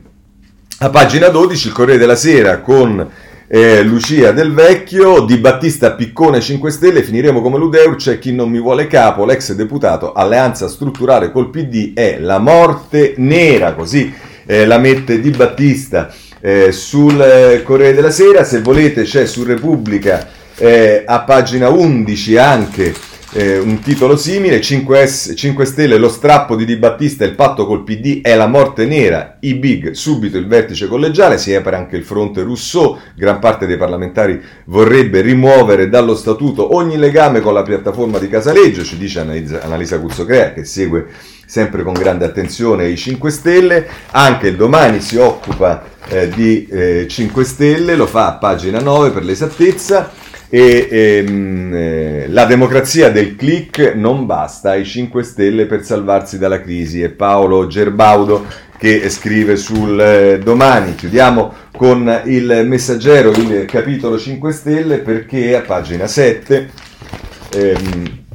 a 0.80 0.90
pagina 0.92 1.30
12 1.30 1.68
il 1.68 1.74
Corriere 1.74 2.00
della 2.00 2.16
Sera 2.16 2.60
con 2.60 3.10
eh, 3.48 3.82
Lucia 3.84 4.32
Del 4.32 4.54
Vecchio, 4.54 5.22
Di 5.22 5.38
Battista 5.38 5.94
Piccone 5.94 6.42
5 6.42 6.70
Stelle, 6.70 7.04
finiremo 7.04 7.42
come 7.42 7.58
Ludeur, 7.58 7.96
c'è 7.96 8.20
chi 8.20 8.34
non 8.34 8.50
mi 8.50 8.60
vuole 8.60 8.88
capo, 8.88 9.26
l'ex 9.26 9.54
deputato, 9.54 10.12
alleanza 10.12 10.68
strutturale 10.68 11.32
col 11.32 11.50
PD 11.50 11.94
è 11.94 12.20
la 12.20 12.40
morte 12.40 13.14
nera, 13.18 13.74
così 13.74 14.14
eh, 14.46 14.66
la 14.66 14.78
mette 14.78 15.22
Di 15.22 15.30
Battista 15.30 16.14
eh, 16.42 16.72
sul 16.72 17.20
eh, 17.22 17.64
Corriere 17.64 17.94
della 17.94 18.12
Sera, 18.12 18.44
se 18.44 18.60
volete 18.60 19.04
c'è 19.04 19.26
su 19.26 19.44
Repubblica 19.44 20.28
eh, 20.58 21.04
a 21.06 21.22
pagina 21.22 21.70
11 21.70 22.38
anche 22.38 22.94
eh, 23.34 23.60
un 23.60 23.80
titolo 23.80 24.16
simile, 24.16 24.60
5S, 24.60 25.36
5 25.36 25.66
Stelle, 25.66 25.98
lo 25.98 26.08
strappo 26.08 26.56
di 26.56 26.66
Di 26.66 26.78
Battista, 26.78 27.26
il 27.26 27.36
patto 27.36 27.66
col 27.66 27.84
PD 27.84 28.22
è 28.22 28.36
la 28.36 28.48
morte 28.48 28.86
nera, 28.86 29.38
i 29.42 29.56
big, 29.56 29.92
subito 29.92 30.38
il 30.38 30.48
vertice 30.48 30.88
collegiale, 30.88 31.38
si 31.38 31.54
apre 31.54 31.76
anche 31.76 31.98
il 31.98 32.04
fronte 32.04 32.44
Rousseau, 32.44 32.98
gran 33.16 33.40
parte 33.40 33.66
dei 33.66 33.78
parlamentari 33.78 34.42
vorrebbe 34.66 35.22
rimuovere 35.22 35.90
dallo 35.90 36.16
statuto 36.16 36.76
ogni 36.76 36.98
legame 36.98 37.42
con 37.42 37.54
la 37.54 37.64
piattaforma 37.64 38.18
di 38.18 38.30
Casaleggio, 38.30 38.84
ci 38.84 38.98
dice 38.98 39.20
Annalisa, 39.20 40.00
Cuzzocrea 40.00 40.54
che 40.54 40.64
segue 40.64 41.08
sempre 41.46 41.84
con 41.84 41.94
grande 41.94 42.26
attenzione 42.26 42.88
i 42.88 42.98
5 42.98 43.30
Stelle, 43.30 43.88
anche 44.12 44.48
il 44.48 44.56
domani 44.56 45.02
si 45.02 45.18
occupa 45.18 45.84
eh, 46.08 46.30
di 46.30 46.66
eh, 46.68 47.08
5 47.10 47.44
Stelle, 47.44 47.96
lo 47.96 48.06
fa 48.06 48.28
a 48.28 48.34
pagina 48.34 48.80
9 48.80 49.12
per 49.12 49.24
l'esattezza, 49.24 50.12
e 50.50 50.88
ehm, 50.90 51.74
eh, 51.74 52.26
la 52.30 52.46
democrazia 52.46 53.10
del 53.10 53.36
click 53.36 53.94
non 53.96 54.26
basta 54.26 54.72
ai 54.72 54.86
5 54.86 55.24
Stelle 55.24 55.66
per 55.66 55.84
salvarsi 55.84 56.38
dalla 56.38 56.62
crisi. 56.62 57.02
È 57.02 57.10
Paolo 57.10 57.68
Gerbaudo 57.68 58.46
che 58.78 59.10
scrive 59.10 59.58
sul 59.58 60.00
eh, 60.00 60.40
domani. 60.40 60.96
Chiudiamo 60.96 61.54
con 61.76 62.22
il 62.26 62.64
messaggero, 62.66 63.32
il 63.32 63.66
capitolo 63.66 64.18
5 64.18 64.52
Stelle, 64.52 64.98
perché 65.00 65.56
a 65.56 65.62
pagina 65.62 66.08
7 66.08 66.70
ehm, 67.54 68.26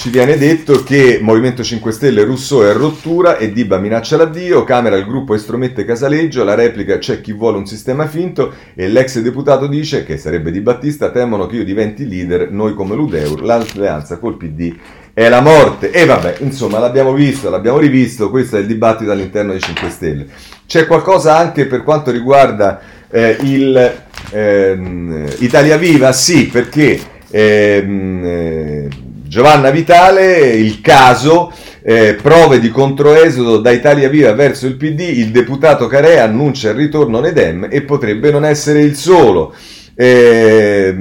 ci 0.00 0.08
viene 0.08 0.38
detto 0.38 0.82
che 0.82 1.18
Movimento 1.20 1.62
5 1.62 1.92
Stelle 1.92 2.24
Rousseau 2.24 2.62
è 2.62 2.70
a 2.70 2.72
rottura 2.72 3.36
e 3.36 3.52
Diba 3.52 3.76
minaccia 3.76 4.16
l'addio, 4.16 4.64
Camera 4.64 4.96
il 4.96 5.04
gruppo 5.04 5.34
estromette 5.34 5.84
Casaleggio, 5.84 6.42
la 6.42 6.54
replica 6.54 6.96
c'è 6.96 7.20
chi 7.20 7.34
vuole 7.34 7.58
un 7.58 7.66
sistema 7.66 8.06
finto 8.06 8.50
e 8.74 8.88
l'ex 8.88 9.18
deputato 9.18 9.66
dice 9.66 10.02
che 10.06 10.16
sarebbe 10.16 10.50
Di 10.52 10.62
Battista 10.62 11.10
temono 11.10 11.44
che 11.44 11.56
io 11.56 11.64
diventi 11.64 12.08
leader, 12.08 12.50
noi 12.50 12.72
come 12.72 12.94
l'Udeur, 12.94 13.42
l'alleanza 13.42 14.16
col 14.16 14.38
PD 14.38 14.74
è 15.12 15.28
la 15.28 15.42
morte. 15.42 15.90
E 15.90 16.06
vabbè, 16.06 16.36
insomma, 16.38 16.78
l'abbiamo 16.78 17.12
visto, 17.12 17.50
l'abbiamo 17.50 17.76
rivisto, 17.76 18.30
questo 18.30 18.56
è 18.56 18.60
il 18.60 18.66
dibattito 18.66 19.10
all'interno 19.10 19.50
dei 19.50 19.60
5 19.60 19.90
Stelle. 19.90 20.26
C'è 20.66 20.86
qualcosa 20.86 21.36
anche 21.36 21.66
per 21.66 21.82
quanto 21.82 22.10
riguarda 22.10 22.80
eh, 23.10 23.36
il 23.42 24.02
eh, 24.30 25.36
Italia 25.40 25.76
Viva? 25.76 26.10
Sì, 26.12 26.46
perché... 26.46 26.98
Ehm, 27.32 28.24
eh, 28.24 28.99
Giovanna 29.30 29.70
Vitale, 29.70 30.38
il 30.56 30.80
caso, 30.80 31.52
eh, 31.82 32.18
prove 32.20 32.58
di 32.58 32.68
controesodo 32.68 33.58
da 33.58 33.70
Italia 33.70 34.08
Viva 34.08 34.32
verso 34.32 34.66
il 34.66 34.74
PD, 34.74 35.02
il 35.02 35.30
deputato 35.30 35.86
Carea 35.86 36.24
annuncia 36.24 36.70
il 36.70 36.74
ritorno 36.74 37.20
Nedem 37.20 37.68
e 37.70 37.82
potrebbe 37.82 38.32
non 38.32 38.44
essere 38.44 38.80
il 38.80 38.96
solo. 38.96 39.54
Eh, 39.94 40.92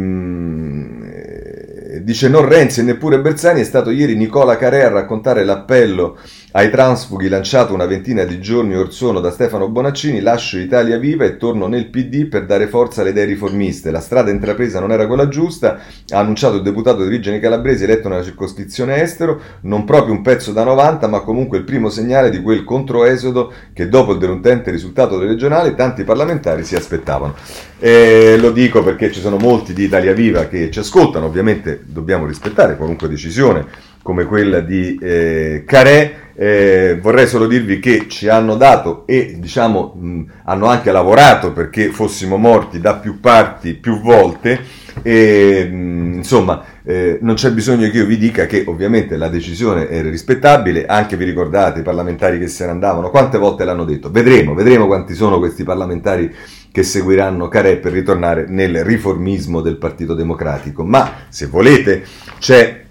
dice 2.04 2.30
non 2.30 2.48
Renzi 2.48 2.82
e 2.82 2.84
neppure 2.84 3.20
Bersani, 3.20 3.62
è 3.62 3.64
stato 3.64 3.90
ieri 3.90 4.16
Nicola 4.16 4.58
Carea 4.58 4.86
a 4.86 4.92
raccontare 4.92 5.44
l'appello 5.44 6.20
ai 6.52 6.72
transfughi 6.72 7.28
lanciato 7.28 7.76
una 7.76 7.86
ventina 7.86 8.24
di 8.24 8.40
giorni 8.40 8.76
or 8.76 8.92
sono 8.92 9.20
da 9.20 9.30
Stefano 9.30 9.70
Bonaccini, 9.70 10.20
lascio 10.20 10.58
Italia 10.58 10.98
Viva 10.98 11.24
e 11.24 11.38
torno 11.38 11.68
nel 11.68 11.90
PD 11.90 12.26
per 12.26 12.48
dare 12.48 12.66
forza 12.68 13.02
alle 13.02 13.12
idee 13.12 13.26
riformiste. 13.26 13.92
La 13.92 14.00
strada 14.00 14.32
intrapresa 14.32 14.80
non 14.80 14.92
era 14.92 15.06
quella 15.06 15.28
giusta, 15.28 15.80
ha 16.10 16.18
annunciato 16.18 16.56
il 16.56 16.64
deputato 16.64 17.02
di 17.02 17.08
origini 17.08 17.40
calabresi 17.40 17.84
eletto 17.84 18.10
nella 18.10 18.24
circoscrizione 18.24 19.00
estero, 19.00 19.40
non 19.62 19.86
proprio 19.86 20.14
un 20.16 20.24
pezzo 20.24 20.52
da 20.52 20.64
90, 20.64 21.08
ma 21.08 21.20
comunque 21.20 21.60
il 21.60 21.66
primo 21.66 21.90
segnale 21.90 22.32
di 22.32 22.42
quel 22.42 22.64
controesodo 22.64 23.54
che 23.72 23.88
dopo 23.88 24.14
il 24.14 24.18
deludente 24.18 24.72
risultato 24.72 25.20
delle 25.20 25.30
regionali 25.32 25.76
tanti 25.76 26.04
parlamentari 26.04 26.64
si 26.64 26.76
aspettavano. 26.76 27.36
E 27.78 28.38
lo 28.40 28.52
dico 28.52 28.84
perché 28.84 29.12
ci 29.12 29.20
sono 29.20 29.38
molti 29.38 29.74
di 29.74 29.84
Italia 29.84 30.14
Viva 30.14 30.48
che 30.48 30.72
ci 30.72 30.80
ascoltano, 30.80 31.28
ovviamente 31.28 31.84
dobbiamo 31.86 32.26
rispettare 32.26 32.76
qualunque 32.76 33.08
decisione 33.08 33.68
come 34.02 34.26
quella 34.26 34.60
di 34.60 34.98
eh, 35.02 35.64
Carè 35.66 36.28
eh, 36.42 36.98
vorrei 37.02 37.28
solo 37.28 37.48
dirvi 37.48 37.80
che 37.80 38.06
ci 38.08 38.30
hanno 38.30 38.56
dato 38.56 39.06
e 39.06 39.36
diciamo 39.40 39.94
mh, 39.94 40.22
hanno 40.46 40.68
anche 40.68 40.90
lavorato 40.90 41.52
perché 41.52 41.90
fossimo 41.90 42.38
morti 42.38 42.80
da 42.80 42.96
più 42.96 43.20
parti 43.20 43.74
più 43.74 44.00
volte. 44.00 44.88
E 45.02 45.68
mh, 45.70 46.14
insomma 46.16 46.64
eh, 46.86 47.18
non 47.22 47.36
c'è 47.36 47.52
bisogno 47.52 47.90
che 47.90 47.98
io 47.98 48.06
vi 48.06 48.18
dica 48.18 48.46
che 48.46 48.64
ovviamente 48.68 49.18
la 49.18 49.28
decisione 49.28 49.90
è 49.90 50.02
rispettabile, 50.02 50.86
anche 50.86 51.18
vi 51.18 51.26
ricordate 51.26 51.82
i 51.82 51.84
parlamentari 51.84 52.40
che 52.40 52.48
se 52.48 52.64
ne 52.64 52.72
andavano, 52.72 53.10
quante 53.10 53.38
volte 53.38 53.66
l'hanno 53.66 53.84
detto, 53.84 54.10
vedremo, 54.10 54.54
vedremo 54.54 54.88
quanti 54.88 55.16
sono 55.16 55.40
questi 55.40 55.64
parlamentari 55.64 56.34
che 56.72 56.84
seguiranno 56.84 57.50
Carè 57.50 57.80
per 57.80 57.92
ritornare 57.92 58.46
nel 58.48 58.86
riformismo 58.86 59.60
del 59.60 59.76
Partito 59.76 60.14
Democratico, 60.14 60.86
ma 60.86 61.12
se 61.28 61.48
volete 61.48 62.04
c'è 62.40 62.88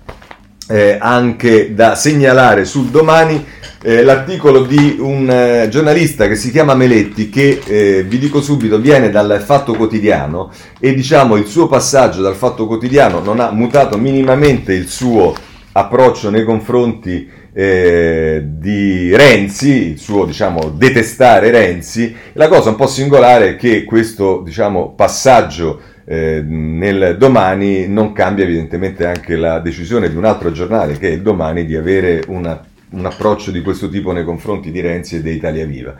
eh, 0.68 0.98
anche 1.00 1.74
da 1.74 1.94
segnalare 1.94 2.64
sul 2.64 2.86
domani 2.86 3.44
eh, 3.82 4.02
l'articolo 4.02 4.62
di 4.62 4.96
un 4.98 5.30
eh, 5.30 5.68
giornalista 5.68 6.26
che 6.26 6.34
si 6.34 6.50
chiama 6.50 6.74
Meletti 6.74 7.30
che 7.30 7.60
eh, 7.64 8.02
vi 8.02 8.18
dico 8.18 8.42
subito 8.42 8.78
viene 8.78 9.10
dal 9.10 9.42
Fatto 9.44 9.74
Quotidiano 9.74 10.50
e 10.78 10.94
diciamo 10.94 11.36
il 11.36 11.46
suo 11.46 11.68
passaggio 11.68 12.22
dal 12.22 12.34
Fatto 12.34 12.66
Quotidiano 12.66 13.20
non 13.20 13.40
ha 13.40 13.50
mutato 13.50 13.96
minimamente 13.96 14.72
il 14.72 14.88
suo 14.88 15.34
approccio 15.72 16.30
nei 16.30 16.44
confronti 16.44 17.28
eh, 17.52 18.42
di 18.44 19.14
Renzi, 19.16 19.90
il 19.90 19.98
suo 19.98 20.24
diciamo 20.24 20.70
detestare 20.70 21.50
Renzi. 21.50 22.14
La 22.34 22.48
cosa 22.48 22.70
un 22.70 22.76
po' 22.76 22.86
singolare 22.86 23.50
è 23.50 23.56
che 23.56 23.84
questo 23.84 24.42
diciamo 24.44 24.92
passaggio 24.94 25.80
eh, 26.10 26.42
nel 26.42 27.16
domani 27.18 27.86
non 27.86 28.14
cambia 28.14 28.44
evidentemente 28.44 29.04
anche 29.04 29.36
la 29.36 29.58
decisione 29.58 30.08
di 30.08 30.16
un 30.16 30.24
altro 30.24 30.50
giornale 30.50 30.96
che 30.96 31.08
è 31.08 31.12
il 31.12 31.20
domani 31.20 31.66
di 31.66 31.76
avere 31.76 32.24
una, 32.28 32.64
un 32.90 33.04
approccio 33.04 33.50
di 33.50 33.60
questo 33.60 33.90
tipo 33.90 34.10
nei 34.12 34.24
confronti 34.24 34.70
di 34.70 34.80
Renzi 34.80 35.16
e 35.16 35.22
di 35.22 35.32
Italia 35.32 35.66
Viva. 35.66 35.94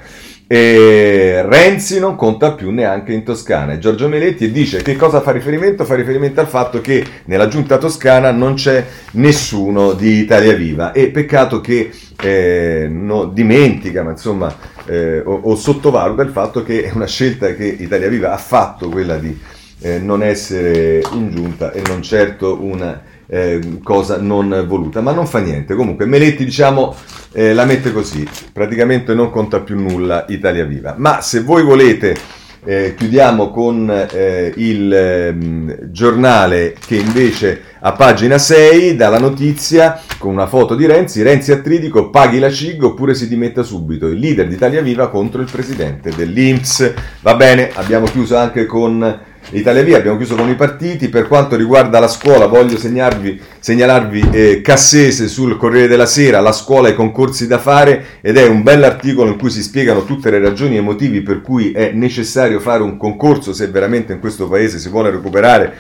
E 0.47 1.43
Renzi 1.45 1.99
non 2.01 2.17
conta 2.17 2.53
più 2.53 2.71
neanche 2.71 3.13
in 3.13 3.23
Toscana 3.23 3.77
Giorgio 3.77 4.09
Meletti 4.09 4.51
dice 4.51 4.81
che 4.81 4.97
cosa 4.97 5.21
fa 5.21 5.31
riferimento? 5.31 5.85
Fa 5.85 5.95
riferimento 5.95 6.41
al 6.41 6.47
fatto 6.47 6.81
che 6.81 7.05
nella 7.27 7.49
giunta 7.49 7.77
toscana 7.77 8.31
non 8.31 8.55
c'è 8.55 8.83
nessuno 9.11 9.93
di 9.93 10.21
Italia 10.21 10.55
Viva 10.55 10.93
e 10.93 11.09
peccato 11.09 11.61
che 11.61 11.91
eh, 12.19 12.89
no, 12.91 13.27
dimentica 13.27 14.03
ma 14.03 14.13
insomma, 14.13 14.57
eh, 14.87 15.21
o, 15.21 15.39
o 15.43 15.55
sottovaluta 15.55 16.23
il 16.23 16.31
fatto 16.31 16.63
che 16.63 16.85
è 16.85 16.93
una 16.95 17.07
scelta 17.07 17.53
che 17.53 17.67
Italia 17.67 18.09
Viva 18.09 18.33
ha 18.33 18.39
fatto 18.39 18.89
quella 18.89 19.19
di 19.19 19.39
eh, 19.81 19.99
non 19.99 20.23
essere 20.23 21.03
in 21.13 21.31
giunta 21.31 21.73
e 21.73 21.83
non 21.87 22.03
certo 22.03 22.59
una 22.61 23.03
eh, 23.27 23.81
cosa 23.83 24.19
non 24.19 24.65
voluta, 24.67 25.01
ma 25.01 25.13
non 25.13 25.27
fa 25.27 25.39
niente. 25.39 25.75
Comunque 25.75 26.07
Meletti 26.07 26.45
diciamo 26.45 26.95
eh, 27.33 27.53
la 27.53 27.65
mette 27.65 27.93
così, 27.93 28.27
praticamente 28.53 29.15
non 29.15 29.31
conta 29.31 29.61
più 29.61 29.79
nulla 29.79 30.25
Italia 30.29 30.65
Viva. 30.65 30.95
Ma 30.97 31.21
se 31.21 31.43
voi 31.43 31.63
volete 31.63 32.17
eh, 32.65 32.95
chiudiamo 32.97 33.51
con 33.51 33.89
eh, 33.91 34.53
il 34.57 34.93
ehm, 34.93 35.91
giornale 35.91 36.75
che 36.85 36.97
invece 36.97 37.63
a 37.81 37.93
pagina 37.93 38.37
6 38.37 38.97
dà 38.97 39.09
la 39.09 39.21
notizia 39.21 40.01
con 40.19 40.33
una 40.33 40.49
foto 40.49 40.75
di 40.75 40.85
Renzi, 40.85 41.23
Renzi 41.23 41.53
a 41.53 41.61
Tridico 41.61 42.11
paghi 42.11 42.41
la 42.41 42.51
CIG 42.51 42.83
oppure 42.83 43.15
si 43.15 43.29
dimetta 43.29 43.63
subito, 43.63 44.09
il 44.09 44.19
leader 44.19 44.49
di 44.49 44.55
Italia 44.55 44.83
Viva 44.83 45.09
contro 45.09 45.41
il 45.41 45.51
presidente 45.51 46.11
dell'Inps. 46.15 46.93
Va 47.21 47.37
bene, 47.37 47.71
abbiamo 47.75 48.07
chiuso 48.07 48.37
anche 48.37 48.67
con 48.67 49.19
Italia 49.51 49.83
Via, 49.83 49.97
abbiamo 49.97 50.19
chiuso 50.19 50.35
con 50.35 50.49
i 50.49 50.55
partiti. 50.55 51.09
Per 51.09 51.27
quanto 51.27 51.57
riguarda 51.57 51.99
la 51.99 52.09
scuola, 52.09 52.47
voglio 52.47 52.77
segnalarvi 52.77 54.29
eh, 54.31 54.61
Cassese 54.61 55.27
sul 55.27 55.57
Corriere 55.57 55.89
della 55.89 56.07
Sera, 56.07 56.41
la 56.41 56.53
scuola 56.53 56.89
e 56.89 56.91
i 56.91 56.95
concorsi 56.95 57.47
da 57.47 57.59
fare, 57.59 58.19
ed 58.21 58.37
è 58.37 58.47
un 58.47 58.63
bell'articolo 58.63 59.31
in 59.31 59.39
cui 59.39 59.51
si 59.51 59.63
spiegano 59.63 60.05
tutte 60.05 60.31
le 60.31 60.39
ragioni 60.39 60.77
e 60.77 60.81
i 60.81 60.83
motivi 60.83 61.23
per 61.23 61.41
cui 61.41 61.73
è 61.73 61.93
necessario 61.93 62.61
fare 62.61 62.83
un 62.83 62.99
concorso 62.99 63.55
se 63.55 63.69
veramente 63.69 64.13
in 64.13 64.21
questo 64.21 64.49
paese 64.49 64.79
si 64.79 64.91
vuole 64.91 65.11
recuperare 65.11 65.75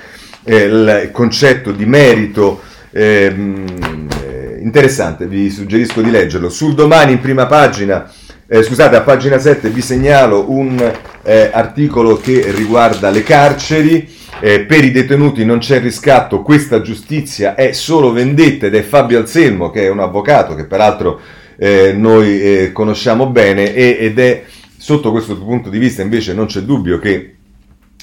eh, 0.45 0.63
il 0.63 1.11
concetto 1.13 1.71
di 1.71 1.85
merito. 1.85 2.63
Ehm, 2.91 4.09
eh, 4.25 4.59
interessante, 4.63 5.27
vi 5.27 5.51
suggerisco 5.51 6.01
di 6.01 6.11
leggerlo. 6.11 6.49
Sul 6.49 6.75
domani 6.75 7.13
in 7.13 7.21
prima 7.21 7.45
pagina 7.45 8.11
eh, 8.51 8.63
scusate, 8.63 8.97
a 8.97 9.03
pagina 9.03 9.39
7 9.39 9.69
vi 9.69 9.83
segnalo 9.83 10.51
un 10.51 10.81
eh, 11.23 11.51
articolo 11.53 12.17
che 12.17 12.51
riguarda 12.51 13.11
le 13.11 13.23
carceri. 13.23 14.17
Eh, 14.41 14.61
per 14.61 14.85
i 14.85 14.91
detenuti 14.91 15.45
non 15.45 15.59
c'è 15.59 15.81
riscatto, 15.81 16.43
questa 16.43 16.81
giustizia 16.81 17.55
è 17.57 17.73
solo 17.73 18.13
vendetta 18.13 18.67
ed 18.67 18.75
è 18.75 18.83
Fabio 18.83 19.19
Alselmo, 19.19 19.71
che 19.71 19.83
è 19.83 19.91
un 19.91 19.99
avvocato 19.99 20.55
che 20.55 20.65
peraltro 20.65 21.21
eh, 21.59 21.93
noi 21.93 22.41
eh, 22.41 22.73
conosciamo 22.73 23.27
bene 23.27 23.75
e, 23.75 23.97
ed 24.01 24.19
è 24.19 24.45
sotto 24.77 25.11
questo 25.11 25.37
punto 25.37 25.69
di 25.69 25.79
vista 25.79 26.03
invece 26.03 26.35
non 26.35 26.47
c'è 26.47 26.61
dubbio 26.61 27.01
che 27.01 27.35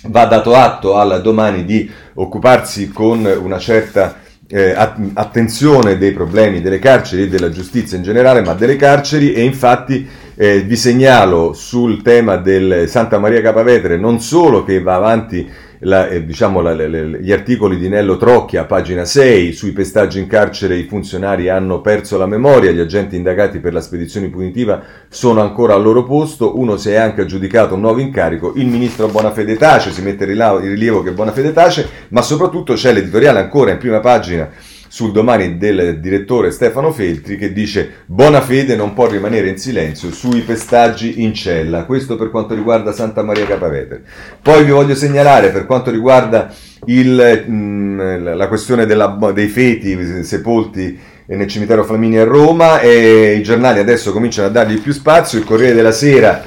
va 0.07 0.25
dato 0.25 0.53
atto 0.53 0.97
al 0.97 1.21
domani 1.21 1.63
di 1.63 1.89
occuparsi 2.15 2.89
con 2.89 3.25
una 3.25 3.57
certa 3.57 4.17
eh, 4.47 4.75
attenzione 5.13 5.97
dei 5.97 6.11
problemi 6.11 6.61
delle 6.61 6.79
carceri 6.79 7.23
e 7.23 7.29
della 7.29 7.49
giustizia 7.49 7.97
in 7.97 8.03
generale, 8.03 8.41
ma 8.41 8.53
delle 8.53 8.75
carceri 8.75 9.33
e 9.33 9.43
infatti 9.43 10.07
eh, 10.35 10.61
vi 10.61 10.75
segnalo 10.75 11.53
sul 11.53 12.01
tema 12.01 12.35
del 12.35 12.87
Santa 12.87 13.19
Maria 13.19 13.41
Capavetere 13.41 13.97
non 13.97 14.19
solo 14.19 14.63
che 14.63 14.81
va 14.81 14.95
avanti 14.95 15.49
la, 15.79 16.07
eh, 16.07 16.25
diciamo, 16.25 16.61
la, 16.61 16.73
le, 16.73 16.87
le, 16.87 17.21
gli 17.21 17.31
articoli 17.31 17.77
di 17.77 17.89
Nello 17.89 18.17
Trocchia, 18.17 18.65
pagina 18.65 19.05
6, 19.05 19.53
sui 19.53 19.71
pestaggi 19.71 20.19
in 20.19 20.27
carcere 20.27 20.75
i 20.75 20.83
funzionari 20.83 21.49
hanno 21.49 21.81
perso 21.81 22.17
la 22.17 22.25
memoria, 22.25 22.71
gli 22.71 22.79
agenti 22.79 23.15
indagati 23.15 23.59
per 23.59 23.73
la 23.73 23.81
spedizione 23.81 24.29
punitiva 24.29 24.81
sono 25.09 25.41
ancora 25.41 25.73
al 25.73 25.83
loro 25.83 26.03
posto, 26.03 26.57
uno 26.57 26.77
si 26.77 26.89
è 26.89 26.95
anche 26.95 27.21
aggiudicato 27.21 27.75
un 27.75 27.81
nuovo 27.81 27.99
incarico, 27.99 28.53
il 28.55 28.67
ministro 28.67 29.07
Bonafede 29.07 29.57
tace, 29.57 29.91
si 29.91 30.01
mette 30.01 30.23
in 30.23 30.59
rilievo 30.59 31.03
che 31.03 31.11
Bonafede 31.11 31.53
tace, 31.53 31.87
ma 32.09 32.21
soprattutto 32.21 32.73
c'è 32.73 32.91
l'editoriale 32.91 33.39
ancora 33.39 33.71
in 33.71 33.77
prima 33.77 33.99
pagina 33.99 34.49
sul 34.95 35.11
domani 35.11 35.57
del 35.57 35.99
direttore 35.99 36.51
Stefano 36.51 36.89
Feltri 36.89 37.35
che 37.35 37.51
dice 37.51 38.03
buona 38.05 38.39
fede 38.39 38.77
non 38.77 38.93
può 38.93 39.07
rimanere 39.07 39.49
in 39.49 39.57
silenzio 39.57 40.09
sui 40.09 40.39
pestaggi 40.39 41.21
in 41.21 41.33
cella. 41.33 41.83
Questo 41.83 42.15
per 42.15 42.29
quanto 42.29 42.55
riguarda 42.55 42.93
Santa 42.93 43.21
Maria 43.21 43.45
Capavetere. 43.45 44.03
Poi 44.41 44.63
vi 44.63 44.71
voglio 44.71 44.95
segnalare 44.95 45.49
per 45.49 45.65
quanto 45.65 45.91
riguarda 45.91 46.49
il, 46.85 47.45
mm, 47.45 48.35
la 48.37 48.47
questione 48.47 48.85
della, 48.85 49.19
dei 49.33 49.49
feti 49.49 50.23
sepolti 50.23 50.97
nel 51.25 51.47
cimitero 51.47 51.83
Flamini 51.83 52.17
a 52.19 52.23
Roma 52.23 52.79
e 52.79 53.35
i 53.37 53.43
giornali 53.43 53.79
adesso 53.79 54.13
cominciano 54.13 54.47
a 54.47 54.51
dargli 54.51 54.79
più 54.79 54.93
spazio. 54.93 55.37
Il 55.37 55.43
Corriere 55.43 55.73
della 55.73 55.91
Sera 55.91 56.41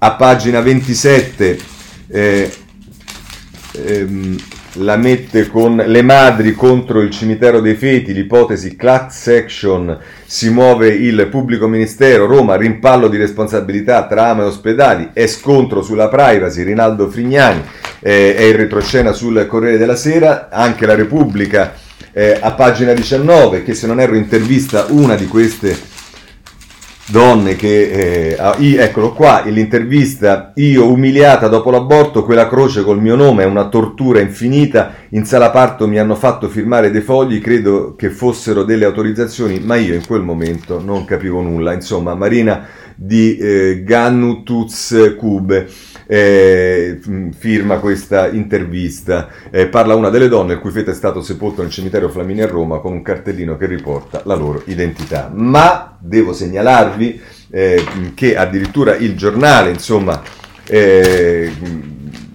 a 0.00 0.12
pagina 0.12 0.60
27 0.60 1.58
eh, 2.08 2.50
ehm, 3.72 4.36
la 4.78 4.96
mette 4.96 5.48
con 5.48 5.76
le 5.76 6.02
madri 6.02 6.52
contro 6.54 7.00
il 7.00 7.10
cimitero 7.10 7.60
dei 7.60 7.74
feti, 7.74 8.12
l'ipotesi 8.12 8.76
class 8.76 9.26
action, 9.28 9.98
si 10.24 10.50
muove 10.50 10.88
il 10.88 11.28
pubblico 11.28 11.66
ministero, 11.66 12.26
Roma, 12.26 12.56
rimpallo 12.56 13.08
di 13.08 13.16
responsabilità 13.16 14.06
tra 14.06 14.28
AMA 14.28 14.42
e 14.42 14.46
ospedali, 14.46 15.10
è 15.12 15.26
scontro 15.26 15.82
sulla 15.82 16.08
privacy, 16.08 16.62
Rinaldo 16.62 17.08
Frignani 17.08 17.62
eh, 18.00 18.34
è 18.36 18.42
in 18.42 18.56
retroscena 18.56 19.12
sul 19.12 19.46
Corriere 19.46 19.78
della 19.78 19.96
Sera, 19.96 20.48
anche 20.50 20.86
la 20.86 20.94
Repubblica 20.94 21.74
eh, 22.12 22.38
a 22.40 22.52
pagina 22.52 22.92
19, 22.92 23.62
che 23.62 23.74
se 23.74 23.86
non 23.86 24.00
erro 24.00 24.16
intervista 24.16 24.86
una 24.88 25.14
di 25.16 25.26
queste 25.26 25.94
donne 27.08 27.54
che, 27.54 27.90
eh, 28.30 28.36
ah, 28.38 28.56
eccolo 28.58 29.12
qua, 29.12 29.42
l'intervista, 29.44 30.52
io 30.56 30.90
umiliata 30.90 31.48
dopo 31.48 31.70
l'aborto, 31.70 32.24
quella 32.24 32.48
croce 32.48 32.82
col 32.82 33.00
mio 33.00 33.14
nome 33.14 33.44
è 33.44 33.46
una 33.46 33.68
tortura 33.68 34.20
infinita, 34.20 34.92
in 35.10 35.24
sala 35.24 35.50
parto 35.50 35.86
mi 35.86 35.98
hanno 35.98 36.16
fatto 36.16 36.48
firmare 36.48 36.90
dei 36.90 37.02
fogli, 37.02 37.40
credo 37.40 37.94
che 37.96 38.10
fossero 38.10 38.64
delle 38.64 38.84
autorizzazioni, 38.84 39.60
ma 39.60 39.76
io 39.76 39.94
in 39.94 40.04
quel 40.06 40.22
momento 40.22 40.82
non 40.82 41.04
capivo 41.04 41.40
nulla, 41.40 41.72
insomma 41.72 42.14
Marina 42.14 42.66
di 42.96 43.36
eh, 43.36 43.82
Gannutuz 43.84 45.14
Kube 45.16 45.68
eh, 46.06 47.00
firma 47.36 47.78
questa 47.78 48.28
intervista. 48.28 49.28
Eh, 49.50 49.66
parla 49.66 49.94
una 49.94 50.10
delle 50.10 50.28
donne 50.28 50.54
il 50.54 50.58
cui 50.60 50.70
feto 50.70 50.90
è 50.90 50.94
stato 50.94 51.22
sepolto 51.22 51.62
nel 51.62 51.70
cimitero 51.70 52.08
Flamini 52.08 52.42
a 52.42 52.46
Roma 52.46 52.78
con 52.78 52.92
un 52.92 53.02
cartellino 53.02 53.56
che 53.56 53.66
riporta 53.66 54.22
la 54.24 54.34
loro 54.34 54.62
identità. 54.66 55.30
Ma 55.32 55.96
devo 56.00 56.32
segnalarvi 56.32 57.20
eh, 57.50 57.84
che 58.14 58.36
addirittura 58.36 58.96
il 58.96 59.16
giornale, 59.16 59.70
insomma, 59.70 60.22
eh, 60.68 61.52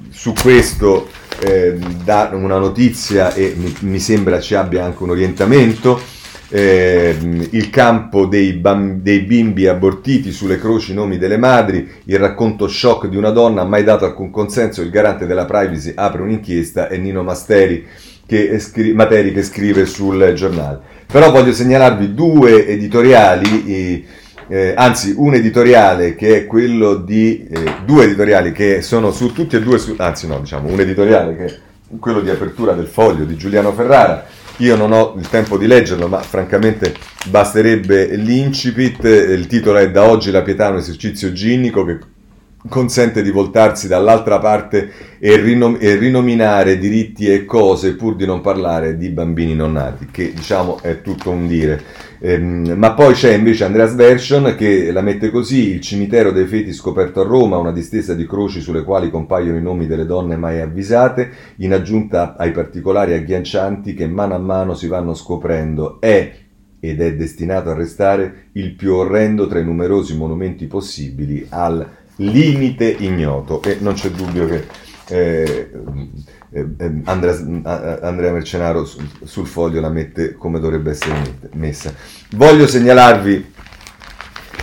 su 0.09 0.33
questo 0.33 1.09
eh, 1.39 1.77
dà 2.03 2.29
una 2.33 2.57
notizia 2.57 3.33
e 3.33 3.55
mi, 3.57 3.75
mi 3.81 3.99
sembra 3.99 4.39
ci 4.39 4.53
abbia 4.53 4.85
anche 4.85 5.01
un 5.03 5.09
orientamento 5.09 6.19
eh, 6.53 7.15
il 7.51 7.69
campo 7.69 8.25
dei, 8.25 8.51
bamb- 8.53 9.01
dei, 9.01 9.21
bimbi 9.21 9.67
abortiti 9.67 10.31
sulle 10.31 10.59
croci 10.59 10.93
nomi 10.93 11.17
delle 11.17 11.37
madri, 11.37 11.89
il 12.03 12.19
racconto 12.19 12.67
shock 12.67 13.07
di 13.07 13.15
una 13.15 13.29
donna, 13.29 13.63
mai 13.63 13.85
dato 13.85 14.03
alcun 14.03 14.29
consenso, 14.31 14.81
il 14.81 14.89
garante 14.89 15.25
della 15.25 15.45
privacy 15.45 15.93
apre 15.95 16.21
un'inchiesta 16.21 16.89
e 16.89 16.97
Nino 16.97 17.23
Masteri 17.23 17.87
che, 18.25 18.59
scri- 18.59 18.93
Materi 18.93 19.31
che 19.31 19.43
scrive 19.43 19.85
sul 19.85 20.33
giornale. 20.35 20.79
Però 21.05 21.31
voglio 21.31 21.53
segnalarvi 21.53 22.13
due 22.13 22.67
editoriali. 22.67 23.65
Eh, 23.67 24.05
eh, 24.47 24.73
anzi 24.75 25.13
un 25.15 25.33
editoriale 25.33 26.15
che 26.15 26.35
è 26.35 26.45
quello 26.45 26.95
di 26.95 27.47
eh, 27.49 27.75
due 27.85 28.03
editoriali 28.03 28.51
che 28.51 28.81
sono 28.81 29.11
su 29.11 29.31
tutti 29.31 29.55
e 29.55 29.61
due 29.61 29.77
su, 29.77 29.93
anzi 29.95 30.27
no 30.27 30.39
diciamo 30.41 30.67
un 30.67 30.77
editoriale 30.77 31.37
che 31.37 31.45
è 31.45 31.59
quello 31.97 32.19
di 32.19 32.29
apertura 32.29 32.73
del 32.73 32.87
foglio 32.87 33.23
di 33.23 33.37
Giuliano 33.37 33.71
Ferrara 33.71 34.25
io 34.57 34.75
non 34.75 34.91
ho 34.91 35.15
il 35.17 35.27
tempo 35.29 35.57
di 35.57 35.67
leggerlo, 35.67 36.07
ma 36.07 36.19
francamente 36.19 36.93
basterebbe 37.25 38.15
l'incipit. 38.15 39.03
Il 39.03 39.47
titolo 39.47 39.77
è 39.77 39.89
Da 39.91 40.07
oggi 40.07 40.31
la 40.31 40.41
pietà 40.41 40.67
è 40.67 40.71
un 40.71 40.77
esercizio 40.77 41.31
ginnico 41.31 41.83
che 41.85 41.97
consente 42.69 43.21
di 43.21 43.31
voltarsi 43.31 43.87
dall'altra 43.87 44.39
parte 44.39 44.91
e, 45.19 45.35
rinom- 45.37 45.81
e, 45.81 45.95
rinominare 45.95 46.77
diritti 46.77 47.31
e 47.31 47.45
cose 47.45 47.95
pur 47.95 48.15
di 48.15 48.25
non 48.25 48.41
parlare 48.41 48.97
di 48.97 49.09
bambini 49.09 49.55
non 49.55 49.73
nati, 49.73 50.07
che 50.11 50.33
diciamo 50.33 50.79
è 50.81 51.01
tutto 51.01 51.31
un 51.31 51.47
dire. 51.47 52.09
Ehm, 52.19 52.73
ma 52.77 52.93
poi 52.93 53.13
c'è 53.13 53.33
invece 53.33 53.63
Andreas 53.63 53.95
Version 53.95 54.55
che 54.55 54.91
la 54.91 55.01
mette 55.01 55.31
così, 55.31 55.71
il 55.71 55.81
cimitero 55.81 56.31
dei 56.31 56.45
feti 56.45 56.71
scoperto 56.71 57.21
a 57.21 57.23
Roma, 57.23 57.57
una 57.57 57.71
distesa 57.71 58.13
di 58.13 58.27
croci 58.27 58.61
sulle 58.61 58.83
quali 58.83 59.09
compaiono 59.09 59.57
i 59.57 59.61
nomi 59.61 59.87
delle 59.87 60.05
donne 60.05 60.37
mai 60.37 60.61
avvisate, 60.61 61.31
in 61.57 61.73
aggiunta 61.73 62.35
ai 62.37 62.51
particolari 62.51 63.13
agghiaccianti 63.13 63.93
che 63.95 64.07
mano 64.07 64.35
a 64.35 64.39
mano 64.39 64.75
si 64.75 64.87
vanno 64.87 65.15
scoprendo, 65.15 65.99
è 65.99 66.31
ed 66.83 66.99
è 66.99 67.13
destinato 67.13 67.69
a 67.69 67.75
restare 67.75 68.49
il 68.53 68.73
più 68.73 68.95
orrendo 68.95 69.45
tra 69.47 69.59
i 69.59 69.63
numerosi 69.63 70.17
monumenti 70.17 70.65
possibili 70.65 71.45
al 71.49 71.87
limite 72.29 72.85
ignoto 72.85 73.61
e 73.63 73.77
non 73.79 73.93
c'è 73.93 74.09
dubbio 74.09 74.47
che 74.47 74.67
eh, 75.07 75.71
eh, 76.51 76.67
eh 76.77 77.01
Andrea, 77.05 77.33
Andrea, 78.01 78.31
Mercenaro 78.31 78.85
sul, 78.85 79.07
sul 79.23 79.47
foglio 79.47 79.81
la 79.81 79.89
mette 79.89 80.33
come 80.33 80.59
dovrebbe 80.59 80.91
essere 80.91 81.37
messa. 81.53 81.93
Voglio 82.35 82.67
segnalarvi, 82.67 83.53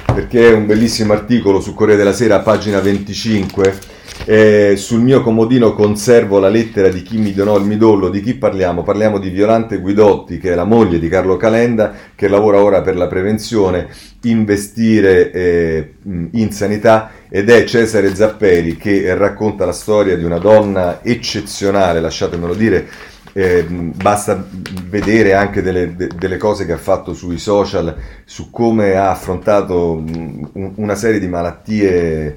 perché 0.06 0.50
è 0.50 0.54
un 0.54 0.66
bellissimo 0.66 1.12
articolo 1.12 1.60
su 1.60 1.74
Corriere 1.74 1.98
della 1.98 2.14
Sera, 2.14 2.40
pagina 2.40 2.80
25, 2.80 3.96
eh, 4.30 4.76
sul 4.76 5.00
mio 5.00 5.22
comodino 5.22 5.72
conservo 5.72 6.38
la 6.38 6.50
lettera 6.50 6.88
di 6.88 7.00
chi 7.00 7.16
mi 7.16 7.32
donò 7.32 7.56
il 7.56 7.64
midollo. 7.64 8.10
Di 8.10 8.20
chi 8.20 8.34
parliamo? 8.34 8.82
Parliamo 8.82 9.18
di 9.18 9.30
Violante 9.30 9.78
Guidotti, 9.78 10.36
che 10.36 10.52
è 10.52 10.54
la 10.54 10.64
moglie 10.64 10.98
di 10.98 11.08
Carlo 11.08 11.38
Calenda, 11.38 11.94
che 12.14 12.28
lavora 12.28 12.60
ora 12.62 12.82
per 12.82 12.94
la 12.94 13.06
prevenzione, 13.06 13.88
investire 14.24 15.32
eh, 15.32 15.94
in 16.32 16.52
sanità 16.52 17.10
ed 17.30 17.48
è 17.48 17.64
Cesare 17.64 18.14
Zapperi 18.14 18.76
che 18.76 19.14
racconta 19.14 19.64
la 19.64 19.72
storia 19.72 20.14
di 20.14 20.24
una 20.24 20.38
donna 20.38 21.02
eccezionale, 21.02 21.98
lasciatemelo 21.98 22.52
dire, 22.52 22.86
eh, 23.32 23.64
basta 23.66 24.46
vedere 24.90 25.32
anche 25.32 25.62
delle, 25.62 25.96
de, 25.96 26.10
delle, 26.18 26.36
cose 26.36 26.66
che 26.66 26.72
ha 26.72 26.78
fatto 26.78 27.14
sui 27.14 27.38
social 27.38 27.96
su 28.26 28.50
come 28.50 28.94
ha 28.94 29.10
affrontato 29.10 29.94
mh, 29.94 30.72
una 30.76 30.96
serie 30.96 31.18
di 31.18 31.28
malattie 31.28 32.36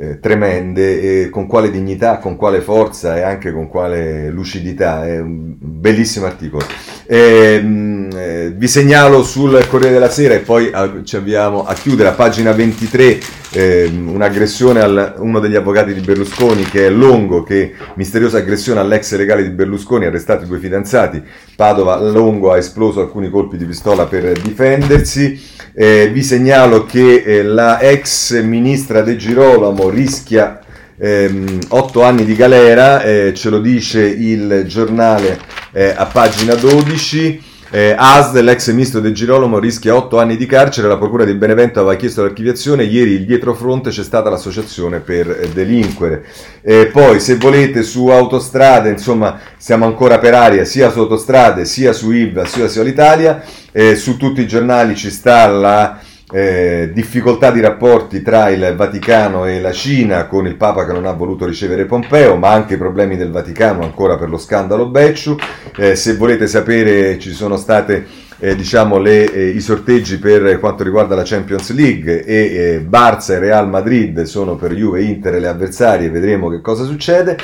eh, 0.00 0.20
tremende 0.20 1.24
e 1.24 1.28
con 1.28 1.48
quale 1.48 1.72
dignità, 1.72 2.18
con 2.18 2.36
quale 2.36 2.60
forza 2.60 3.16
e 3.16 3.22
anche 3.22 3.52
con 3.52 3.68
quale 3.68 4.30
lucidità. 4.30 5.04
È 5.04 5.18
un 5.18 5.56
bellissimo 5.58 6.26
articolo. 6.26 6.64
E, 7.04 7.60
mh, 7.60 8.08
eh, 8.14 8.52
vi 8.56 8.68
segnalo 8.68 9.24
sul 9.24 9.66
Corriere 9.66 9.94
della 9.94 10.10
Sera 10.10 10.34
e 10.34 10.38
poi 10.38 10.70
a, 10.72 11.02
ci 11.02 11.16
avviamo 11.16 11.64
a 11.64 11.74
chiudere 11.74 12.10
a 12.10 12.12
pagina 12.12 12.52
23 12.52 13.18
eh, 13.50 13.90
un'aggressione 13.90 14.80
a 14.80 15.14
uno 15.18 15.40
degli 15.40 15.56
avvocati 15.56 15.94
di 15.94 16.00
Berlusconi 16.00 16.62
che 16.64 16.86
è 16.86 16.90
Longo, 16.90 17.42
che 17.42 17.72
misteriosa 17.94 18.38
aggressione 18.38 18.80
all'ex 18.80 19.16
legale 19.16 19.42
di 19.42 19.50
Berlusconi, 19.50 20.04
arrestati 20.04 20.46
due 20.46 20.58
fidanzati. 20.58 21.22
Padova 21.56 21.98
Longo 21.98 22.52
ha 22.52 22.56
esploso 22.56 23.00
alcuni 23.00 23.30
colpi 23.30 23.56
di 23.56 23.64
pistola 23.64 24.06
per 24.06 24.38
difendersi. 24.40 25.56
Eh, 25.74 26.10
vi 26.12 26.22
segnalo 26.22 26.84
che 26.84 27.22
eh, 27.24 27.42
la 27.42 27.80
ex 27.80 28.40
ministra 28.42 29.00
De 29.02 29.16
Girolamo 29.16 29.87
rischia 29.90 30.60
ehm, 30.98 31.58
8 31.68 32.02
anni 32.02 32.24
di 32.24 32.34
galera, 32.34 33.02
eh, 33.02 33.32
ce 33.34 33.50
lo 33.50 33.60
dice 33.60 34.04
il 34.04 34.64
giornale 34.66 35.38
eh, 35.72 35.94
a 35.96 36.06
pagina 36.06 36.54
12. 36.54 37.46
Eh, 37.70 37.94
ASD, 37.94 38.36
l'ex 38.36 38.70
ministro 38.70 39.00
De 39.00 39.12
Girolamo, 39.12 39.58
rischia 39.58 39.94
8 39.94 40.18
anni 40.18 40.38
di 40.38 40.46
carcere. 40.46 40.88
La 40.88 40.96
Procura 40.96 41.24
di 41.26 41.34
Benevento 41.34 41.80
aveva 41.80 41.96
chiesto 41.96 42.22
l'archiviazione. 42.22 42.84
Ieri 42.84 43.10
il 43.10 43.26
dietrofronte 43.26 43.90
c'è 43.90 44.02
stata 44.02 44.30
l'associazione 44.30 45.00
per 45.00 45.50
delinquere. 45.52 46.24
Eh, 46.62 46.86
poi, 46.86 47.20
se 47.20 47.36
volete, 47.36 47.82
su 47.82 48.06
autostrade, 48.06 48.88
insomma, 48.88 49.38
siamo 49.58 49.84
ancora 49.84 50.18
per 50.18 50.32
aria 50.32 50.64
sia 50.64 50.90
su 50.90 51.00
autostrade, 51.00 51.66
sia 51.66 51.92
su 51.92 52.10
IVA, 52.10 52.46
sia 52.46 52.68
su 52.68 52.80
Alitalia. 52.80 53.44
Eh, 53.70 53.96
su 53.96 54.16
tutti 54.16 54.40
i 54.40 54.46
giornali 54.46 54.96
ci 54.96 55.10
sta 55.10 55.46
la 55.46 56.00
eh, 56.30 56.90
difficoltà 56.92 57.50
di 57.50 57.60
rapporti 57.60 58.22
tra 58.22 58.50
il 58.50 58.74
Vaticano 58.76 59.46
e 59.46 59.60
la 59.60 59.72
Cina 59.72 60.26
con 60.26 60.46
il 60.46 60.56
Papa 60.56 60.84
che 60.84 60.92
non 60.92 61.06
ha 61.06 61.12
voluto 61.12 61.46
ricevere 61.46 61.86
Pompeo, 61.86 62.36
ma 62.36 62.50
anche 62.50 62.76
problemi 62.76 63.16
del 63.16 63.30
Vaticano 63.30 63.82
ancora 63.82 64.16
per 64.16 64.28
lo 64.28 64.38
scandalo 64.38 64.88
Becciu. 64.88 65.36
Eh, 65.76 65.96
se 65.96 66.16
volete 66.16 66.46
sapere 66.46 67.18
ci 67.18 67.32
sono 67.32 67.56
state 67.56 68.26
eh, 68.40 68.54
diciamo 68.54 69.04
eh, 69.04 69.52
i 69.54 69.60
sorteggi 69.60 70.18
per 70.18 70.60
quanto 70.60 70.84
riguarda 70.84 71.14
la 71.14 71.24
Champions 71.24 71.72
League 71.72 72.24
e 72.24 72.34
eh, 72.34 72.86
Barça 72.86 73.32
e 73.32 73.38
Real 73.40 73.68
Madrid 73.68 74.22
sono 74.22 74.54
per 74.54 74.74
Juve 74.74 75.00
e 75.00 75.04
Inter 75.04 75.40
le 75.40 75.48
avversarie, 75.48 76.10
vedremo 76.10 76.48
che 76.48 76.60
cosa 76.60 76.84
succede. 76.84 77.36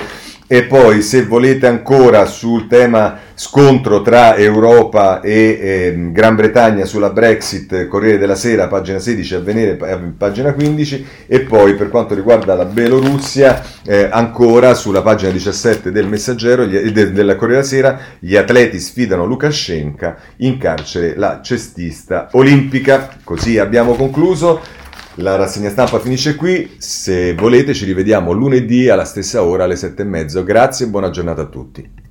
E 0.46 0.64
poi 0.64 1.00
se 1.00 1.24
volete 1.24 1.66
ancora 1.66 2.26
sul 2.26 2.66
tema 2.66 3.18
scontro 3.32 4.02
tra 4.02 4.36
Europa 4.36 5.22
e 5.22 5.58
eh, 5.58 6.10
Gran 6.12 6.36
Bretagna 6.36 6.84
sulla 6.84 7.08
Brexit, 7.08 7.88
Corriere 7.88 8.18
della 8.18 8.34
Sera, 8.34 8.68
pagina 8.68 8.98
16, 8.98 9.34
Avvenire, 9.36 9.76
pagina 10.18 10.52
15, 10.52 11.06
e 11.26 11.40
poi 11.40 11.74
per 11.76 11.88
quanto 11.88 12.14
riguarda 12.14 12.54
la 12.54 12.66
Belorussia, 12.66 13.62
eh, 13.86 14.06
ancora 14.10 14.74
sulla 14.74 15.00
pagina 15.00 15.30
17 15.30 15.90
del 15.90 16.08
Messaggero, 16.08 16.66
gli, 16.66 16.76
de, 16.90 17.12
della 17.12 17.36
Corriere 17.36 17.62
della 17.62 17.74
Sera, 17.74 18.00
gli 18.18 18.36
atleti 18.36 18.78
sfidano 18.78 19.24
Lukashenko 19.24 20.14
in 20.36 20.58
carcere 20.58 21.14
la 21.16 21.40
cestista 21.42 22.28
olimpica. 22.32 23.08
Così 23.24 23.58
abbiamo 23.58 23.94
concluso. 23.94 24.60
La 25.18 25.36
rassegna 25.36 25.70
stampa 25.70 26.00
finisce 26.00 26.34
qui, 26.34 26.74
se 26.78 27.34
volete 27.34 27.72
ci 27.72 27.84
rivediamo 27.84 28.32
lunedì 28.32 28.88
alla 28.88 29.04
stessa 29.04 29.44
ora 29.44 29.62
alle 29.62 29.76
sette 29.76 30.02
e 30.02 30.06
mezzo. 30.06 30.42
Grazie 30.42 30.86
e 30.86 30.88
buona 30.88 31.10
giornata 31.10 31.42
a 31.42 31.46
tutti. 31.46 32.03